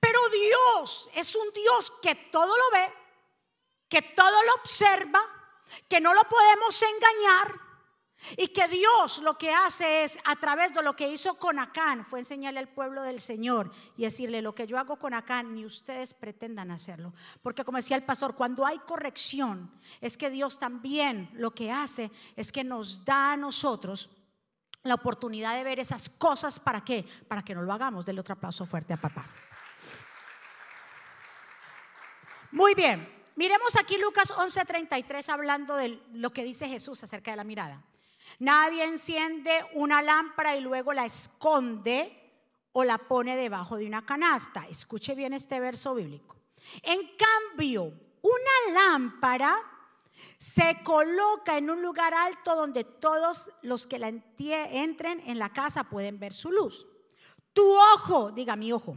Pero 0.00 0.18
Dios 0.28 1.10
es 1.14 1.34
un 1.34 1.50
Dios 1.52 1.92
que 2.02 2.14
todo 2.14 2.56
lo 2.56 2.70
ve, 2.72 2.92
que 3.88 4.02
todo 4.02 4.42
lo 4.42 4.54
observa, 4.54 5.20
que 5.88 6.00
no 6.00 6.14
lo 6.14 6.22
podemos 6.24 6.82
engañar 6.82 7.68
y 8.36 8.48
que 8.48 8.68
Dios 8.68 9.18
lo 9.18 9.38
que 9.38 9.52
hace 9.52 10.04
es, 10.04 10.18
a 10.24 10.36
través 10.36 10.74
de 10.74 10.82
lo 10.82 10.94
que 10.94 11.08
hizo 11.08 11.38
con 11.38 11.58
Acán, 11.58 12.04
fue 12.04 12.18
enseñarle 12.18 12.60
al 12.60 12.68
pueblo 12.68 13.02
del 13.02 13.20
Señor 13.20 13.70
y 13.96 14.02
decirle, 14.02 14.42
lo 14.42 14.54
que 14.54 14.66
yo 14.66 14.78
hago 14.78 14.96
con 14.96 15.14
Acán, 15.14 15.54
ni 15.54 15.64
ustedes 15.64 16.14
pretendan 16.14 16.70
hacerlo. 16.70 17.14
Porque 17.42 17.64
como 17.64 17.78
decía 17.78 17.96
el 17.96 18.04
pastor, 18.04 18.34
cuando 18.34 18.66
hay 18.66 18.78
corrección, 18.80 19.72
es 20.00 20.16
que 20.16 20.30
Dios 20.30 20.58
también 20.58 21.30
lo 21.34 21.52
que 21.52 21.70
hace 21.70 22.10
es 22.36 22.52
que 22.52 22.64
nos 22.64 23.04
da 23.04 23.32
a 23.32 23.36
nosotros 23.36 24.10
la 24.82 24.94
oportunidad 24.94 25.54
de 25.54 25.64
ver 25.64 25.80
esas 25.80 26.08
cosas. 26.08 26.58
¿Para 26.58 26.84
qué? 26.84 27.04
Para 27.28 27.42
que 27.42 27.54
no 27.54 27.62
lo 27.62 27.72
hagamos. 27.72 28.04
Dele 28.04 28.20
otro 28.20 28.34
aplauso 28.34 28.66
fuerte 28.66 28.94
a 28.94 28.96
papá. 28.96 29.26
Muy 32.50 32.74
bien. 32.74 33.06
Miremos 33.36 33.76
aquí 33.76 33.98
Lucas 33.98 34.32
11:33 34.32 35.28
hablando 35.28 35.76
de 35.76 36.00
lo 36.12 36.30
que 36.30 36.44
dice 36.44 36.68
Jesús 36.68 37.02
acerca 37.04 37.30
de 37.30 37.36
la 37.36 37.44
mirada. 37.44 37.84
Nadie 38.38 38.84
enciende 38.84 39.64
una 39.74 40.02
lámpara 40.02 40.56
y 40.56 40.60
luego 40.60 40.92
la 40.92 41.04
esconde 41.04 42.14
o 42.72 42.84
la 42.84 42.98
pone 42.98 43.36
debajo 43.36 43.76
de 43.76 43.86
una 43.86 44.04
canasta. 44.04 44.66
Escuche 44.68 45.14
bien 45.14 45.34
este 45.34 45.60
verso 45.60 45.94
bíblico. 45.94 46.36
En 46.82 47.00
cambio, 47.16 47.92
una 48.22 48.72
lámpara 48.72 49.56
se 50.38 50.82
coloca 50.82 51.58
en 51.58 51.70
un 51.70 51.82
lugar 51.82 52.14
alto 52.14 52.56
donde 52.56 52.84
todos 52.84 53.50
los 53.62 53.86
que 53.86 53.98
la 53.98 54.08
entren 54.08 55.20
en 55.26 55.38
la 55.38 55.52
casa 55.52 55.84
pueden 55.84 56.18
ver 56.18 56.32
su 56.32 56.50
luz. 56.50 56.86
Tu 57.52 57.64
ojo, 57.94 58.32
diga 58.32 58.56
mi 58.56 58.72
ojo, 58.72 58.96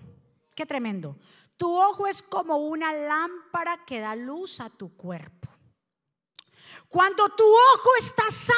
qué 0.56 0.66
tremendo. 0.66 1.18
Tu 1.62 1.72
ojo 1.72 2.08
es 2.08 2.24
como 2.24 2.58
una 2.58 2.92
lámpara 2.92 3.86
que 3.86 4.00
da 4.00 4.16
luz 4.16 4.60
a 4.60 4.72
tu 4.72 4.98
cuerpo. 4.98 5.48
Cuando 6.90 7.30
tu 7.30 7.44
ojo 7.44 7.90
está 8.00 8.32
sano, 8.32 8.58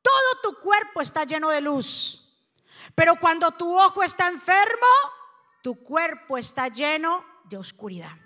todo 0.00 0.40
tu 0.40 0.60
cuerpo 0.60 1.00
está 1.00 1.24
lleno 1.24 1.50
de 1.50 1.60
luz. 1.60 2.24
Pero 2.94 3.16
cuando 3.18 3.50
tu 3.50 3.76
ojo 3.76 4.04
está 4.04 4.28
enfermo, 4.28 4.86
tu 5.60 5.82
cuerpo 5.82 6.38
está 6.38 6.68
lleno 6.68 7.24
de 7.46 7.56
oscuridad. 7.56 8.16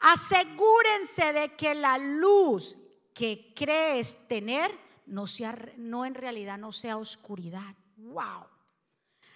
Asegúrense 0.00 1.34
de 1.34 1.54
que 1.56 1.74
la 1.74 1.98
luz 1.98 2.78
que 3.12 3.52
crees 3.54 4.26
tener 4.28 4.80
no, 5.04 5.26
sea, 5.26 5.58
no 5.76 6.06
en 6.06 6.14
realidad 6.14 6.56
no 6.56 6.72
sea 6.72 6.96
oscuridad. 6.96 7.74
Wow. 7.98 8.46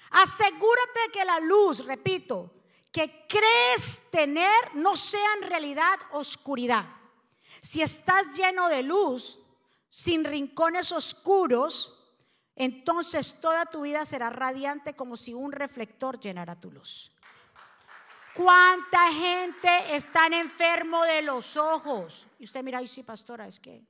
Asegúrate 0.09 1.01
de 1.05 1.13
que 1.13 1.25
la 1.27 1.39
luz, 1.41 1.85
repito, 1.85 2.55
que 2.93 3.27
crees 3.29 4.11
tener 4.11 4.75
no 4.75 4.97
sea 4.97 5.35
en 5.41 5.49
realidad 5.49 5.99
oscuridad. 6.13 6.87
Si 7.61 7.83
estás 7.83 8.37
lleno 8.37 8.69
de 8.69 8.83
luz, 8.83 9.39
sin 9.89 10.25
rincones 10.25 10.93
oscuros, 10.93 11.95
entonces 12.57 13.41
toda 13.41 13.67
tu 13.67 13.83
vida 13.83 14.05
será 14.05 14.31
radiante 14.31 14.95
como 14.95 15.17
si 15.17 15.35
un 15.35 15.53
reflector 15.53 16.19
llenara 16.19 16.59
tu 16.59 16.71
luz. 16.71 17.13
¿Cuánta 18.35 19.13
gente 19.13 19.97
está 19.97 20.27
enfermo 20.27 21.03
de 21.05 21.23
los 21.23 21.57
ojos? 21.57 22.27
Y 22.39 22.45
usted 22.45 22.63
mira, 22.63 22.79
ay 22.79 22.87
sí, 22.87 23.03
pastora, 23.03 23.49
es 23.49 23.59
que 23.59 23.85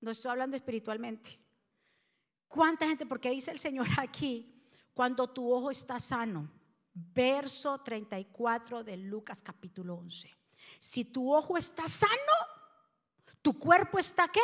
no 0.00 0.10
estoy 0.10 0.30
hablando 0.30 0.56
espiritualmente. 0.56 1.38
¿Cuánta 2.48 2.86
gente? 2.86 3.06
Porque 3.06 3.30
dice 3.30 3.52
el 3.52 3.60
Señor 3.60 3.86
aquí, 3.98 4.52
cuando 4.92 5.28
tu 5.28 5.52
ojo 5.52 5.70
está 5.70 6.00
sano, 6.00 6.50
verso 6.94 7.78
34 7.78 8.84
de 8.84 8.96
Lucas 8.96 9.42
capítulo 9.42 9.94
11. 9.96 10.34
Si 10.80 11.04
tu 11.04 11.32
ojo 11.32 11.56
está 11.56 11.88
sano, 11.88 12.12
tu 13.42 13.58
cuerpo 13.58 13.98
está 13.98 14.28
qué? 14.28 14.40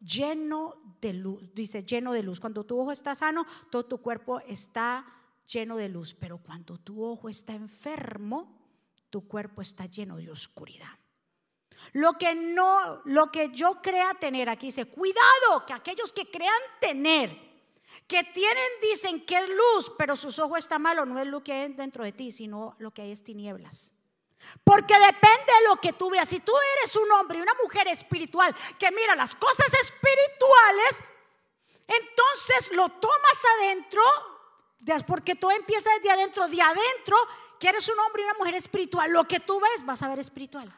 Lleno 0.00 0.96
de 1.00 1.12
luz. 1.12 1.42
Dice 1.54 1.84
lleno 1.84 2.12
de 2.12 2.22
luz. 2.22 2.40
Cuando 2.40 2.64
tu 2.64 2.78
ojo 2.78 2.92
está 2.92 3.14
sano, 3.14 3.46
todo 3.70 3.86
tu 3.86 3.98
cuerpo 4.00 4.40
está 4.40 5.04
lleno 5.46 5.76
de 5.76 5.88
luz. 5.88 6.14
Pero 6.14 6.38
cuando 6.38 6.78
tu 6.78 7.02
ojo 7.04 7.28
está 7.28 7.54
enfermo, 7.54 8.64
tu 9.10 9.26
cuerpo 9.26 9.62
está 9.62 9.86
lleno 9.86 10.16
de 10.16 10.30
oscuridad. 10.30 10.98
Lo 11.92 12.14
que 12.14 12.34
no, 12.34 13.02
lo 13.04 13.30
que 13.30 13.50
yo 13.52 13.80
crea 13.82 14.14
tener 14.14 14.48
aquí 14.48 14.66
dice, 14.66 14.86
cuidado, 14.86 15.64
que 15.66 15.72
aquellos 15.72 16.12
que 16.12 16.30
crean 16.30 16.60
tener 16.80 17.53
que 18.06 18.24
tienen, 18.24 18.70
dicen 18.80 19.24
que 19.24 19.38
es 19.38 19.48
luz, 19.48 19.92
pero 19.96 20.16
sus 20.16 20.38
ojos 20.38 20.58
están 20.58 20.82
malos, 20.82 21.06
no 21.06 21.18
es 21.18 21.26
lo 21.26 21.42
que 21.42 21.52
hay 21.52 21.72
dentro 21.72 22.04
de 22.04 22.12
ti, 22.12 22.32
sino 22.32 22.74
lo 22.78 22.92
que 22.92 23.02
hay 23.02 23.12
es 23.12 23.24
tinieblas. 23.24 23.92
Porque 24.62 24.94
depende 24.94 25.52
de 25.60 25.68
lo 25.68 25.76
que 25.76 25.92
tú 25.92 26.10
veas. 26.10 26.28
Si 26.28 26.40
tú 26.40 26.52
eres 26.78 26.94
un 26.96 27.10
hombre 27.12 27.38
y 27.38 27.42
una 27.42 27.54
mujer 27.62 27.88
espiritual 27.88 28.54
que 28.78 28.90
mira 28.90 29.14
las 29.16 29.34
cosas 29.34 29.72
espirituales, 29.72 31.02
entonces 31.86 32.72
lo 32.76 32.88
tomas 32.88 33.44
adentro, 33.58 34.02
porque 35.06 35.34
todo 35.34 35.50
empieza 35.50 35.90
desde 35.96 36.10
adentro, 36.10 36.48
de 36.48 36.60
adentro, 36.60 37.16
que 37.58 37.68
eres 37.68 37.88
un 37.88 37.98
hombre 38.00 38.22
y 38.22 38.24
una 38.26 38.34
mujer 38.34 38.54
espiritual. 38.54 39.10
Lo 39.10 39.24
que 39.24 39.40
tú 39.40 39.60
ves 39.60 39.84
vas 39.84 40.02
a 40.02 40.08
ver 40.08 40.18
espiritual. 40.18 40.70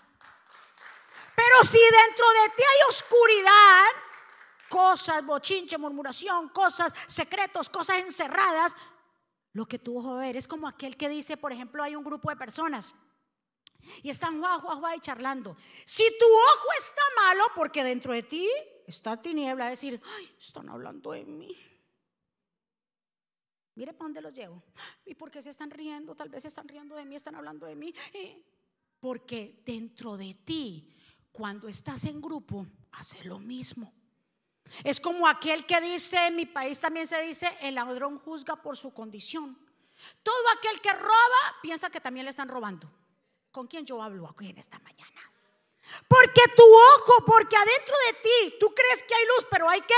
Pero 1.34 1.64
si 1.64 1.78
dentro 1.78 2.26
de 2.42 2.48
ti 2.56 2.62
hay 2.62 2.88
oscuridad, 2.88 3.86
cosas, 4.68 5.24
bochinche, 5.24 5.78
murmuración, 5.78 6.48
cosas, 6.50 6.92
secretos, 7.06 7.68
cosas 7.68 7.98
encerradas, 7.98 8.74
lo 9.52 9.66
que 9.66 9.78
tu 9.78 9.98
ojo 9.98 10.16
ver 10.16 10.36
es 10.36 10.46
como 10.46 10.68
aquel 10.68 10.96
que 10.96 11.08
dice, 11.08 11.36
por 11.36 11.52
ejemplo, 11.52 11.82
hay 11.82 11.96
un 11.96 12.04
grupo 12.04 12.28
de 12.30 12.36
personas 12.36 12.94
y 14.02 14.10
están 14.10 14.38
guau, 14.38 14.60
guau, 14.60 14.96
y 14.96 15.00
charlando. 15.00 15.56
Si 15.84 16.04
tu 16.18 16.26
ojo 16.26 16.68
está 16.78 17.02
malo, 17.16 17.44
porque 17.54 17.82
dentro 17.82 18.12
de 18.12 18.22
ti 18.22 18.48
está 18.86 19.20
tiniebla, 19.20 19.68
decir, 19.68 20.00
están 20.38 20.68
hablando 20.68 21.12
de 21.12 21.24
mí. 21.24 21.56
Mire 23.74 23.92
para 23.92 24.06
dónde 24.06 24.22
los 24.22 24.32
llevo. 24.32 24.62
¿Y 25.04 25.14
por 25.14 25.30
qué 25.30 25.42
se 25.42 25.50
están 25.50 25.70
riendo? 25.70 26.14
Tal 26.14 26.28
vez 26.28 26.42
se 26.42 26.48
están 26.48 26.66
riendo 26.66 26.96
de 26.96 27.04
mí, 27.04 27.14
están 27.14 27.34
hablando 27.34 27.66
de 27.66 27.76
mí. 27.76 27.94
Porque 29.00 29.62
dentro 29.64 30.16
de 30.16 30.34
ti, 30.34 30.94
cuando 31.30 31.68
estás 31.68 32.04
en 32.04 32.20
grupo, 32.20 32.66
hace 32.92 33.22
lo 33.24 33.38
mismo. 33.38 33.92
Es 34.84 35.00
como 35.00 35.28
aquel 35.28 35.66
que 35.66 35.80
dice, 35.80 36.26
en 36.26 36.36
mi 36.36 36.46
país 36.46 36.80
también 36.80 37.06
se 37.06 37.20
dice, 37.22 37.56
el 37.60 37.74
ladrón 37.74 38.18
juzga 38.18 38.56
por 38.56 38.76
su 38.76 38.92
condición. 38.92 39.58
Todo 40.22 40.48
aquel 40.56 40.80
que 40.80 40.92
roba 40.92 41.56
piensa 41.62 41.90
que 41.90 42.00
también 42.00 42.24
le 42.24 42.30
están 42.30 42.48
robando. 42.48 42.90
¿Con 43.50 43.66
quién 43.66 43.86
yo 43.86 44.02
hablo 44.02 44.28
aquí 44.28 44.50
en 44.50 44.58
esta 44.58 44.78
mañana? 44.80 45.32
Porque 46.08 46.42
tu 46.54 46.62
ojo, 46.62 47.24
porque 47.24 47.56
adentro 47.56 47.94
de 48.06 48.12
ti 48.14 48.56
tú 48.60 48.74
crees 48.74 49.02
que 49.04 49.14
hay 49.14 49.24
luz, 49.26 49.46
pero 49.50 49.68
hay 49.68 49.80
que 49.80 49.94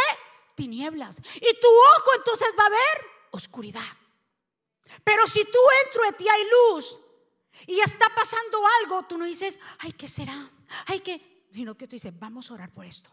tinieblas. 0.54 1.18
Y 1.36 1.60
tu 1.60 1.68
ojo 1.68 2.14
entonces 2.16 2.48
va 2.58 2.66
a 2.66 2.70
ver 2.70 3.06
oscuridad. 3.30 3.96
Pero 5.04 5.26
si 5.26 5.44
tú 5.44 5.58
dentro 5.82 6.04
de 6.04 6.12
ti 6.12 6.28
hay 6.28 6.44
luz 6.44 6.98
y 7.66 7.80
está 7.80 8.08
pasando 8.14 8.58
algo, 8.80 9.04
tú 9.04 9.18
no 9.18 9.24
dices, 9.24 9.58
ay, 9.78 9.92
¿qué 9.92 10.08
será? 10.08 10.50
Ay, 10.86 11.00
que 11.00 11.46
sino 11.52 11.76
que 11.76 11.88
tú 11.88 11.96
dices, 11.96 12.16
vamos 12.18 12.50
a 12.50 12.54
orar 12.54 12.72
por 12.72 12.84
esto. 12.84 13.10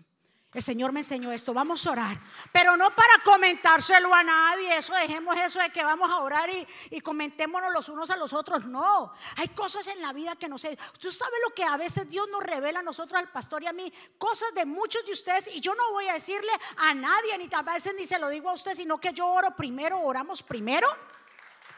El 0.56 0.64
Señor 0.64 0.94
me 0.94 1.02
enseñó 1.02 1.34
esto, 1.34 1.54
vamos 1.54 1.86
a 1.86 1.92
orar, 1.92 2.18
pero 2.54 2.78
no 2.78 2.90
para 2.96 3.20
comentárselo 3.26 4.14
a 4.16 4.24
nadie, 4.24 4.78
eso 4.78 4.94
dejemos 4.94 5.36
eso 5.36 5.60
de 5.60 5.70
que 5.70 5.84
vamos 5.84 6.10
a 6.10 6.20
orar 6.20 6.50
y, 6.50 6.66
y 6.92 7.02
comentémonos 7.02 7.74
los 7.74 7.90
unos 7.90 8.10
a 8.10 8.16
los 8.16 8.32
otros, 8.32 8.66
no, 8.66 9.12
hay 9.36 9.50
cosas 9.50 9.86
en 9.88 10.02
la 10.02 10.14
vida 10.14 10.38
que 10.38 10.48
no 10.48 10.58
sé, 10.58 10.78
usted 10.94 11.12
sabe 11.12 11.34
lo 11.46 11.54
que 11.54 11.66
a 11.66 11.76
veces 11.76 12.10
Dios 12.10 12.30
nos 12.32 12.42
revela 12.42 12.80
a 12.80 12.84
nosotros, 12.84 13.20
al 13.20 13.30
pastor 13.34 13.64
y 13.64 13.68
a 13.68 13.74
mí, 13.74 13.92
cosas 14.18 14.54
de 14.56 14.66
muchos 14.66 15.06
de 15.06 15.12
ustedes 15.12 15.50
y 15.54 15.60
yo 15.60 15.76
no 15.76 15.92
voy 15.92 16.08
a 16.08 16.14
decirle 16.14 16.54
a 16.78 16.94
nadie, 16.94 17.38
ni 17.38 17.50
a 17.52 17.62
veces 17.62 17.94
ni 17.98 18.08
se 18.08 18.18
lo 18.18 18.30
digo 18.30 18.50
a 18.50 18.54
usted, 18.54 18.76
sino 18.76 18.98
que 18.98 19.12
yo 19.12 19.28
oro 19.28 19.54
primero, 19.58 20.00
oramos 20.00 20.42
primero. 20.42 20.88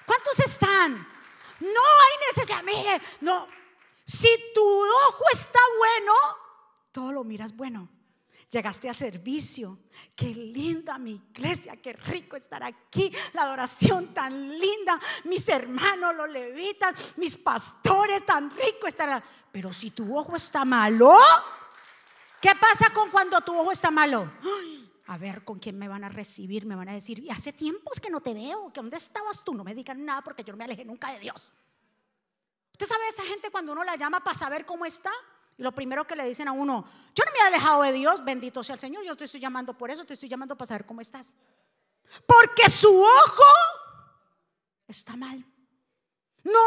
¿Cuántos 0.05 0.37
están? 0.37 0.93
No 1.61 1.67
hay 1.67 2.27
necesidad, 2.29 2.61
mire, 2.61 3.01
no, 3.21 3.47
si 4.05 4.29
tu 4.53 4.61
ojo 5.07 5.23
está 5.33 5.59
bueno, 5.79 6.13
todo 6.91 7.11
lo 7.11 7.23
miras 7.23 7.55
bueno. 7.55 7.96
Llegaste 8.49 8.87
al 8.87 8.95
servicio. 8.95 9.79
Qué 10.15 10.27
linda 10.27 10.97
mi 10.97 11.11
iglesia, 11.11 11.75
qué 11.81 11.93
rico 11.93 12.35
estar 12.37 12.63
aquí. 12.63 13.11
La 13.33 13.43
adoración 13.43 14.13
tan 14.13 14.57
linda. 14.57 14.99
Mis 15.25 15.47
hermanos, 15.49 16.15
los 16.15 16.29
levitas, 16.29 17.17
mis 17.17 17.35
pastores, 17.35 18.25
tan 18.25 18.49
rico 18.51 18.87
estar. 18.87 19.21
Pero 19.51 19.73
si 19.73 19.91
tu 19.91 20.17
ojo 20.17 20.35
está 20.35 20.63
malo, 20.63 21.17
¿qué 22.41 22.51
pasa 22.55 22.91
con 22.93 23.09
cuando 23.09 23.41
tu 23.41 23.57
ojo 23.57 23.71
está 23.71 23.91
malo? 23.91 24.31
a 25.07 25.17
ver 25.17 25.43
con 25.45 25.57
quién 25.57 25.77
me 25.77 25.87
van 25.87 26.03
a 26.03 26.09
recibir, 26.09 26.65
me 26.65 26.75
van 26.75 26.89
a 26.89 26.93
decir, 26.93 27.19
y 27.19 27.29
hace 27.29 27.53
tiempos 27.53 27.99
que 27.99 28.09
no 28.09 28.19
te 28.19 28.33
veo, 28.33 28.71
que 28.73 28.81
dónde 28.81 28.97
estabas 28.97 29.41
tú, 29.43 29.53
no 29.53 29.63
me 29.63 29.73
digan 29.73 30.03
nada 30.03 30.21
porque 30.21 30.43
yo 30.43 30.51
no 30.51 30.57
me 30.57 30.65
alejé 30.65 30.83
nunca 30.83 31.13
de 31.13 31.19
Dios. 31.19 31.51
¿Usted 32.73 32.85
sabe 32.85 33.07
esa 33.07 33.23
gente 33.23 33.49
cuando 33.49 33.71
uno 33.71 33.83
la 33.83 33.95
llama 33.95 34.21
para 34.21 34.37
saber 34.37 34.65
cómo 34.65 34.85
está? 34.85 35.11
Y 35.57 35.63
lo 35.63 35.71
primero 35.71 36.05
que 36.05 36.15
le 36.15 36.25
dicen 36.25 36.47
a 36.47 36.51
uno, 36.51 36.87
yo 37.15 37.25
no 37.25 37.31
me 37.31 37.39
he 37.39 37.41
alejado 37.41 37.81
de 37.81 37.93
Dios, 37.93 38.23
bendito 38.23 38.63
sea 38.63 38.75
el 38.75 38.79
Señor, 38.79 39.03
yo 39.03 39.15
te 39.15 39.25
estoy 39.25 39.39
llamando 39.39 39.73
por 39.73 39.89
eso, 39.89 40.05
te 40.05 40.13
estoy 40.13 40.29
llamando 40.29 40.55
para 40.55 40.67
saber 40.67 40.85
cómo 40.85 41.01
estás. 41.01 41.35
Porque 42.25 42.69
su 42.69 43.01
ojo 43.01 43.43
está 44.87 45.15
mal. 45.15 45.43
No 46.43 46.59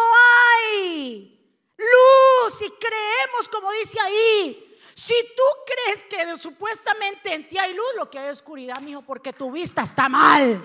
hay 0.57 1.41
luz 1.77 2.63
y 2.63 2.71
creemos 2.71 3.49
como 3.51 3.71
dice 3.73 3.99
ahí. 4.01 4.79
Si 4.95 5.15
tú 5.37 5.43
crees 5.67 6.05
que 6.05 6.39
supuestamente 6.39 7.33
en 7.33 7.49
ti 7.49 7.57
hay 7.59 7.73
luz, 7.73 7.87
lo 7.97 8.11
que 8.11 8.19
hay 8.19 8.27
es 8.27 8.39
oscuridad, 8.39 8.81
mijo, 8.81 9.03
porque 9.03 9.33
tu 9.33 9.51
vista 9.51 9.83
está 9.83 10.09
mal. 10.09 10.63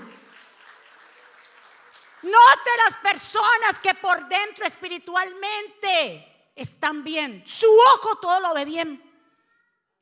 Note 2.24 2.70
las 2.86 2.98
personas 2.98 3.80
que 3.82 3.94
por 3.94 4.28
dentro 4.28 4.66
espiritualmente 4.66 6.35
están 6.56 7.04
bien. 7.04 7.44
Su 7.46 7.68
ojo 7.96 8.18
todo 8.18 8.40
lo 8.40 8.54
ve 8.54 8.66
bien. 8.66 9.06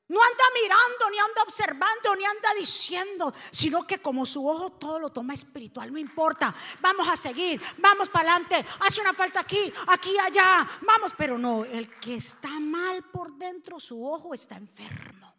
No 0.07 0.21
anda 0.21 0.43
mirando, 0.61 1.09
ni 1.09 1.17
anda 1.17 1.41
observando, 1.43 2.15
ni 2.15 2.25
anda 2.25 2.53
diciendo, 2.59 3.33
sino 3.51 3.87
que 3.87 3.99
como 3.99 4.25
su 4.25 4.47
ojo 4.47 4.73
todo 4.73 4.99
lo 4.99 5.11
toma 5.11 5.33
espiritual, 5.33 5.91
no 5.91 5.97
importa, 5.97 6.53
vamos 6.81 7.07
a 7.07 7.15
seguir, 7.15 7.61
vamos 7.77 8.09
para 8.09 8.35
adelante, 8.35 8.63
hace 8.81 9.01
una 9.01 9.13
falta 9.13 9.39
aquí, 9.39 9.73
aquí, 9.87 10.15
allá, 10.19 10.67
vamos, 10.81 11.13
pero 11.17 11.39
no, 11.39 11.63
el 11.63 11.99
que 11.99 12.15
está 12.15 12.59
mal 12.59 13.03
por 13.11 13.33
dentro, 13.37 13.79
su 13.79 14.05
ojo 14.05 14.33
está 14.33 14.55
enfermo. 14.55 15.33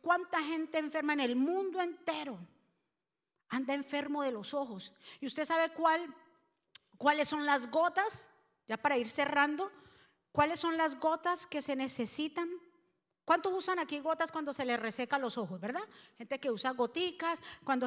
¿Cuánta 0.00 0.40
gente 0.42 0.78
enferma 0.78 1.12
en 1.12 1.20
el 1.20 1.36
mundo 1.36 1.80
entero? 1.82 2.38
Anda 3.50 3.74
enfermo 3.74 4.22
de 4.22 4.30
los 4.30 4.54
ojos. 4.54 4.92
¿Y 5.20 5.26
usted 5.26 5.44
sabe 5.44 5.70
cuál, 5.74 6.14
cuáles 6.96 7.28
son 7.28 7.44
las 7.44 7.70
gotas? 7.70 8.28
Ya 8.66 8.76
para 8.76 8.96
ir 8.96 9.08
cerrando, 9.08 9.70
¿Cuáles 10.32 10.60
son 10.60 10.76
las 10.76 10.98
gotas 10.98 11.46
que 11.46 11.62
se 11.62 11.76
necesitan? 11.76 12.48
¿Cuántos 13.24 13.52
usan 13.52 13.78
aquí 13.78 14.00
gotas 14.00 14.32
cuando 14.32 14.52
se 14.52 14.64
les 14.64 14.80
reseca 14.80 15.18
los 15.18 15.36
ojos, 15.36 15.60
verdad? 15.60 15.82
Gente 16.16 16.40
que 16.40 16.50
usa 16.50 16.70
goticas, 16.70 17.40
cuando 17.62 17.86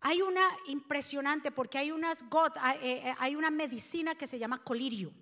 hay 0.00 0.22
una 0.22 0.42
impresionante 0.66 1.50
porque 1.50 1.78
hay 1.78 1.90
unas 1.90 2.28
gotas, 2.28 2.62
eh, 2.76 3.02
eh, 3.04 3.14
hay 3.18 3.34
una 3.34 3.50
medicina 3.50 4.14
que 4.14 4.26
se 4.26 4.38
llama 4.38 4.62
colirio, 4.62 5.12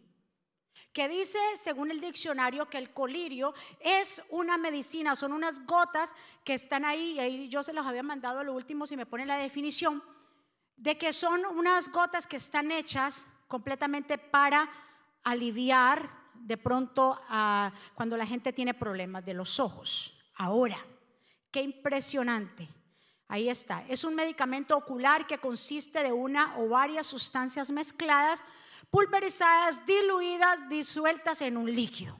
que 0.92 1.08
dice, 1.08 1.38
según 1.56 1.90
el 1.90 2.00
diccionario, 2.00 2.68
que 2.68 2.78
el 2.78 2.92
colirio 2.92 3.54
es 3.80 4.22
una 4.30 4.58
medicina, 4.58 5.14
son 5.14 5.32
unas 5.32 5.64
gotas 5.64 6.14
que 6.42 6.54
están 6.54 6.84
ahí, 6.84 7.18
ahí 7.20 7.48
yo 7.48 7.62
se 7.62 7.72
las 7.72 7.86
había 7.86 8.02
mandado 8.02 8.40
a 8.40 8.44
lo 8.44 8.52
último 8.52 8.86
si 8.86 8.96
me 8.96 9.06
ponen 9.06 9.28
la 9.28 9.38
definición, 9.38 10.02
de 10.76 10.98
que 10.98 11.12
son 11.12 11.44
unas 11.44 11.90
gotas 11.92 12.26
que 12.26 12.36
están 12.36 12.72
hechas 12.72 13.26
completamente 13.46 14.18
para 14.18 14.68
aliviar 15.22 16.25
de 16.46 16.56
pronto 16.56 17.20
cuando 17.94 18.16
la 18.16 18.24
gente 18.24 18.52
tiene 18.52 18.72
problemas 18.72 19.24
de 19.24 19.34
los 19.34 19.58
ojos. 19.58 20.16
Ahora, 20.36 20.78
qué 21.50 21.60
impresionante. 21.60 22.68
Ahí 23.26 23.48
está. 23.48 23.84
Es 23.88 24.04
un 24.04 24.14
medicamento 24.14 24.76
ocular 24.76 25.26
que 25.26 25.38
consiste 25.38 26.04
de 26.04 26.12
una 26.12 26.56
o 26.58 26.68
varias 26.68 27.08
sustancias 27.08 27.72
mezcladas, 27.72 28.44
pulverizadas, 28.90 29.84
diluidas, 29.84 30.68
disueltas 30.68 31.40
en 31.40 31.56
un 31.56 31.74
líquido. 31.74 32.16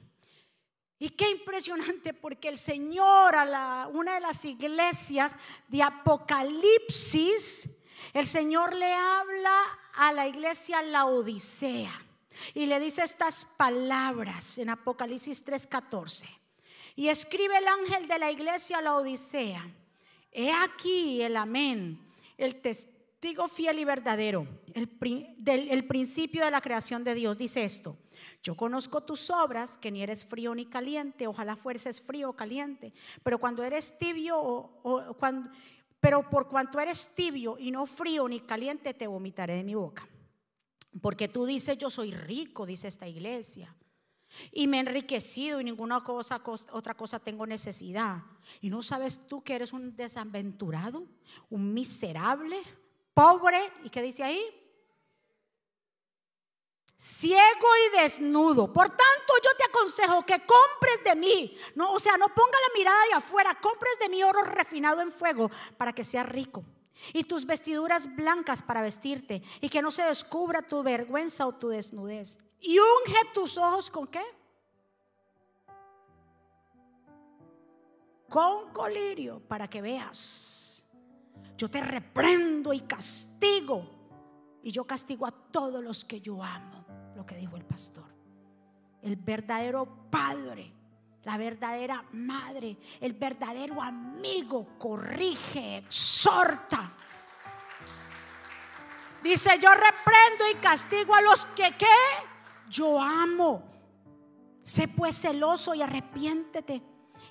Y 0.99 1.11
qué 1.11 1.29
impresionante 1.29 2.13
porque 2.13 2.49
el 2.49 2.57
Señor 2.57 3.35
a 3.35 3.87
una 3.93 4.15
de 4.15 4.19
las 4.19 4.43
iglesias 4.43 5.37
de 5.69 5.83
Apocalipsis, 5.83 7.69
el 8.13 8.27
Señor 8.27 8.75
le 8.75 8.93
habla 8.93 9.61
a 9.93 10.11
la 10.11 10.27
iglesia 10.27 10.81
La 10.81 11.05
Odisea. 11.05 12.06
Y 12.53 12.65
le 12.65 12.79
dice 12.79 13.03
estas 13.03 13.45
palabras 13.57 14.57
en 14.57 14.69
Apocalipsis 14.69 15.43
3:14. 15.43 16.25
Y 16.95 17.09
escribe 17.09 17.57
el 17.57 17.67
ángel 17.67 18.07
de 18.07 18.19
la 18.19 18.31
iglesia 18.31 18.79
a 18.79 18.81
la 18.81 18.95
Odisea. 18.95 19.69
He 20.31 20.51
aquí 20.51 21.21
el 21.21 21.37
amén, 21.37 21.99
el 22.37 22.61
testigo 22.61 23.47
fiel 23.47 23.79
y 23.79 23.85
verdadero, 23.85 24.47
el, 24.73 24.89
del, 25.37 25.69
el 25.69 25.85
principio 25.85 26.43
de 26.43 26.51
la 26.51 26.61
creación 26.61 27.03
de 27.03 27.15
Dios. 27.15 27.37
Dice 27.37 27.63
esto. 27.63 27.97
Yo 28.43 28.55
conozco 28.55 29.01
tus 29.01 29.29
obras, 29.29 29.77
que 29.77 29.91
ni 29.91 30.01
eres 30.01 30.25
frío 30.25 30.53
ni 30.55 30.65
caliente, 30.65 31.27
ojalá 31.27 31.55
fueres 31.55 32.01
frío 32.01 32.29
o 32.29 32.35
caliente, 32.35 32.93
pero 33.23 33.37
cuando 33.37 33.63
eres 33.63 33.97
tibio 33.97 34.39
o, 34.39 35.15
cuando, 35.19 35.51
pero 35.99 36.29
por 36.29 36.47
cuanto 36.47 36.79
eres 36.79 37.13
tibio 37.15 37.57
y 37.59 37.71
no 37.71 37.85
frío 37.85 38.27
ni 38.27 38.39
caliente, 38.41 38.93
te 38.93 39.07
vomitaré 39.07 39.55
de 39.55 39.63
mi 39.63 39.75
boca. 39.75 40.07
Porque 41.01 41.27
tú 41.27 41.45
dices, 41.45 41.77
yo 41.77 41.89
soy 41.89 42.11
rico, 42.11 42.65
dice 42.65 42.87
esta 42.87 43.07
iglesia. 43.07 43.75
Y 44.51 44.67
me 44.67 44.77
he 44.77 44.79
enriquecido 44.81 45.59
y 45.59 45.63
ninguna 45.63 46.03
cosa, 46.03 46.41
otra 46.71 46.93
cosa 46.93 47.19
tengo 47.19 47.45
necesidad. 47.45 48.23
Y 48.61 48.69
no 48.69 48.81
sabes 48.81 49.27
tú 49.27 49.43
que 49.43 49.55
eres 49.55 49.73
un 49.73 49.95
desaventurado, 49.95 51.03
un 51.49 51.73
miserable, 51.73 52.61
pobre. 53.13 53.71
¿Y 53.83 53.89
qué 53.89 54.01
dice 54.01 54.23
ahí? 54.23 54.41
Ciego 56.97 57.67
y 57.87 58.01
desnudo. 58.01 58.71
Por 58.73 58.89
tanto, 58.89 59.33
yo 59.43 59.51
te 59.57 59.63
aconsejo 59.65 60.25
que 60.25 60.39
compres 60.39 61.03
de 61.03 61.15
mí. 61.15 61.57
No, 61.75 61.93
o 61.93 61.99
sea, 61.99 62.17
no 62.17 62.27
ponga 62.27 62.57
la 62.67 62.79
mirada 62.79 63.05
de 63.09 63.13
afuera, 63.13 63.57
compres 63.61 63.97
de 63.99 64.09
mí 64.09 64.23
oro 64.23 64.41
refinado 64.41 65.01
en 65.01 65.11
fuego 65.11 65.49
para 65.77 65.93
que 65.93 66.03
seas 66.03 66.27
rico 66.27 66.63
y 67.13 67.23
tus 67.23 67.45
vestiduras 67.45 68.13
blancas 68.15 68.61
para 68.61 68.81
vestirte 68.81 69.41
y 69.61 69.69
que 69.69 69.81
no 69.81 69.91
se 69.91 70.03
descubra 70.03 70.61
tu 70.61 70.83
vergüenza 70.83 71.47
o 71.47 71.53
tu 71.53 71.69
desnudez. 71.69 72.39
Y 72.59 72.77
unge 72.79 73.19
tus 73.33 73.57
ojos 73.57 73.89
con 73.89 74.07
qué? 74.07 74.23
Con 78.29 78.71
colirio 78.71 79.39
para 79.39 79.69
que 79.69 79.81
veas. 79.81 80.85
Yo 81.57 81.69
te 81.69 81.81
reprendo 81.81 82.73
y 82.73 82.81
castigo. 82.81 83.97
Y 84.63 84.71
yo 84.71 84.85
castigo 84.85 85.25
a 85.25 85.31
todos 85.31 85.83
los 85.83 86.03
que 86.03 86.19
yo 86.19 86.43
amo, 86.43 86.85
lo 87.15 87.25
que 87.25 87.35
dijo 87.35 87.55
el 87.55 87.63
pastor. 87.63 88.05
El 89.01 89.15
verdadero 89.15 90.09
Padre 90.09 90.73
la 91.27 91.35
verdadera 91.35 92.05
madre, 92.13 92.77
el 93.01 93.11
verdadero 93.11 93.81
amigo, 93.81 94.65
corrige, 94.79 95.79
exhorta. 95.79 96.93
Dice, 99.21 99.59
yo 99.59 99.69
reprendo 99.73 100.49
y 100.49 100.55
castigo 100.55 101.13
a 101.13 101.19
los 101.19 101.45
que 101.47 101.75
¿qué? 101.77 101.85
Yo 102.69 103.01
amo. 103.01 103.61
Sé 104.63 104.87
pues 104.87 105.19
celoso 105.19 105.75
y 105.75 105.81
arrepiéntete. 105.81 106.81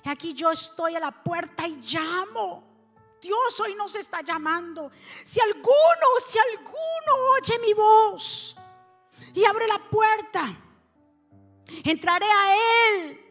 Aquí 0.05 0.35
yo 0.35 0.51
estoy 0.51 0.93
a 0.93 0.99
la 0.99 1.23
puerta 1.23 1.67
y 1.67 1.77
llamo. 1.77 2.63
Dios 3.19 3.59
hoy 3.61 3.73
nos 3.73 3.95
está 3.95 4.21
llamando. 4.21 4.91
Si 5.25 5.39
alguno, 5.39 6.07
si 6.23 6.37
alguno 6.37 7.31
oye 7.35 7.57
mi 7.65 7.73
voz 7.73 8.55
y 9.33 9.43
abre 9.43 9.65
la 9.67 9.79
puerta, 9.89 10.55
entraré 11.83 12.27
a 12.27 12.55
él 12.55 13.26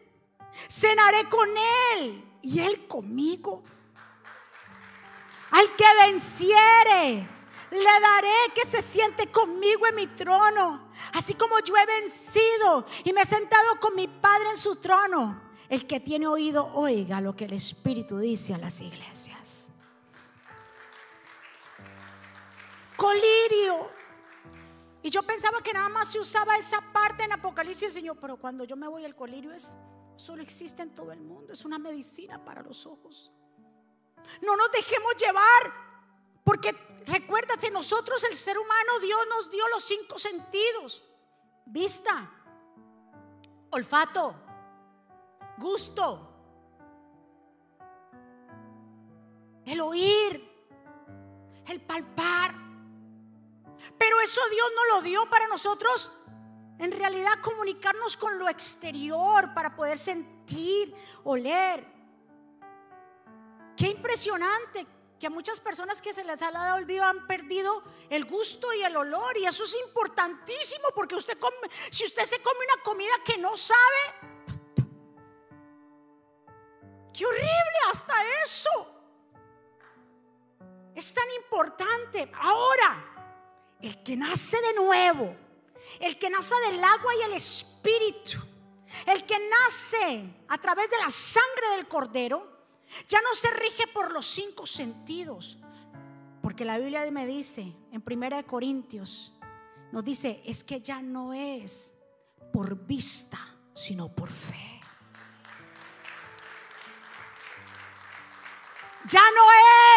cenaré 0.69 1.27
con 1.29 1.47
Él 1.93 2.23
y 2.41 2.59
Él 2.59 2.87
conmigo. 2.87 3.63
Al 5.51 5.75
que 5.75 5.85
venciere, 6.05 7.27
le 7.71 7.99
daré 8.01 8.53
que 8.53 8.65
se 8.65 8.81
siente 8.81 9.27
conmigo 9.27 9.87
en 9.87 9.95
mi 9.95 10.07
trono, 10.07 10.89
así 11.13 11.33
como 11.33 11.59
yo 11.59 11.75
he 11.75 11.85
vencido 11.85 12.85
y 13.03 13.13
me 13.13 13.21
he 13.21 13.25
sentado 13.25 13.79
con 13.79 13.95
mi 13.95 14.07
Padre 14.07 14.49
en 14.49 14.57
su 14.57 14.77
trono. 14.77 15.41
El 15.69 15.85
que 15.85 15.99
tiene 15.99 16.27
oído, 16.27 16.71
oiga 16.73 17.19
lo 17.19 17.35
que 17.35 17.45
el 17.45 17.53
Espíritu 17.53 18.19
dice 18.19 18.53
a 18.53 18.57
las 18.57 18.79
iglesias. 18.79 19.69
Colirio. 22.95 23.89
Y 25.03 25.09
yo 25.09 25.23
pensaba 25.23 25.61
que 25.61 25.73
nada 25.73 25.89
más 25.89 26.11
se 26.11 26.19
usaba 26.19 26.57
esa 26.57 26.81
parte 26.81 27.23
en 27.23 27.31
Apocalipsis 27.33 27.81
del 27.81 27.91
Señor, 27.91 28.17
pero 28.19 28.37
cuando 28.37 28.63
yo 28.63 28.75
me 28.75 28.87
voy 28.87 29.05
el 29.05 29.15
colirio 29.15 29.53
es 29.53 29.77
solo 30.17 30.41
existe 30.41 30.81
en 30.81 30.93
todo 30.93 31.11
el 31.11 31.21
mundo, 31.21 31.53
es 31.53 31.63
una 31.63 31.79
medicina 31.79 32.43
para 32.43 32.61
los 32.61 32.85
ojos. 32.85 33.31
No 34.41 34.55
nos 34.57 34.71
dejemos 34.71 35.15
llevar, 35.15 35.73
porque 36.43 36.71
recuérdate, 37.05 37.71
nosotros 37.71 38.23
el 38.25 38.35
ser 38.35 38.57
humano, 38.57 38.99
Dios 38.99 39.19
nos 39.29 39.49
dio 39.49 39.67
los 39.69 39.83
cinco 39.83 40.19
sentidos. 40.19 41.03
Vista, 41.65 42.29
olfato, 43.71 44.35
gusto, 45.57 46.27
el 49.65 49.81
oír, 49.81 50.49
el 51.67 51.81
palpar. 51.81 52.55
Pero 53.97 54.19
eso 54.21 54.41
Dios 54.49 54.67
no 54.75 54.95
lo 54.95 55.01
dio 55.01 55.29
para 55.29 55.47
nosotros 55.47 56.13
en 56.79 56.91
realidad 56.91 57.39
comunicarnos 57.41 58.17
con 58.17 58.37
lo 58.37 58.47
exterior 58.49 59.53
para 59.53 59.75
poder 59.75 59.97
sentir, 59.97 60.93
oler. 61.23 61.85
Qué 63.75 63.89
impresionante 63.89 64.85
que 65.19 65.27
a 65.27 65.29
muchas 65.29 65.59
personas 65.59 66.01
que 66.01 66.13
se 66.13 66.23
les 66.23 66.41
ha 66.41 66.51
dado 66.51 66.77
el 66.77 66.85
vivo 66.85 67.03
han 67.03 67.25
perdido 67.25 67.83
el 68.09 68.25
gusto 68.25 68.71
y 68.73 68.83
el 68.83 68.95
olor. 68.95 69.37
Y 69.37 69.45
eso 69.45 69.63
es 69.63 69.75
importantísimo 69.85 70.89
porque 70.93 71.15
usted 71.15 71.37
si 71.89 72.05
usted 72.05 72.23
se 72.25 72.41
come 72.41 72.59
una 72.73 72.83
comida 72.83 73.13
que 73.25 73.37
no 73.37 73.57
sabe, 73.57 73.77
qué 77.13 77.25
horrible 77.25 77.79
hasta 77.91 78.13
eso. 78.43 78.93
Es 80.93 81.13
tan 81.13 81.29
importante. 81.31 82.31
Ahora, 82.41 83.75
el 83.81 84.03
que 84.03 84.15
nace 84.15 84.59
de 84.61 84.73
nuevo, 84.73 85.35
el 85.99 86.17
que 86.17 86.29
nace 86.29 86.55
del 86.69 86.83
agua 86.83 87.15
y 87.15 87.21
el 87.23 87.33
espíritu, 87.33 88.39
el 89.05 89.25
que 89.25 89.37
nace 89.39 90.29
a 90.47 90.57
través 90.57 90.89
de 90.89 90.97
la 90.97 91.09
sangre 91.09 91.75
del 91.75 91.87
cordero, 91.87 92.57
ya 93.07 93.21
no 93.21 93.33
se 93.33 93.51
rige 93.51 93.87
por 93.87 94.11
los 94.11 94.25
cinco 94.25 94.65
sentidos. 94.65 95.57
Porque 96.41 96.65
la 96.65 96.77
Biblia 96.77 97.09
me 97.11 97.27
dice 97.27 97.73
en 97.91 98.01
Primera 98.01 98.37
de 98.37 98.45
Corintios, 98.45 99.33
nos 99.91 100.03
dice, 100.03 100.41
es 100.45 100.63
que 100.63 100.81
ya 100.81 101.01
no 101.01 101.33
es 101.33 101.93
por 102.53 102.75
vista, 102.85 103.39
sino 103.73 104.13
por 104.13 104.29
fe. 104.29 104.76
Ya 109.07 109.21
no 109.21 109.41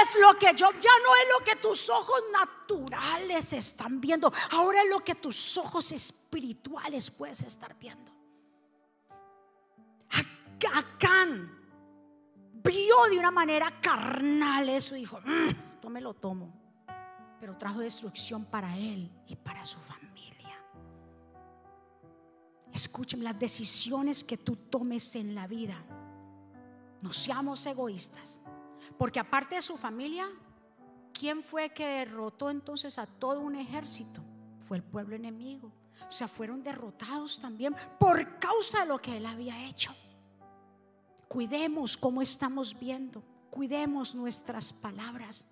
es 0.02 0.18
lo 0.20 0.38
que 0.38 0.54
yo, 0.54 0.70
ya 0.72 0.90
no 1.04 1.16
es 1.16 1.28
lo 1.38 1.44
que 1.44 1.56
tus 1.56 1.88
ojos 1.90 2.22
naturales 2.32 3.52
están 3.52 4.00
viendo. 4.00 4.32
Ahora 4.52 4.82
es 4.82 4.88
lo 4.88 5.00
que 5.00 5.16
tus 5.16 5.58
ojos 5.58 5.90
espirituales 5.90 7.10
puedes 7.10 7.42
estar 7.42 7.76
viendo. 7.76 8.10
Acán 10.72 11.58
vio 12.62 13.04
de 13.10 13.18
una 13.18 13.30
manera 13.30 13.80
carnal 13.80 14.68
eso 14.68 14.94
y 14.94 15.00
dijo, 15.00 15.20
mm, 15.24 15.48
esto 15.66 15.90
me 15.90 16.00
lo 16.00 16.14
tomo. 16.14 16.52
Pero 17.40 17.56
trajo 17.56 17.80
destrucción 17.80 18.44
para 18.44 18.76
él 18.76 19.10
y 19.26 19.34
para 19.34 19.64
su 19.64 19.78
familia. 19.80 20.62
Escúcheme, 22.72 23.24
las 23.24 23.38
decisiones 23.38 24.22
que 24.22 24.36
tú 24.36 24.54
tomes 24.54 25.16
en 25.16 25.34
la 25.34 25.46
vida, 25.46 25.82
no 27.00 27.12
seamos 27.12 27.64
egoístas. 27.66 28.42
Porque 28.98 29.20
aparte 29.20 29.54
de 29.54 29.62
su 29.62 29.76
familia, 29.76 30.28
¿quién 31.12 31.42
fue 31.42 31.70
que 31.70 31.86
derrotó 31.86 32.50
entonces 32.50 32.98
a 32.98 33.06
todo 33.06 33.40
un 33.40 33.56
ejército? 33.56 34.22
Fue 34.60 34.76
el 34.76 34.82
pueblo 34.82 35.16
enemigo. 35.16 35.72
O 36.08 36.12
sea, 36.12 36.28
fueron 36.28 36.62
derrotados 36.62 37.38
también 37.40 37.74
por 37.98 38.38
causa 38.38 38.80
de 38.80 38.86
lo 38.86 39.00
que 39.00 39.16
él 39.16 39.26
había 39.26 39.66
hecho. 39.66 39.94
Cuidemos 41.28 41.96
cómo 41.96 42.22
estamos 42.22 42.78
viendo. 42.78 43.22
Cuidemos 43.50 44.14
nuestras 44.14 44.72
palabras. 44.72 45.46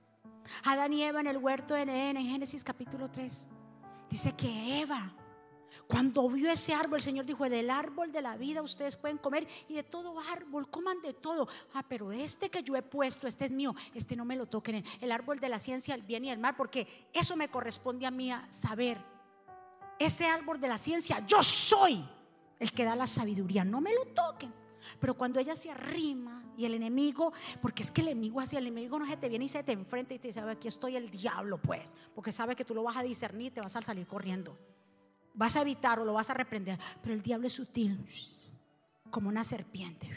Adán 0.65 0.93
y 0.93 1.03
Eva 1.03 1.21
en 1.21 1.27
el 1.27 1.37
huerto 1.37 1.75
de 1.75 1.83
Edén, 1.83 2.17
en 2.17 2.27
Génesis 2.27 2.65
capítulo 2.65 3.11
3, 3.11 3.49
dice 4.11 4.33
que 4.35 4.81
Eva, 4.81 5.13
cuando 5.89 6.29
vio 6.29 6.51
ese 6.51 6.75
árbol, 6.75 6.97
el 6.97 7.03
Señor 7.03 7.25
dijo: 7.25 7.49
Del 7.49 7.71
árbol 7.71 8.13
de 8.13 8.21
la 8.21 8.37
vida 8.37 8.61
ustedes 8.61 8.95
pueden 8.97 9.17
comer 9.17 9.49
y 9.69 9.75
de 9.75 9.83
todo 9.83 10.21
árbol, 10.21 10.69
coman 10.69 11.01
de 11.01 11.15
todo. 11.15 11.49
Ah, 11.73 11.83
pero 11.89 12.13
este 12.13 12.51
que 12.51 12.63
yo 12.63 12.77
he 12.77 12.83
puesto, 12.83 13.27
este 13.27 13.47
es 13.47 13.51
mío, 13.51 13.75
este 13.95 14.15
no 14.15 14.27
me 14.27 14.37
lo 14.37 14.45
toquen. 14.45 14.85
El 15.01 15.11
árbol 15.11 15.41
de 15.41 15.49
la 15.49 15.59
ciencia, 15.59 15.95
el 15.95 16.03
bien 16.03 16.27
y 16.27 16.31
el 16.31 16.39
mal, 16.39 16.55
porque 16.57 17.09
eso 17.15 17.37
me 17.37 17.49
corresponde 17.49 18.05
a 18.05 18.11
mí 18.11 18.31
a 18.31 18.47
saber. 18.53 18.99
Ese 19.99 20.27
árbol 20.27 20.61
de 20.61 20.69
la 20.69 20.77
ciencia, 20.77 21.25
yo 21.27 21.43
soy 21.43 22.05
el 22.59 22.71
que 22.73 22.85
da 22.85 22.95
la 22.95 23.07
sabiduría, 23.07 23.65
no 23.65 23.81
me 23.81 23.95
lo 23.95 24.05
toquen. 24.09 24.53
Pero 25.01 25.15
cuando 25.15 25.41
ella 25.41 25.57
se 25.57 25.71
arrima 25.71 26.45
y 26.57 26.67
el 26.67 26.75
enemigo, 26.75 27.33
porque 27.63 27.83
es 27.83 27.91
que 27.91 28.03
el 28.03 28.09
enemigo 28.09 28.41
así, 28.41 28.57
el 28.57 28.67
enemigo 28.67 28.99
no 28.99 29.07
se 29.07 29.17
te 29.17 29.29
viene 29.31 29.47
y 29.47 29.49
se 29.49 29.63
te 29.63 29.73
enfrenta 29.73 30.13
y 30.13 30.19
te 30.19 30.29
dice, 30.29 30.41
aquí 30.41 30.69
estoy 30.69 30.97
el 30.97 31.09
diablo 31.09 31.57
pues, 31.57 31.95
porque 32.15 32.31
sabe 32.31 32.55
que 32.55 32.65
tú 32.65 32.75
lo 32.75 32.83
vas 32.83 32.97
a 32.99 33.03
discernir 33.03 33.47
y 33.47 33.51
te 33.53 33.61
vas 33.63 33.75
a 33.75 33.81
salir 33.81 34.07
corriendo. 34.07 34.57
Vas 35.39 35.55
a 35.55 35.61
evitar 35.61 36.01
o 36.01 36.05
lo 36.05 36.15
vas 36.15 36.29
a 36.31 36.35
reprender, 36.35 36.81
pero 37.01 37.15
el 37.15 37.23
diablo 37.23 37.47
es 37.47 37.53
sutil, 37.53 38.05
como 39.09 39.29
una 39.29 39.45
serpiente. 39.45 40.11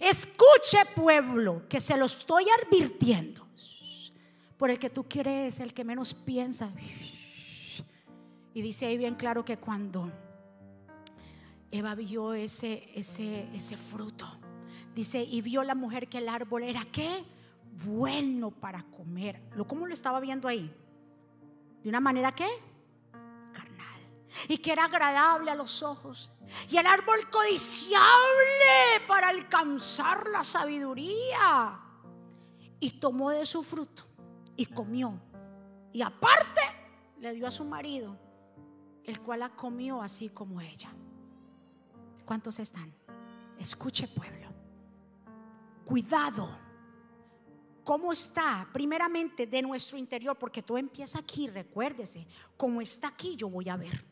Escuche 0.00 0.78
pueblo, 0.94 1.68
que 1.68 1.80
se 1.80 1.98
lo 1.98 2.06
estoy 2.06 2.46
advirtiendo. 2.62 3.46
Por 4.56 4.70
el 4.70 4.78
que 4.78 4.88
tú 4.88 5.04
quieres, 5.04 5.60
el 5.60 5.74
que 5.74 5.84
menos 5.84 6.14
piensa. 6.14 6.70
Y 8.54 8.62
dice 8.62 8.86
ahí 8.86 8.96
bien 8.96 9.16
claro 9.16 9.44
que 9.44 9.58
cuando 9.58 10.10
Eva 11.70 11.94
vio 11.94 12.32
ese, 12.32 12.88
ese, 12.94 13.46
ese 13.54 13.76
fruto. 13.76 14.26
Dice, 14.94 15.22
y 15.22 15.42
vio 15.42 15.62
la 15.62 15.74
mujer 15.74 16.08
que 16.08 16.16
el 16.18 16.30
árbol 16.30 16.62
era 16.62 16.86
qué? 16.90 17.22
Bueno 17.84 18.50
para 18.50 18.82
comer. 18.82 19.42
¿Cómo 19.66 19.86
lo 19.86 19.92
estaba 19.92 20.20
viendo 20.20 20.48
ahí? 20.48 20.74
De 21.82 21.90
una 21.90 22.00
manera 22.00 22.32
qué? 22.32 22.48
Y 24.48 24.58
que 24.58 24.72
era 24.72 24.84
agradable 24.84 25.50
a 25.50 25.54
los 25.54 25.82
ojos. 25.82 26.32
Y 26.68 26.76
el 26.76 26.86
árbol 26.86 27.28
codiciable 27.30 28.06
para 29.06 29.28
alcanzar 29.28 30.28
la 30.28 30.44
sabiduría. 30.44 31.80
Y 32.80 33.00
tomó 33.00 33.30
de 33.30 33.46
su 33.46 33.62
fruto 33.62 34.04
y 34.56 34.66
comió. 34.66 35.20
Y 35.92 36.02
aparte 36.02 36.60
le 37.18 37.32
dio 37.32 37.46
a 37.46 37.50
su 37.50 37.64
marido, 37.64 38.18
el 39.04 39.20
cual 39.20 39.40
la 39.40 39.50
comió 39.50 40.02
así 40.02 40.28
como 40.28 40.60
ella. 40.60 40.92
¿Cuántos 42.24 42.58
están? 42.58 42.92
Escuche 43.58 44.08
pueblo. 44.08 44.48
Cuidado. 45.84 46.58
¿Cómo 47.84 48.12
está? 48.12 48.68
Primeramente 48.72 49.46
de 49.46 49.62
nuestro 49.62 49.96
interior, 49.96 50.36
porque 50.36 50.62
todo 50.62 50.76
empieza 50.76 51.20
aquí, 51.20 51.46
recuérdese. 51.46 52.26
Como 52.56 52.80
está 52.80 53.08
aquí, 53.08 53.36
yo 53.36 53.48
voy 53.48 53.68
a 53.68 53.76
ver. 53.76 54.04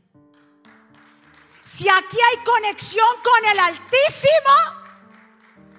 Si 1.65 1.89
aquí 1.89 2.19
hay 2.31 2.45
conexión 2.45 3.07
con 3.23 3.51
el 3.51 3.59
Altísimo, 3.59 4.55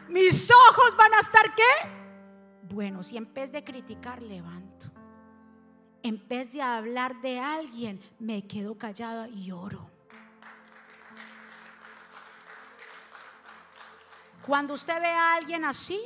mis 0.09 0.49
ojos 0.49 0.97
van 0.97 1.13
a 1.13 1.19
estar 1.19 1.53
qué? 1.53 1.63
Bueno, 2.63 3.03
si 3.03 3.17
en 3.17 3.31
vez 3.31 3.51
de 3.51 3.63
criticar, 3.63 4.21
levanto. 4.21 4.87
En 6.01 6.27
vez 6.27 6.51
de 6.51 6.61
hablar 6.61 7.21
de 7.21 7.39
alguien, 7.39 8.01
me 8.19 8.47
quedo 8.47 8.77
callada 8.77 9.27
y 9.27 9.51
oro. 9.51 9.89
Cuando 14.43 14.73
usted 14.73 14.99
ve 14.99 15.07
a 15.07 15.35
alguien 15.35 15.65
así, 15.65 15.99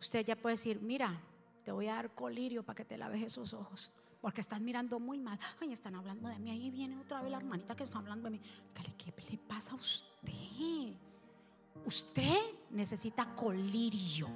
usted 0.00 0.24
ya 0.24 0.36
puede 0.36 0.54
decir, 0.54 0.80
mira, 0.80 1.20
te 1.64 1.70
voy 1.70 1.88
a 1.88 1.94
dar 1.94 2.10
colirio 2.10 2.64
para 2.64 2.76
que 2.76 2.84
te 2.84 2.98
laves 2.98 3.22
esos 3.22 3.54
ojos. 3.54 3.90
Porque 4.22 4.40
estás 4.40 4.60
mirando 4.60 4.98
muy 4.98 5.18
mal. 5.18 5.38
Ay, 5.60 5.72
están 5.72 5.94
hablando 5.94 6.28
de 6.28 6.38
mí. 6.38 6.50
Ahí 6.50 6.70
viene 6.70 6.98
otra 6.98 7.20
vez 7.20 7.30
la 7.30 7.36
hermanita 7.36 7.76
que 7.76 7.84
está 7.84 7.98
hablando 7.98 8.30
de 8.30 8.38
mí. 8.38 8.40
¿Qué 8.96 9.12
le 9.30 9.36
pasa 9.36 9.72
a 9.72 9.74
usted? 9.74 10.94
Usted 11.84 12.38
necesita 12.70 13.26
colirio. 13.34 14.28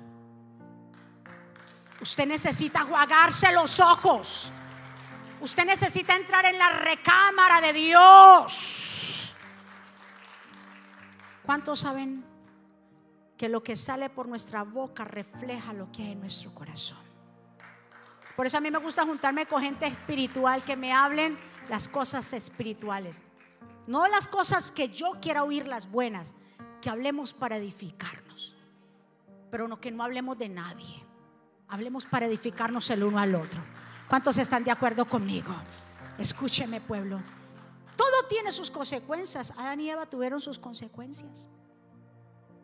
Usted 2.02 2.26
necesita 2.26 2.82
jugarse 2.82 3.50
los 3.52 3.80
ojos. 3.80 4.50
Usted 5.40 5.64
necesita 5.64 6.14
entrar 6.14 6.44
en 6.44 6.58
la 6.58 6.68
recámara 6.68 7.62
de 7.62 7.72
Dios. 7.72 9.34
¿Cuántos 11.44 11.78
saben 11.78 12.36
que 13.36 13.48
lo 13.48 13.62
que 13.62 13.76
sale 13.76 14.08
por 14.10 14.28
nuestra 14.28 14.62
boca 14.62 15.04
refleja 15.04 15.72
lo 15.72 15.92
que 15.92 16.02
hay 16.02 16.12
en 16.12 16.20
nuestro 16.20 16.54
corazón. 16.54 17.05
Por 18.36 18.46
eso 18.46 18.58
a 18.58 18.60
mí 18.60 18.70
me 18.70 18.78
gusta 18.78 19.04
juntarme 19.04 19.46
con 19.46 19.62
gente 19.62 19.86
espiritual 19.86 20.62
que 20.62 20.76
me 20.76 20.92
hablen 20.92 21.38
las 21.70 21.88
cosas 21.88 22.32
espirituales. 22.34 23.24
No 23.86 24.06
las 24.08 24.28
cosas 24.28 24.70
que 24.70 24.90
yo 24.90 25.12
quiera 25.22 25.42
oír 25.42 25.66
las 25.66 25.90
buenas, 25.90 26.34
que 26.82 26.90
hablemos 26.90 27.32
para 27.32 27.56
edificarnos, 27.56 28.54
pero 29.50 29.68
no 29.68 29.80
que 29.80 29.90
no 29.90 30.04
hablemos 30.04 30.36
de 30.38 30.48
nadie. 30.48 31.04
Hablemos 31.68 32.04
para 32.04 32.26
edificarnos 32.26 32.90
el 32.90 33.02
uno 33.02 33.18
al 33.18 33.34
otro. 33.34 33.60
¿Cuántos 34.08 34.38
están 34.38 34.62
de 34.64 34.70
acuerdo 34.70 35.06
conmigo? 35.06 35.54
Escúcheme, 36.18 36.80
pueblo. 36.80 37.20
Todo 37.96 38.28
tiene 38.28 38.52
sus 38.52 38.70
consecuencias. 38.70 39.52
Adán 39.56 39.80
y 39.80 39.90
Eva 39.90 40.06
tuvieron 40.06 40.40
sus 40.40 40.58
consecuencias. 40.58 41.48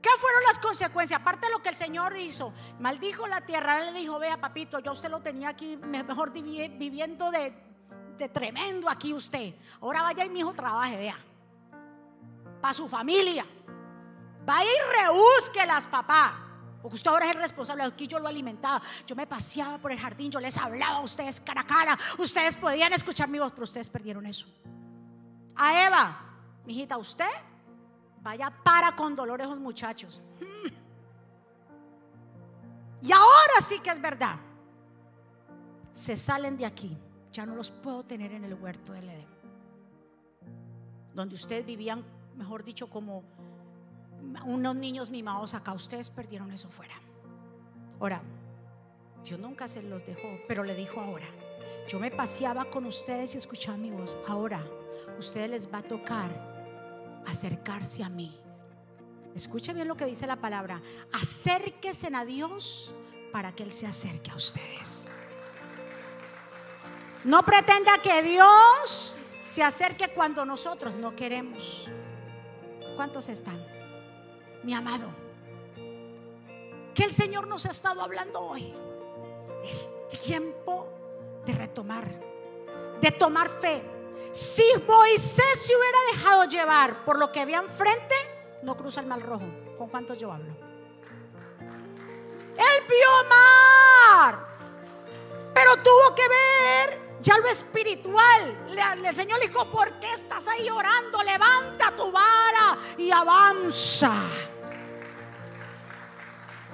¿Qué 0.03 0.11
fueron 0.19 0.43
las 0.43 0.59
consecuencias? 0.59 1.21
Aparte 1.21 1.47
de 1.47 1.53
lo 1.53 1.63
que 1.63 1.69
el 1.69 1.77
Señor 1.77 2.17
hizo, 2.17 2.53
maldijo 2.81 3.29
la 3.29 3.43
tierra. 3.43 3.79
Él 3.79 3.95
le 3.95 4.01
dijo: 4.01 4.19
Vea, 4.19 4.37
papito, 4.37 4.81
yo 4.81 4.91
usted 4.91 5.09
lo 5.09 5.21
tenía 5.21 5.51
aquí, 5.51 5.77
mejor 5.77 6.33
viviendo 6.33 7.31
de, 7.31 7.55
tremendo 8.29 8.91
aquí 8.91 9.15
usted. 9.15 9.55
Ahora 9.81 10.03
vaya 10.03 10.25
y 10.25 10.31
mi 10.31 10.41
hijo 10.41 10.53
trabaje, 10.55 10.97
vea. 10.97 11.19
Para 12.61 12.75
su 12.75 12.89
familia. 12.89 13.47
Vaya 14.45 14.69
y 14.69 15.67
las 15.67 15.87
papá. 15.87 16.49
Porque 16.83 16.97
usted 16.97 17.09
ahora 17.09 17.27
es 17.27 17.37
el 17.37 17.43
responsable. 17.43 17.85
Aquí 17.85 18.09
yo 18.09 18.19
lo 18.19 18.27
alimentaba. 18.27 18.83
Yo 19.07 19.15
me 19.15 19.29
paseaba 19.29 19.79
por 19.79 19.93
el 19.93 20.01
jardín. 20.01 20.33
Yo 20.33 20.41
les 20.41 20.59
hablaba 20.59 20.97
a 20.97 21.01
ustedes 21.03 21.41
cara 21.41 21.61
a 21.61 21.67
cara. 21.67 21.99
Ustedes 22.19 22.57
podían 22.57 22.93
escuchar 22.93 23.29
mi 23.29 23.39
voz, 23.39 23.53
pero 23.53 23.65
ustedes 23.65 23.89
perdieron 23.89 24.27
eso. 24.27 24.49
A 25.55 25.87
Eva, 25.87 26.21
mijita, 26.65 26.97
usted 26.97 27.31
vaya 28.23 28.53
para 28.63 28.95
con 28.95 29.15
dolor 29.15 29.41
esos 29.41 29.59
muchachos. 29.59 30.21
Hmm. 30.41 30.69
Y 33.03 33.13
ahora 33.13 33.61
sí 33.61 33.81
que 33.81 33.91
es 33.91 34.01
verdad. 34.01 34.37
Se 35.93 36.17
salen 36.17 36.57
de 36.57 36.67
aquí. 36.67 36.97
Ya 37.33 37.45
no 37.47 37.55
los 37.55 37.71
puedo 37.71 38.05
tener 38.05 38.33
en 38.33 38.45
el 38.45 38.55
huerto 38.55 38.93
del 38.93 39.09
Edén. 39.09 39.27
Donde 41.15 41.35
ustedes 41.35 41.67
vivían, 41.67 42.05
mejor 42.37 42.63
dicho, 42.63 42.89
como 42.89 43.25
unos 44.45 44.75
niños 44.77 45.11
mimados 45.11 45.55
acá, 45.55 45.73
ustedes 45.73 46.11
perdieron 46.11 46.53
eso 46.53 46.69
fuera. 46.69 46.95
Ahora, 48.01 48.23
Dios 49.25 49.39
nunca 49.39 49.67
se 49.69 49.83
los 49.83 50.05
dejó, 50.07 50.29
pero 50.47 50.65
le 50.65 50.75
dijo 50.75 51.01
ahora, 51.01 51.27
yo 51.89 51.99
me 51.99 52.11
paseaba 52.11 52.67
con 52.67 52.87
ustedes 52.87 53.35
y 53.35 53.39
escuchaba 53.39 53.77
mi 53.77 53.91
voz, 53.91 54.17
ahora 54.27 54.65
ustedes 55.19 55.51
les 55.51 55.73
va 55.73 55.79
a 55.79 55.83
tocar 55.83 56.52
acercarse 57.27 58.03
a 58.03 58.09
mí. 58.09 58.39
Escucha 59.35 59.73
bien 59.73 59.89
lo 59.89 59.97
que 59.97 60.05
dice 60.05 60.27
la 60.27 60.37
palabra, 60.37 60.83
acérquese 61.13 62.09
a 62.15 62.25
Dios 62.25 62.95
para 63.33 63.53
que 63.53 63.63
Él 63.63 63.73
se 63.73 63.87
acerque 63.87 64.31
a 64.31 64.37
ustedes. 64.37 65.07
No 67.25 67.43
pretenda 67.45 67.99
que 68.03 68.23
Dios 68.23 69.17
se 69.43 69.63
acerque 69.63 70.09
cuando 70.09 70.45
nosotros 70.45 70.95
no 70.95 71.17
queremos. 71.17 71.89
¿Cuántos 72.97 73.29
están? 73.29 73.73
mi 74.63 74.75
amado, 74.75 75.09
que 76.95 77.05
el 77.05 77.13
Señor 77.13 77.47
nos 77.49 77.67
ha 77.67 77.71
estado 77.71 78.01
hablando 78.03 78.41
hoy. 78.41 78.73
Es 79.65 79.91
tiempo 80.25 80.89
de 81.47 81.53
retomar, 81.55 82.07
de 83.01 83.11
tomar 83.13 83.49
fe. 83.49 83.83
Si 84.31 84.65
Moisés 84.87 85.67
se 85.67 85.77
hubiera 85.77 85.99
dejado 86.13 86.45
llevar 86.45 87.05
por 87.05 87.19
lo 87.19 87.33
que 87.33 87.41
había 87.41 87.59
enfrente, 87.59 88.15
no 88.63 88.77
cruza 88.77 89.01
el 89.01 89.07
mar 89.07 89.21
rojo. 89.21 89.47
¿Con 89.77 89.89
cuántos 89.89 90.19
yo 90.19 90.33
hablo? 90.33 90.55
Él 91.61 92.85
vio 92.89 93.29
mar, 93.29 94.47
pero 95.53 95.77
tuvo 95.79 96.15
que 96.15 96.29
ver 96.29 97.03
ya 97.21 97.39
lo 97.39 97.49
espiritual. 97.49 98.67
El 99.05 99.15
Señor 99.15 99.39
le 99.39 99.49
dijo, 99.49 99.71
¿por 99.71 99.99
qué 100.01 100.13
estás 100.13 100.49
ahí 100.49 100.69
orando? 100.69 101.23
Levanta 101.23 101.95
tu 101.97 102.11
vara 102.11 102.79
y 102.99 103.11
avanza. 103.11 104.13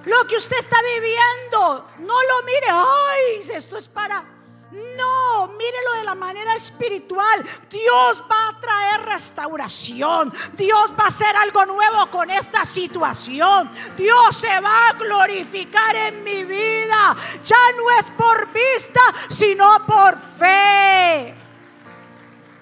Lo 0.04 0.26
que 0.26 0.36
usted 0.36 0.56
está 0.56 0.76
viviendo, 0.82 1.90
no 1.98 2.22
lo 2.22 2.42
mire, 2.44 2.66
ay, 2.70 3.50
esto 3.52 3.76
es 3.76 3.88
para... 3.88 4.37
No, 4.70 5.48
mírelo 5.48 5.92
de 5.96 6.04
la 6.04 6.14
manera 6.14 6.54
espiritual. 6.54 7.42
Dios 7.70 8.22
va 8.30 8.48
a 8.48 8.60
traer 8.60 9.02
restauración. 9.02 10.32
Dios 10.54 10.94
va 10.98 11.04
a 11.04 11.08
hacer 11.08 11.34
algo 11.36 11.64
nuevo 11.64 12.10
con 12.10 12.30
esta 12.30 12.64
situación. 12.66 13.70
Dios 13.96 14.36
se 14.36 14.60
va 14.60 14.88
a 14.88 14.92
glorificar 14.92 15.96
en 15.96 16.22
mi 16.22 16.44
vida. 16.44 17.16
Ya 17.42 17.56
no 17.76 17.98
es 17.98 18.10
por 18.10 18.52
vista, 18.52 19.00
sino 19.30 19.86
por 19.86 20.18
fe. 20.18 21.34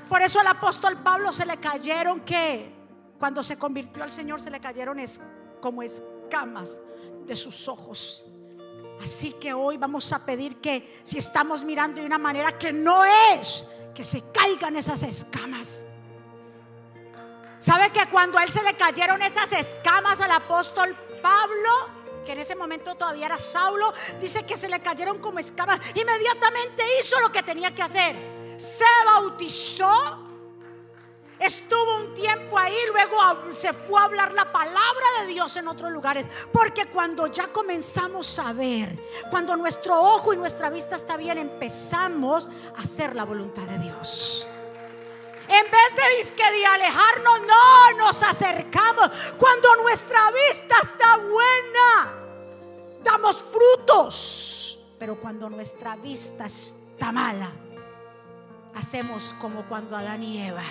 Por 0.08 0.22
eso 0.22 0.38
al 0.38 0.46
apóstol 0.46 0.98
Pablo 1.02 1.32
se 1.32 1.44
le 1.44 1.56
cayeron 1.56 2.20
que 2.20 2.72
cuando 3.18 3.42
se 3.42 3.58
convirtió 3.58 4.04
al 4.04 4.12
Señor 4.12 4.40
se 4.40 4.50
le 4.50 4.60
cayeron 4.60 4.98
como 5.60 5.82
escamas 5.82 6.78
de 7.26 7.34
sus 7.34 7.66
ojos. 7.66 8.24
Así 9.02 9.32
que 9.32 9.52
hoy 9.52 9.76
vamos 9.76 10.12
a 10.12 10.24
pedir 10.24 10.56
que 10.56 11.00
si 11.02 11.18
estamos 11.18 11.64
mirando 11.64 12.00
de 12.00 12.06
una 12.06 12.18
manera 12.18 12.56
que 12.58 12.72
no 12.72 13.04
es, 13.04 13.64
que 13.94 14.04
se 14.04 14.22
caigan 14.32 14.76
esas 14.76 15.02
escamas. 15.02 15.84
¿Sabe 17.58 17.90
que 17.90 18.06
cuando 18.08 18.38
a 18.38 18.44
él 18.44 18.50
se 18.50 18.62
le 18.62 18.74
cayeron 18.74 19.22
esas 19.22 19.50
escamas 19.52 20.20
al 20.20 20.30
apóstol 20.30 20.96
Pablo, 21.22 21.70
que 22.24 22.32
en 22.32 22.38
ese 22.38 22.54
momento 22.54 22.94
todavía 22.94 23.26
era 23.26 23.38
Saulo, 23.38 23.92
dice 24.20 24.44
que 24.44 24.56
se 24.56 24.68
le 24.68 24.80
cayeron 24.80 25.18
como 25.18 25.38
escamas, 25.38 25.80
inmediatamente 25.94 26.82
hizo 27.00 27.18
lo 27.20 27.30
que 27.32 27.42
tenía 27.42 27.74
que 27.74 27.82
hacer. 27.82 28.56
Se 28.58 28.84
bautizó 29.04 30.25
Estuvo 31.38 31.96
un 31.96 32.14
tiempo 32.14 32.58
ahí, 32.58 32.76
luego 32.90 33.52
se 33.52 33.72
fue 33.74 34.00
a 34.00 34.04
hablar 34.04 34.32
la 34.32 34.50
palabra 34.50 35.06
de 35.20 35.26
Dios 35.26 35.54
en 35.56 35.68
otros 35.68 35.92
lugares. 35.92 36.26
Porque 36.50 36.86
cuando 36.86 37.26
ya 37.26 37.52
comenzamos 37.52 38.38
a 38.38 38.52
ver, 38.54 38.98
cuando 39.30 39.54
nuestro 39.56 40.00
ojo 40.00 40.32
y 40.32 40.36
nuestra 40.36 40.70
vista 40.70 40.96
está 40.96 41.16
bien, 41.16 41.36
empezamos 41.36 42.48
a 42.76 42.82
hacer 42.82 43.14
la 43.14 43.24
voluntad 43.24 43.64
de 43.64 43.78
Dios. 43.78 44.46
En 45.48 45.70
vez 45.70 46.34
de, 46.34 46.52
de 46.52 46.66
alejarnos, 46.66 47.40
no 47.42 47.98
nos 47.98 48.22
acercamos. 48.22 49.10
Cuando 49.38 49.76
nuestra 49.76 50.30
vista 50.30 50.76
está 50.82 51.18
buena, 51.18 52.14
damos 53.04 53.36
frutos. 53.42 54.80
Pero 54.98 55.20
cuando 55.20 55.50
nuestra 55.50 55.96
vista 55.96 56.46
está 56.46 57.12
mala, 57.12 57.52
hacemos 58.74 59.34
como 59.38 59.68
cuando 59.68 59.94
Adán 59.94 60.22
y 60.22 60.42
Eva 60.42 60.64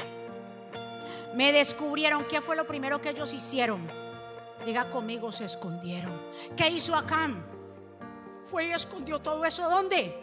me 1.36 1.52
descubrieron. 1.52 2.26
¿Qué 2.26 2.42
fue 2.42 2.56
lo 2.56 2.66
primero 2.66 3.00
que 3.02 3.10
ellos 3.10 3.34
hicieron? 3.34 3.88
Diga 4.66 4.90
conmigo, 4.90 5.32
se 5.32 5.46
escondieron. 5.46 6.20
¿Qué 6.56 6.70
hizo 6.70 6.96
Acán? 6.96 7.46
Fue 8.50 8.68
y 8.68 8.72
escondió 8.72 9.20
todo 9.20 9.46
eso. 9.46 9.70
¿Dónde? 9.70 10.16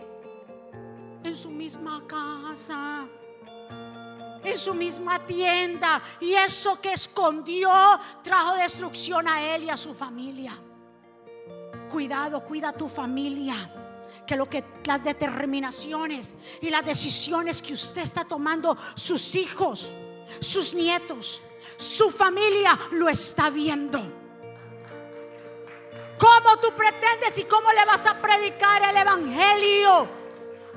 En 1.23 1.37
su 1.37 1.51
misma 1.51 2.03
casa. 2.07 3.07
En 4.43 4.59
su 4.59 4.75
misma 4.75 5.25
tienda. 5.25 6.03
Y 6.19 6.33
eso 6.33 6.81
que 6.81 6.93
escondió 6.93 7.71
trajo 8.23 8.57
destrucción 8.57 9.29
a 9.29 9.55
él 9.55 9.65
y 9.65 9.71
a 9.71 9.77
su 9.77 9.95
familia. 9.95 10.59
Cuidado, 11.91 12.43
cuida 12.43 12.73
tu 12.73 12.89
familia 12.89 13.71
que 14.27 14.37
lo 14.37 14.49
que 14.49 14.65
las 14.85 15.03
determinaciones 15.03 16.35
y 16.61 16.71
las 16.71 16.85
decisiones 16.85 17.61
que 17.61 17.75
usted 17.75 18.03
está 18.03 18.25
tomando 18.25 18.77
sus 18.95 19.35
hijos 19.35 19.93
sus 20.41 20.75
nietos, 20.75 21.43
su 21.77 22.11
familia 22.11 22.79
lo 22.93 23.09
está 23.09 23.51
viendo. 23.51 24.01
¿Cómo 26.19 26.57
tú 26.61 26.69
pretendes 26.77 27.37
y 27.39 27.45
cómo 27.45 27.73
le 27.73 27.85
vas 27.85 28.07
a 28.07 28.21
predicar 28.21 28.83
el 28.89 28.97
Evangelio 28.97 30.09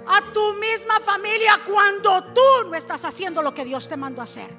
a 0.08 0.34
tu 0.34 0.54
misma 0.54 1.00
familia 1.00 1.62
cuando 1.66 2.24
tú 2.34 2.68
no 2.68 2.76
estás 2.76 3.06
haciendo 3.06 3.42
lo 3.42 3.54
que 3.54 3.64
Dios 3.64 3.88
te 3.88 3.96
mandó 3.96 4.22
a 4.22 4.24
hacer? 4.24 4.50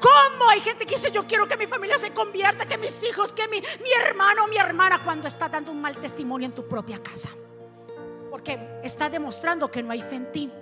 ¿Cómo 0.00 0.48
hay 0.48 0.60
gente 0.60 0.86
que 0.86 0.94
dice 0.94 1.10
yo 1.10 1.26
quiero 1.26 1.46
que 1.46 1.56
mi 1.56 1.66
familia 1.66 1.98
se 1.98 2.12
convierta, 2.12 2.66
que 2.66 2.78
mis 2.78 3.02
hijos, 3.02 3.32
que 3.32 3.48
mi, 3.48 3.60
mi 3.60 3.92
hermano, 4.06 4.46
mi 4.46 4.56
hermana, 4.56 5.02
cuando 5.04 5.28
está 5.28 5.48
dando 5.48 5.72
un 5.72 5.80
mal 5.80 6.00
testimonio 6.00 6.46
en 6.46 6.54
tu 6.54 6.66
propia 6.66 7.02
casa? 7.02 7.30
Porque 8.30 8.80
está 8.82 9.10
demostrando 9.10 9.70
que 9.70 9.82
no 9.82 9.90
hay 9.90 10.00
fe 10.00 10.16
en 10.16 10.32
ti 10.32 10.52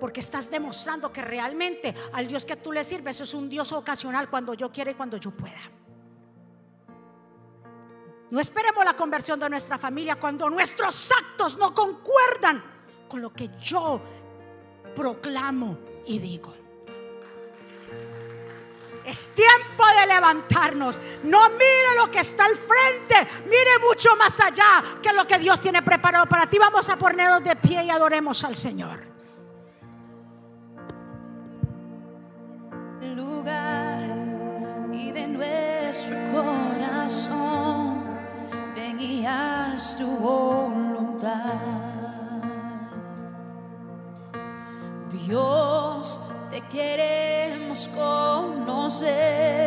porque 0.00 0.20
estás 0.20 0.50
demostrando 0.50 1.12
que 1.12 1.22
realmente 1.22 1.94
al 2.14 2.26
Dios 2.26 2.44
que 2.44 2.56
tú 2.56 2.72
le 2.72 2.82
sirves 2.82 3.20
es 3.20 3.34
un 3.34 3.48
Dios 3.48 3.70
ocasional 3.72 4.30
cuando 4.30 4.54
yo 4.54 4.72
quiera 4.72 4.90
y 4.90 4.94
cuando 4.94 5.18
yo 5.18 5.30
pueda. 5.30 5.60
No 8.30 8.40
esperemos 8.40 8.84
la 8.84 8.94
conversión 8.94 9.38
de 9.38 9.50
nuestra 9.50 9.76
familia 9.76 10.16
cuando 10.16 10.48
nuestros 10.48 11.10
actos 11.10 11.58
no 11.58 11.74
concuerdan 11.74 12.62
con 13.08 13.20
lo 13.20 13.32
que 13.32 13.50
yo 13.60 14.00
proclamo 14.94 15.78
y 16.06 16.18
digo. 16.18 16.54
Es 19.04 19.34
tiempo 19.34 19.84
de 19.98 20.06
levantarnos. 20.06 21.00
No 21.24 21.50
mire 21.50 21.96
lo 21.96 22.08
que 22.10 22.20
está 22.20 22.44
al 22.44 22.54
frente. 22.54 23.28
Mire 23.46 23.78
mucho 23.88 24.14
más 24.14 24.38
allá 24.38 24.84
que 25.02 25.12
lo 25.12 25.26
que 25.26 25.38
Dios 25.38 25.58
tiene 25.58 25.82
preparado 25.82 26.26
para 26.26 26.48
ti. 26.48 26.58
Vamos 26.58 26.88
a 26.88 26.96
ponernos 26.96 27.42
de 27.42 27.56
pie 27.56 27.82
y 27.84 27.90
adoremos 27.90 28.44
al 28.44 28.54
Señor. 28.54 29.09
Tu 40.00 40.16
voluntad. 40.16 41.60
Dios, 45.10 46.18
te 46.50 46.62
queremos 46.72 47.86
conocer 47.88 49.59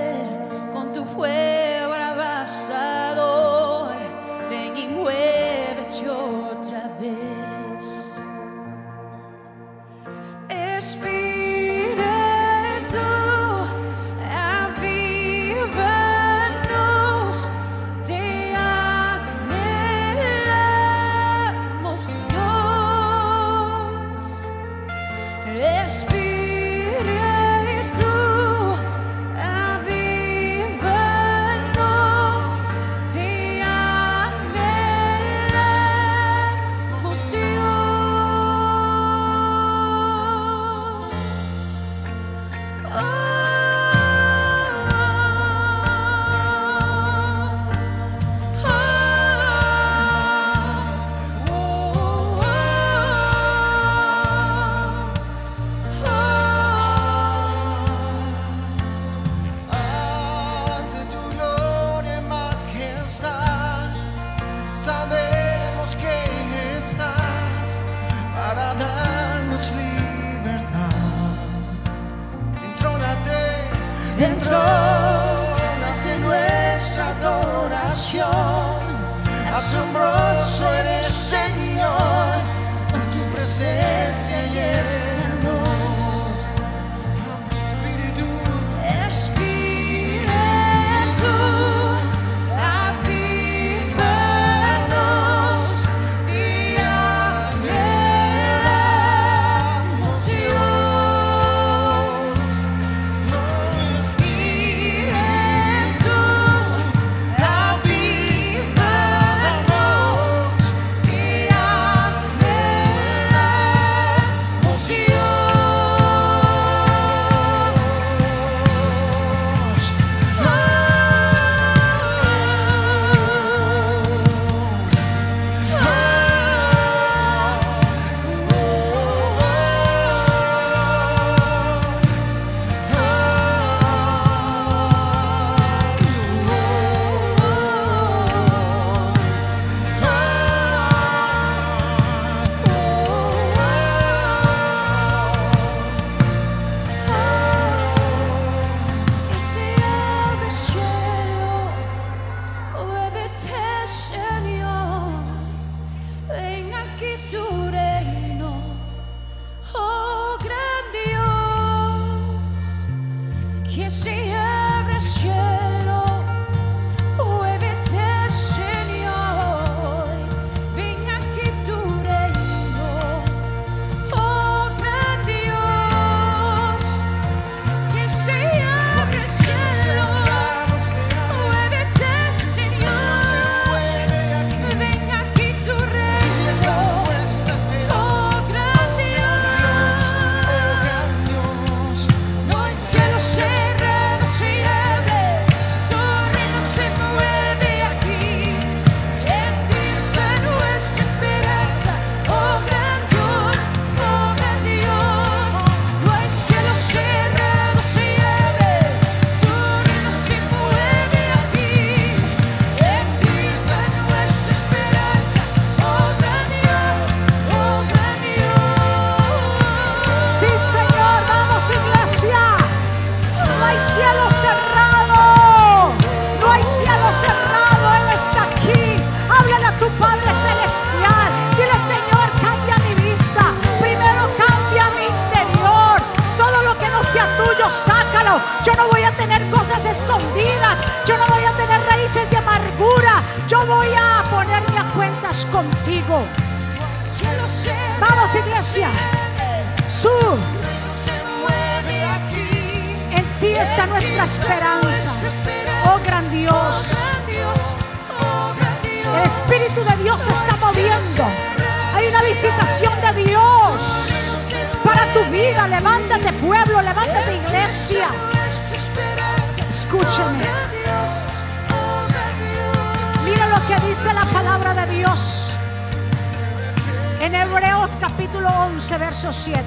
Hebreos 277.34 277.90
capítulo 278.00 278.48
11, 278.48 278.98
verso 279.00 279.34
7. 279.34 279.64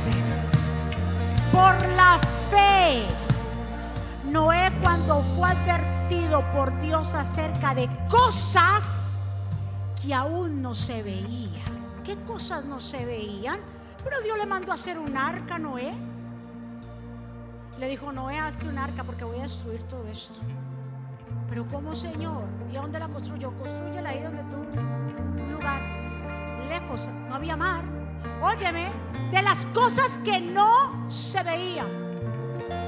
Por 1.50 1.74
la 1.96 2.20
fe, 2.48 3.04
Noé 4.30 4.72
cuando 4.84 5.22
fue 5.34 5.50
advertido 5.50 6.44
por 6.52 6.80
Dios 6.80 7.12
acerca 7.14 7.74
de 7.74 7.90
cosas 8.08 9.10
que 10.00 10.14
aún 10.14 10.62
no 10.62 10.76
se 10.76 11.02
veía. 11.02 11.64
¿Qué 12.04 12.16
cosas 12.18 12.64
no 12.64 12.78
se 12.80 13.04
veían? 13.04 13.58
Pero 14.04 14.20
Dios 14.20 14.38
le 14.38 14.46
mandó 14.46 14.70
a 14.70 14.76
hacer 14.76 14.96
un 14.96 15.16
arca 15.16 15.56
a 15.56 15.58
Noé. 15.58 15.92
Le 17.80 17.88
dijo, 17.88 18.12
Noé, 18.12 18.38
hazte 18.38 18.68
un 18.68 18.78
arca 18.78 19.02
porque 19.02 19.24
voy 19.24 19.40
a 19.40 19.42
destruir 19.42 19.82
todo 19.82 20.06
esto. 20.06 20.40
Pero 21.48 21.66
¿cómo, 21.66 21.96
Señor? 21.96 22.44
¿Y 22.72 22.76
a 22.76 22.82
dónde 22.82 23.00
la 23.00 23.08
construyó? 23.08 23.50
Construyela 23.58 24.10
ahí 24.10 24.22
donde 24.22 24.42
tú, 24.44 25.50
lugar 25.50 25.95
lejos, 26.66 27.08
no 27.28 27.34
había 27.34 27.56
mar. 27.56 27.82
Óyeme, 28.42 28.90
de 29.30 29.42
las 29.42 29.66
cosas 29.66 30.18
que 30.18 30.40
no 30.40 31.10
se 31.10 31.42
veían. 31.42 31.86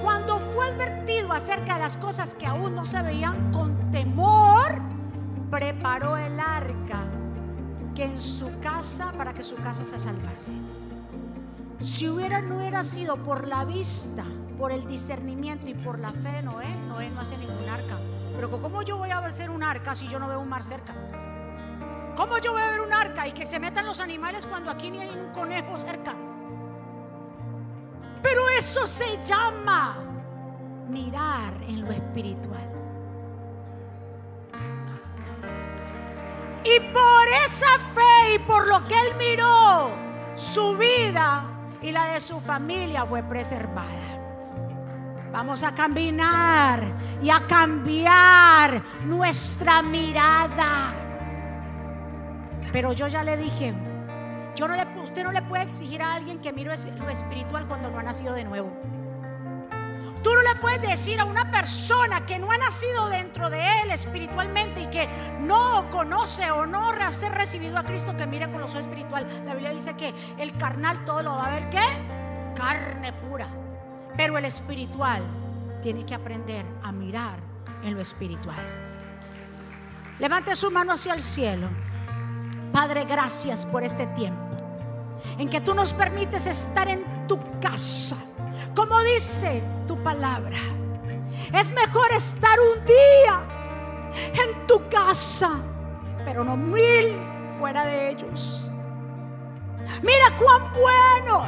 Cuando 0.02 0.38
fue 0.40 0.68
advertido 0.68 1.32
acerca 1.32 1.74
de 1.74 1.80
las 1.80 1.96
cosas 1.96 2.34
que 2.34 2.46
aún 2.46 2.74
no 2.74 2.84
se 2.84 3.00
veían, 3.02 3.52
con 3.52 3.90
temor 3.90 4.80
preparó 5.50 6.16
el 6.16 6.38
arca 6.38 7.04
que 7.94 8.04
en 8.04 8.20
su 8.20 8.58
casa, 8.60 9.12
para 9.16 9.32
que 9.32 9.42
su 9.42 9.56
casa 9.56 9.84
se 9.84 9.98
salvase. 9.98 10.52
Si 11.80 12.08
hubiera, 12.08 12.40
no 12.40 12.58
hubiera 12.58 12.84
sido 12.84 13.16
por 13.16 13.46
la 13.46 13.64
vista, 13.64 14.24
por 14.58 14.72
el 14.72 14.86
discernimiento 14.86 15.68
y 15.68 15.74
por 15.74 15.98
la 15.98 16.12
fe 16.12 16.32
de 16.32 16.42
Noé, 16.42 16.74
Noé 16.88 17.10
no 17.10 17.20
hace 17.20 17.36
ningún 17.38 17.68
arca. 17.68 17.98
Pero 18.34 18.50
¿cómo 18.50 18.82
yo 18.82 18.98
voy 18.98 19.10
a 19.10 19.18
hacer 19.18 19.50
un 19.50 19.62
arca 19.62 19.96
si 19.96 20.08
yo 20.08 20.18
no 20.18 20.28
veo 20.28 20.40
un 20.40 20.48
mar 20.48 20.62
cerca? 20.62 20.94
¿Cómo 22.18 22.38
yo 22.38 22.50
voy 22.50 22.62
a 22.62 22.70
ver 22.70 22.80
un 22.80 22.92
arca 22.92 23.28
y 23.28 23.30
que 23.30 23.46
se 23.46 23.60
metan 23.60 23.86
los 23.86 24.00
animales 24.00 24.44
cuando 24.44 24.72
aquí 24.72 24.90
ni 24.90 24.98
hay 24.98 25.08
un 25.08 25.30
conejo 25.30 25.78
cerca? 25.78 26.16
Pero 28.20 28.48
eso 28.58 28.88
se 28.88 29.22
llama 29.22 29.98
mirar 30.88 31.54
en 31.68 31.82
lo 31.82 31.92
espiritual. 31.92 32.72
Y 36.64 36.80
por 36.92 37.28
esa 37.46 37.78
fe 37.94 38.34
y 38.34 38.38
por 38.40 38.66
lo 38.66 38.84
que 38.88 38.98
él 38.98 39.14
miró, 39.16 39.92
su 40.34 40.76
vida 40.76 41.44
y 41.80 41.92
la 41.92 42.06
de 42.06 42.20
su 42.20 42.40
familia 42.40 43.06
fue 43.06 43.22
preservada. 43.22 44.18
Vamos 45.30 45.62
a 45.62 45.72
caminar 45.72 46.82
y 47.22 47.30
a 47.30 47.46
cambiar 47.46 48.82
nuestra 49.04 49.82
mirada. 49.82 51.07
Pero 52.72 52.92
yo 52.92 53.08
ya 53.08 53.22
le 53.22 53.36
dije, 53.36 53.74
yo 54.54 54.68
no 54.68 54.76
le, 54.76 54.84
usted 55.02 55.24
no 55.24 55.32
le 55.32 55.42
puede 55.42 55.62
exigir 55.62 56.02
a 56.02 56.14
alguien 56.14 56.40
que 56.40 56.52
mire 56.52 56.74
lo 56.76 57.08
espiritual 57.08 57.66
cuando 57.66 57.90
no 57.90 57.98
ha 57.98 58.02
nacido 58.02 58.34
de 58.34 58.44
nuevo. 58.44 58.72
Tú 60.22 60.34
no 60.34 60.42
le 60.42 60.60
puedes 60.60 60.82
decir 60.82 61.20
a 61.20 61.24
una 61.24 61.50
persona 61.50 62.26
que 62.26 62.38
no 62.38 62.50
ha 62.50 62.58
nacido 62.58 63.08
dentro 63.08 63.50
de 63.50 63.82
él 63.82 63.90
espiritualmente 63.92 64.82
y 64.82 64.86
que 64.86 65.08
no 65.40 65.88
conoce 65.90 66.50
o 66.50 66.66
no 66.66 66.88
ha 66.88 66.92
recibido 67.30 67.78
a 67.78 67.84
Cristo 67.84 68.16
que 68.16 68.26
mire 68.26 68.50
con 68.50 68.60
los 68.60 68.70
ojos 68.70 68.82
espiritual. 68.82 69.26
La 69.46 69.54
Biblia 69.54 69.70
dice 69.70 69.94
que 69.94 70.12
el 70.38 70.52
carnal 70.54 71.04
todo 71.04 71.22
lo 71.22 71.36
va 71.36 71.46
a 71.46 71.50
ver 71.50 71.70
qué? 71.70 71.84
Carne 72.56 73.12
pura. 73.12 73.48
Pero 74.16 74.36
el 74.36 74.44
espiritual 74.44 75.22
tiene 75.82 76.04
que 76.04 76.14
aprender 76.14 76.66
a 76.82 76.90
mirar 76.90 77.38
en 77.84 77.94
lo 77.94 78.00
espiritual. 78.00 78.58
Levante 80.18 80.56
su 80.56 80.70
mano 80.70 80.92
hacia 80.92 81.14
el 81.14 81.22
cielo. 81.22 81.68
Padre, 82.72 83.04
gracias 83.04 83.66
por 83.66 83.82
este 83.82 84.06
tiempo 84.08 84.48
en 85.38 85.48
que 85.48 85.60
tú 85.60 85.74
nos 85.74 85.92
permites 85.92 86.46
estar 86.46 86.88
en 86.88 87.26
tu 87.26 87.38
casa. 87.60 88.16
Como 88.74 89.00
dice 89.02 89.62
tu 89.86 90.02
palabra, 90.02 90.58
es 91.52 91.72
mejor 91.72 92.12
estar 92.12 92.58
un 92.60 92.84
día 92.84 93.44
en 94.44 94.66
tu 94.66 94.88
casa, 94.88 95.50
pero 96.24 96.44
no 96.44 96.56
mil 96.56 97.16
fuera 97.58 97.84
de 97.84 98.10
ellos. 98.10 98.70
Mira 100.02 100.36
cuán 100.36 100.72
bueno 100.74 101.44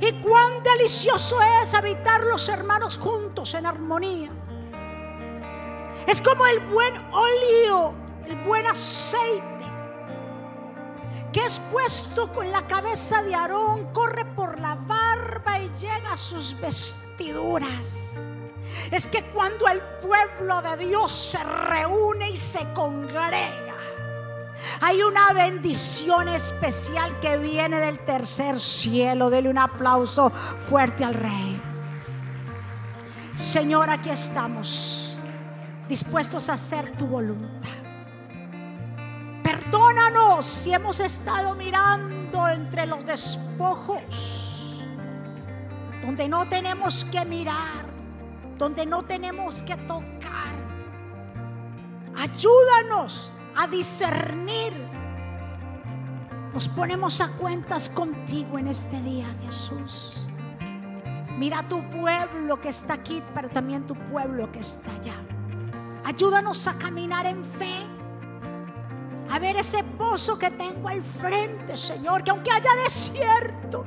y 0.00 0.12
cuán 0.20 0.62
delicioso 0.62 1.38
es 1.62 1.74
habitar 1.74 2.24
los 2.24 2.48
hermanos 2.48 2.98
juntos 2.98 3.54
en 3.54 3.66
armonía. 3.66 4.30
Es 6.06 6.20
como 6.22 6.46
el 6.46 6.60
buen 6.60 6.94
óleo, 7.12 7.94
el 8.26 8.36
buen 8.44 8.66
aceite 8.66 9.57
que 11.32 11.44
es 11.44 11.58
puesto 11.58 12.32
con 12.32 12.50
la 12.50 12.66
cabeza 12.66 13.22
de 13.22 13.34
Aarón, 13.34 13.92
corre 13.92 14.24
por 14.24 14.58
la 14.58 14.74
barba 14.74 15.58
y 15.58 15.70
llega 15.80 16.12
a 16.12 16.16
sus 16.16 16.58
vestiduras. 16.58 18.14
Es 18.90 19.06
que 19.06 19.24
cuando 19.24 19.66
el 19.68 19.80
pueblo 20.00 20.62
de 20.62 20.86
Dios 20.86 21.12
se 21.12 21.42
reúne 21.42 22.30
y 22.30 22.36
se 22.36 22.72
congrega, 22.72 23.68
hay 24.80 25.02
una 25.02 25.32
bendición 25.32 26.28
especial 26.28 27.18
que 27.20 27.36
viene 27.38 27.78
del 27.78 27.98
tercer 28.00 28.58
cielo. 28.58 29.30
Dele 29.30 29.48
un 29.48 29.58
aplauso 29.58 30.30
fuerte 30.68 31.04
al 31.04 31.14
Rey. 31.14 31.62
Señor, 33.34 33.88
aquí 33.88 34.10
estamos, 34.10 35.18
dispuestos 35.88 36.48
a 36.48 36.54
hacer 36.54 36.96
tu 36.96 37.06
voluntad. 37.06 37.77
Perdónanos 39.48 40.44
si 40.44 40.74
hemos 40.74 41.00
estado 41.00 41.54
mirando 41.54 42.48
entre 42.48 42.84
los 42.84 43.06
despojos, 43.06 44.84
donde 46.02 46.28
no 46.28 46.46
tenemos 46.46 47.06
que 47.06 47.24
mirar, 47.24 47.86
donde 48.58 48.84
no 48.84 49.04
tenemos 49.04 49.62
que 49.62 49.74
tocar. 49.74 50.52
Ayúdanos 52.18 53.32
a 53.56 53.66
discernir. 53.66 54.74
Nos 56.52 56.68
ponemos 56.68 57.22
a 57.22 57.28
cuentas 57.28 57.88
contigo 57.88 58.58
en 58.58 58.68
este 58.68 59.00
día, 59.00 59.34
Jesús. 59.46 60.28
Mira 61.38 61.66
tu 61.66 61.88
pueblo 61.88 62.60
que 62.60 62.68
está 62.68 62.92
aquí, 62.92 63.22
pero 63.34 63.48
también 63.48 63.86
tu 63.86 63.94
pueblo 63.94 64.52
que 64.52 64.58
está 64.58 64.92
allá. 64.92 65.14
Ayúdanos 66.04 66.66
a 66.66 66.76
caminar 66.76 67.24
en 67.24 67.42
fe 67.42 67.97
ver 69.38 69.56
ese 69.56 69.82
pozo 69.84 70.38
que 70.38 70.50
tengo 70.50 70.88
al 70.88 71.02
frente, 71.02 71.76
Señor, 71.76 72.22
que 72.24 72.30
aunque 72.30 72.50
haya 72.50 72.70
desierto, 72.84 73.84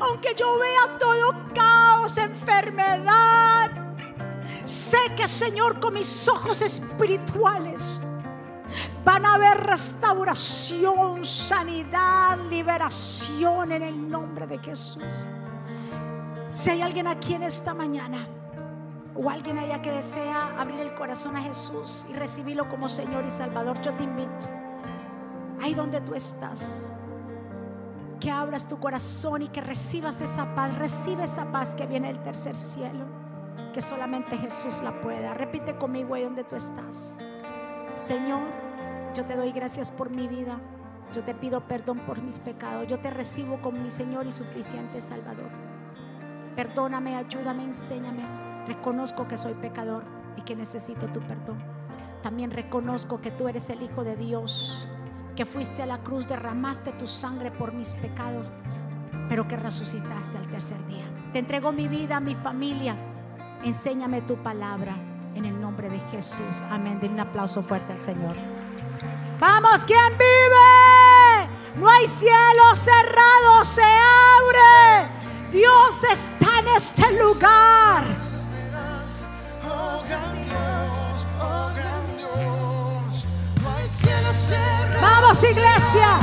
aunque 0.00 0.34
yo 0.34 0.58
vea 0.58 0.98
todo 0.98 1.48
caos, 1.54 2.16
enfermedad, 2.18 3.70
sé 4.64 4.98
que, 5.16 5.28
Señor, 5.28 5.80
con 5.80 5.94
mis 5.94 6.28
ojos 6.28 6.62
espirituales 6.62 8.00
van 9.04 9.24
a 9.24 9.34
haber 9.34 9.58
restauración, 9.58 11.24
sanidad, 11.24 12.38
liberación 12.48 13.72
en 13.72 13.82
el 13.82 14.08
nombre 14.10 14.46
de 14.46 14.58
Jesús. 14.58 15.28
Si 16.50 16.70
hay 16.70 16.82
alguien 16.82 17.06
aquí 17.06 17.34
en 17.34 17.44
esta 17.44 17.74
mañana, 17.74 18.26
o 19.22 19.28
alguien 19.28 19.58
allá 19.58 19.82
que 19.82 19.90
desea 19.90 20.58
abrir 20.58 20.80
el 20.80 20.94
corazón 20.94 21.36
a 21.36 21.42
Jesús 21.42 22.06
y 22.08 22.14
recibirlo 22.14 22.68
como 22.70 22.88
Señor 22.88 23.24
y 23.26 23.30
Salvador, 23.30 23.78
yo 23.82 23.92
te 23.92 24.04
invito, 24.04 24.48
ahí 25.60 25.74
donde 25.74 26.00
tú 26.00 26.14
estás, 26.14 26.90
que 28.18 28.30
abras 28.30 28.66
tu 28.66 28.78
corazón 28.78 29.42
y 29.42 29.48
que 29.48 29.60
recibas 29.60 30.22
esa 30.22 30.54
paz, 30.54 30.76
recibe 30.78 31.24
esa 31.24 31.52
paz 31.52 31.74
que 31.74 31.86
viene 31.86 32.08
del 32.08 32.22
tercer 32.22 32.56
cielo, 32.56 33.04
que 33.74 33.82
solamente 33.82 34.38
Jesús 34.38 34.80
la 34.82 35.00
pueda. 35.02 35.34
Repite 35.34 35.76
conmigo 35.76 36.14
ahí 36.14 36.24
donde 36.24 36.44
tú 36.44 36.56
estás. 36.56 37.16
Señor, 37.96 38.42
yo 39.14 39.24
te 39.24 39.36
doy 39.36 39.52
gracias 39.52 39.92
por 39.92 40.10
mi 40.10 40.28
vida. 40.28 40.58
Yo 41.14 41.22
te 41.22 41.34
pido 41.34 41.60
perdón 41.60 41.98
por 42.00 42.20
mis 42.20 42.38
pecados. 42.38 42.86
Yo 42.88 43.00
te 43.00 43.10
recibo 43.10 43.60
como 43.60 43.80
mi 43.80 43.90
Señor 43.90 44.26
y 44.26 44.32
suficiente 44.32 45.00
Salvador. 45.00 45.50
Perdóname, 46.56 47.16
ayúdame, 47.16 47.64
enséñame 47.64 48.39
Reconozco 48.66 49.26
que 49.28 49.38
soy 49.38 49.54
pecador 49.54 50.04
y 50.36 50.42
que 50.42 50.56
necesito 50.56 51.06
tu 51.08 51.20
perdón. 51.20 51.58
También 52.22 52.50
reconozco 52.50 53.20
que 53.20 53.30
tú 53.30 53.48
eres 53.48 53.70
el 53.70 53.82
Hijo 53.82 54.04
de 54.04 54.16
Dios, 54.16 54.86
que 55.36 55.46
fuiste 55.46 55.82
a 55.82 55.86
la 55.86 55.98
cruz, 55.98 56.28
derramaste 56.28 56.92
tu 56.92 57.06
sangre 57.06 57.50
por 57.50 57.72
mis 57.72 57.94
pecados, 57.94 58.52
pero 59.28 59.48
que 59.48 59.56
resucitaste 59.56 60.36
al 60.36 60.48
tercer 60.48 60.84
día. 60.86 61.04
Te 61.32 61.38
entrego 61.38 61.72
mi 61.72 61.88
vida, 61.88 62.20
mi 62.20 62.34
familia. 62.34 62.96
Enséñame 63.64 64.22
tu 64.22 64.36
palabra 64.36 64.96
en 65.34 65.44
el 65.44 65.60
nombre 65.60 65.88
de 65.88 65.98
Jesús. 66.10 66.62
Amén. 66.70 66.98
Den 67.00 67.12
un 67.12 67.20
aplauso 67.20 67.62
fuerte 67.62 67.92
al 67.92 68.00
Señor. 68.00 68.36
Vamos, 69.38 69.84
¿quién 69.86 70.12
vive? 70.18 71.50
No 71.76 71.88
hay 71.88 72.06
cielo 72.06 72.74
cerrado, 72.74 73.64
se 73.64 73.82
abre. 73.82 75.10
Dios 75.52 76.04
está 76.10 76.58
en 76.58 76.68
este 76.76 77.18
lugar. 77.22 78.04
Vamos, 85.40 85.56
iglesia. 85.56 86.18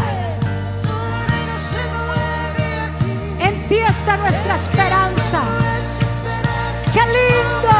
En 3.39 3.67
ti 3.67 3.77
está 3.77 4.17
nuestra 4.17 4.55
esperanza. 4.55 5.41
Qué 6.93 7.01
lindo. 7.01 7.73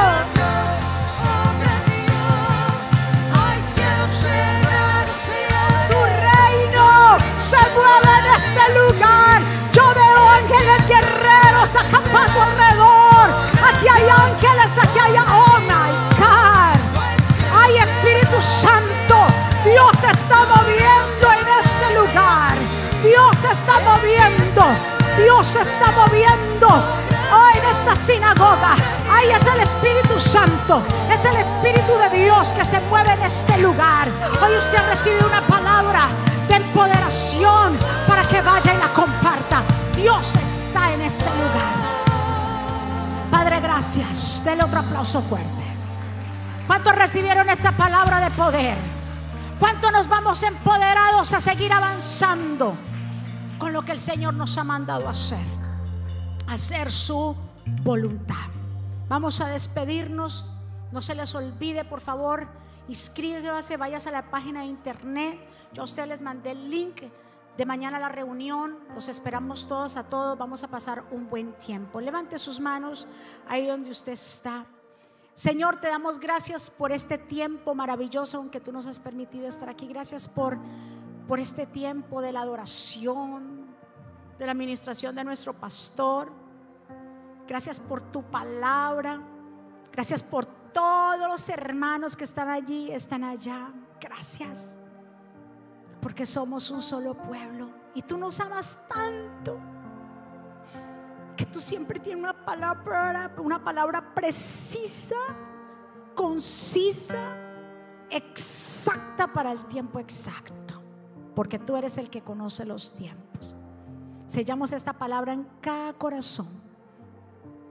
Tu 5.90 6.00
reino 6.26 7.18
se 7.38 7.58
mueve 7.76 8.12
en 8.20 8.26
este 8.36 8.64
lugar. 8.80 9.42
Yo 9.74 9.84
veo 9.94 10.30
ángeles 10.30 10.88
guerreros 10.88 11.76
acampando 11.76 12.42
alrededor. 12.42 13.30
Aquí 13.70 13.88
hay 13.88 14.10
ángeles, 14.10 14.78
aquí 14.78 15.00
hay. 15.00 15.18
Oh 15.18 15.60
my 15.62 15.92
God. 16.18 16.78
Hay 17.54 17.78
Espíritu 17.78 18.42
Santo. 18.42 19.28
Dios 19.64 20.12
está 20.12 20.47
se 23.38 23.52
está 23.52 23.80
moviendo. 23.80 24.64
Dios 25.18 25.56
está 25.56 25.92
moviendo. 25.92 26.68
Oh, 26.68 27.50
en 27.54 27.66
esta 27.70 27.96
sinagoga. 27.96 28.76
Ay, 29.12 29.30
es 29.30 29.46
el 29.46 29.60
Espíritu 29.60 30.20
Santo. 30.20 30.82
Es 31.12 31.24
el 31.26 31.36
Espíritu 31.36 31.94
de 32.00 32.24
Dios 32.24 32.52
que 32.54 32.66
se 32.66 32.80
mueve 32.82 33.12
en 33.12 33.22
este 33.22 33.58
lugar. 33.60 34.08
Hoy 34.42 34.56
usted 34.58 34.78
ha 34.78 34.90
recibido 34.90 35.28
una 35.28 35.42
palabra 35.42 36.08
de 36.48 36.56
empoderación 36.56 37.78
para 38.08 38.24
que 38.24 38.42
vaya 38.42 38.74
y 38.74 38.78
la 38.78 38.92
comparta. 38.94 39.62
Dios 39.96 40.34
está 40.36 40.94
en 40.94 41.02
este 41.02 41.26
lugar. 41.26 41.76
Padre, 43.30 43.60
gracias. 43.60 44.42
Dele 44.44 44.64
otro 44.64 44.80
aplauso 44.80 45.22
fuerte. 45.22 45.48
¿Cuántos 46.66 46.96
recibieron 46.96 47.50
esa 47.50 47.72
palabra 47.74 48.20
de 48.20 48.32
poder? 48.32 48.78
¿Cuántos 49.60 49.92
nos 49.92 50.08
vamos 50.08 50.42
empoderados 50.44 51.34
a 51.34 51.42
seguir 51.42 51.74
avanzando 51.74 52.78
con 53.58 53.74
lo 53.74 53.84
que 53.84 53.92
el 53.92 54.00
Señor 54.00 54.34
nos 54.34 54.58
ha 54.58 54.64
mandado 54.64 55.10
hacer? 55.10 55.46
Hacer 56.48 56.92
su 56.92 57.36
voluntad. 57.84 58.48
Vamos 59.10 59.42
a 59.42 59.48
despedirnos. 59.48 60.46
No 60.92 61.02
se 61.02 61.16
les 61.16 61.34
olvide, 61.36 61.84
por 61.84 62.02
favor, 62.02 62.48
inscríbase, 62.88 63.78
vayas 63.78 64.08
a 64.08 64.12
la 64.12 64.30
página 64.30 64.62
de 64.62 64.68
internet. 64.68 65.40
Yo 65.74 65.82
a 65.82 65.86
ustedes 65.86 66.08
les 66.08 66.22
mandé 66.22 66.52
el 66.52 66.70
link 66.70 67.02
de 67.58 67.66
mañana 67.66 67.98
a 67.98 68.00
la 68.00 68.10
reunión. 68.10 68.78
Los 68.94 69.08
esperamos 69.08 69.68
todos 69.68 69.98
a 69.98 70.04
todos. 70.04 70.38
Vamos 70.38 70.64
a 70.64 70.68
pasar 70.68 71.04
un 71.12 71.30
buen 71.30 71.54
tiempo. 71.54 72.00
Levante 72.00 72.38
sus 72.38 72.60
manos 72.60 73.08
ahí 73.48 73.66
donde 73.66 73.92
usted 73.92 74.14
está. 74.14 74.66
Señor, 75.34 75.80
te 75.80 75.88
damos 75.88 76.20
gracias 76.20 76.72
por 76.72 76.92
este 76.92 77.18
tiempo 77.18 77.76
maravilloso 77.76 78.42
en 78.42 78.50
que 78.50 78.60
tú 78.60 78.72
nos 78.72 78.88
has 78.88 79.00
permitido 79.00 79.48
estar 79.48 79.70
aquí. 79.70 79.88
Gracias 79.88 80.28
por, 80.28 80.58
por 81.28 81.40
este 81.40 81.66
tiempo 81.66 82.22
de 82.22 82.32
la 82.32 82.42
adoración, 82.42 83.68
de 84.40 84.46
la 84.46 84.54
administración 84.54 85.14
de 85.16 85.24
nuestro 85.24 85.54
pastor. 85.54 86.32
Gracias 87.48 87.80
por 87.80 88.02
tu 88.02 88.24
palabra. 88.24 89.22
Gracias 89.92 90.24
por 90.24 90.46
todos 90.46 91.28
los 91.28 91.50
hermanos 91.50 92.16
que 92.16 92.24
están 92.24 92.50
allí, 92.50 92.92
están 92.92 93.24
allá. 93.24 93.72
Gracias. 94.00 94.78
Porque 96.02 96.26
somos 96.26 96.72
un 96.72 96.82
solo 96.82 97.16
pueblo. 97.16 97.70
Y 97.94 98.04
tú 98.04 98.18
nos 98.18 98.40
amas 98.40 98.80
tanto. 98.88 99.60
Que 101.36 101.46
tú 101.46 101.60
siempre 101.60 102.00
tienes 102.00 102.24
una 102.24 102.46
palabra, 102.46 103.32
una 103.38 103.64
palabra 103.64 104.14
precisa, 104.14 105.16
concisa, 106.16 107.36
exacta 108.10 109.28
para 109.28 109.52
el 109.52 109.66
tiempo 109.66 110.00
exacto. 110.00 110.67
Porque 111.38 111.60
tú 111.60 111.78
eres 111.78 112.00
el 112.00 112.10
que 112.10 112.24
conoce 112.24 112.66
los 112.66 112.96
tiempos. 112.96 113.56
Sellamos 114.26 114.72
esta 114.72 114.94
palabra 114.94 115.34
en 115.34 115.48
cada 115.62 115.94
corazón. 115.94 116.48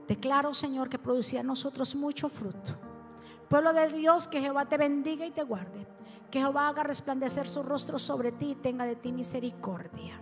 Declaro, 0.07 0.53
Señor, 0.53 0.87
que 0.87 0.97
producirá 0.97 1.41
en 1.41 1.47
nosotros 1.47 1.93
mucho 1.93 2.29
fruto. 2.29 2.77
Pueblo 3.49 3.73
de 3.73 3.89
Dios, 3.89 4.29
que 4.29 4.39
Jehová 4.39 4.69
te 4.69 4.77
bendiga 4.77 5.25
y 5.25 5.31
te 5.31 5.43
guarde. 5.43 5.85
Que 6.31 6.39
Jehová 6.39 6.69
haga 6.69 6.83
resplandecer 6.83 7.45
su 7.45 7.61
rostro 7.61 7.99
sobre 7.99 8.31
ti 8.31 8.51
y 8.51 8.55
tenga 8.55 8.85
de 8.85 8.95
ti 8.95 9.11
misericordia. 9.11 10.17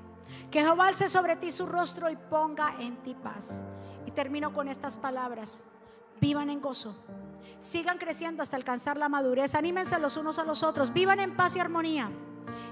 Que 0.50 0.64
Jehová 0.64 0.88
alce 0.88 1.08
sobre 1.08 1.36
ti 1.36 1.52
su 1.52 1.68
rostro 1.68 2.10
y 2.10 2.16
ponga 2.16 2.78
en 2.80 2.98
ti 3.04 3.14
paz. 3.14 3.62
Y 4.08 4.12
termino 4.12 4.54
con 4.54 4.70
estas 4.70 4.98
palabras. 4.98 5.66
Vivan 6.20 6.50
en 6.50 6.62
gozo. 6.62 6.96
Sigan 7.60 8.00
creciendo 8.00 8.42
hasta 8.42 8.58
alcanzar 8.58 8.98
la 8.98 9.08
madurez. 9.08 9.54
Anímense 9.54 10.00
los 10.00 10.18
unos 10.18 10.40
a 10.40 10.46
los 10.46 10.64
otros. 10.64 10.92
Vivan 10.92 11.20
en 11.20 11.36
paz 11.36 11.56
y 11.56 11.60
armonía. 11.60 12.10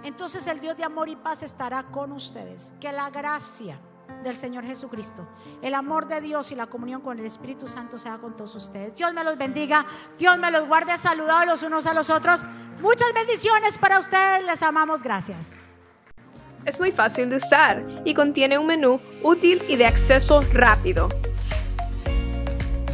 Entonces 0.03 0.47
el 0.47 0.59
Dios 0.59 0.77
de 0.77 0.83
amor 0.83 1.09
y 1.09 1.15
paz 1.15 1.43
estará 1.43 1.83
con 1.83 2.11
ustedes. 2.11 2.73
Que 2.79 2.91
la 2.91 3.09
gracia 3.09 3.79
del 4.23 4.35
Señor 4.35 4.65
Jesucristo, 4.65 5.27
el 5.61 5.73
amor 5.73 6.07
de 6.07 6.21
Dios 6.21 6.51
y 6.51 6.55
la 6.55 6.67
comunión 6.67 7.01
con 7.01 7.19
el 7.19 7.25
Espíritu 7.25 7.67
Santo 7.67 7.97
sea 7.97 8.17
con 8.17 8.35
todos 8.35 8.55
ustedes. 8.55 8.95
Dios 8.95 9.13
me 9.13 9.23
los 9.23 9.37
bendiga, 9.37 9.85
Dios 10.17 10.37
me 10.39 10.51
los 10.51 10.67
guarde 10.67 10.97
saludados 10.97 11.45
los 11.47 11.63
unos 11.63 11.85
a 11.85 11.93
los 11.93 12.09
otros. 12.09 12.43
Muchas 12.81 13.13
bendiciones 13.13 13.77
para 13.77 13.99
ustedes, 13.99 14.45
les 14.45 14.61
amamos, 14.61 15.03
gracias. 15.03 15.51
Es 16.65 16.79
muy 16.79 16.91
fácil 16.91 17.29
de 17.29 17.37
usar 17.37 17.83
y 18.05 18.13
contiene 18.13 18.57
un 18.57 18.67
menú 18.67 18.99
útil 19.21 19.61
y 19.67 19.75
de 19.75 19.85
acceso 19.85 20.41
rápido. 20.53 21.09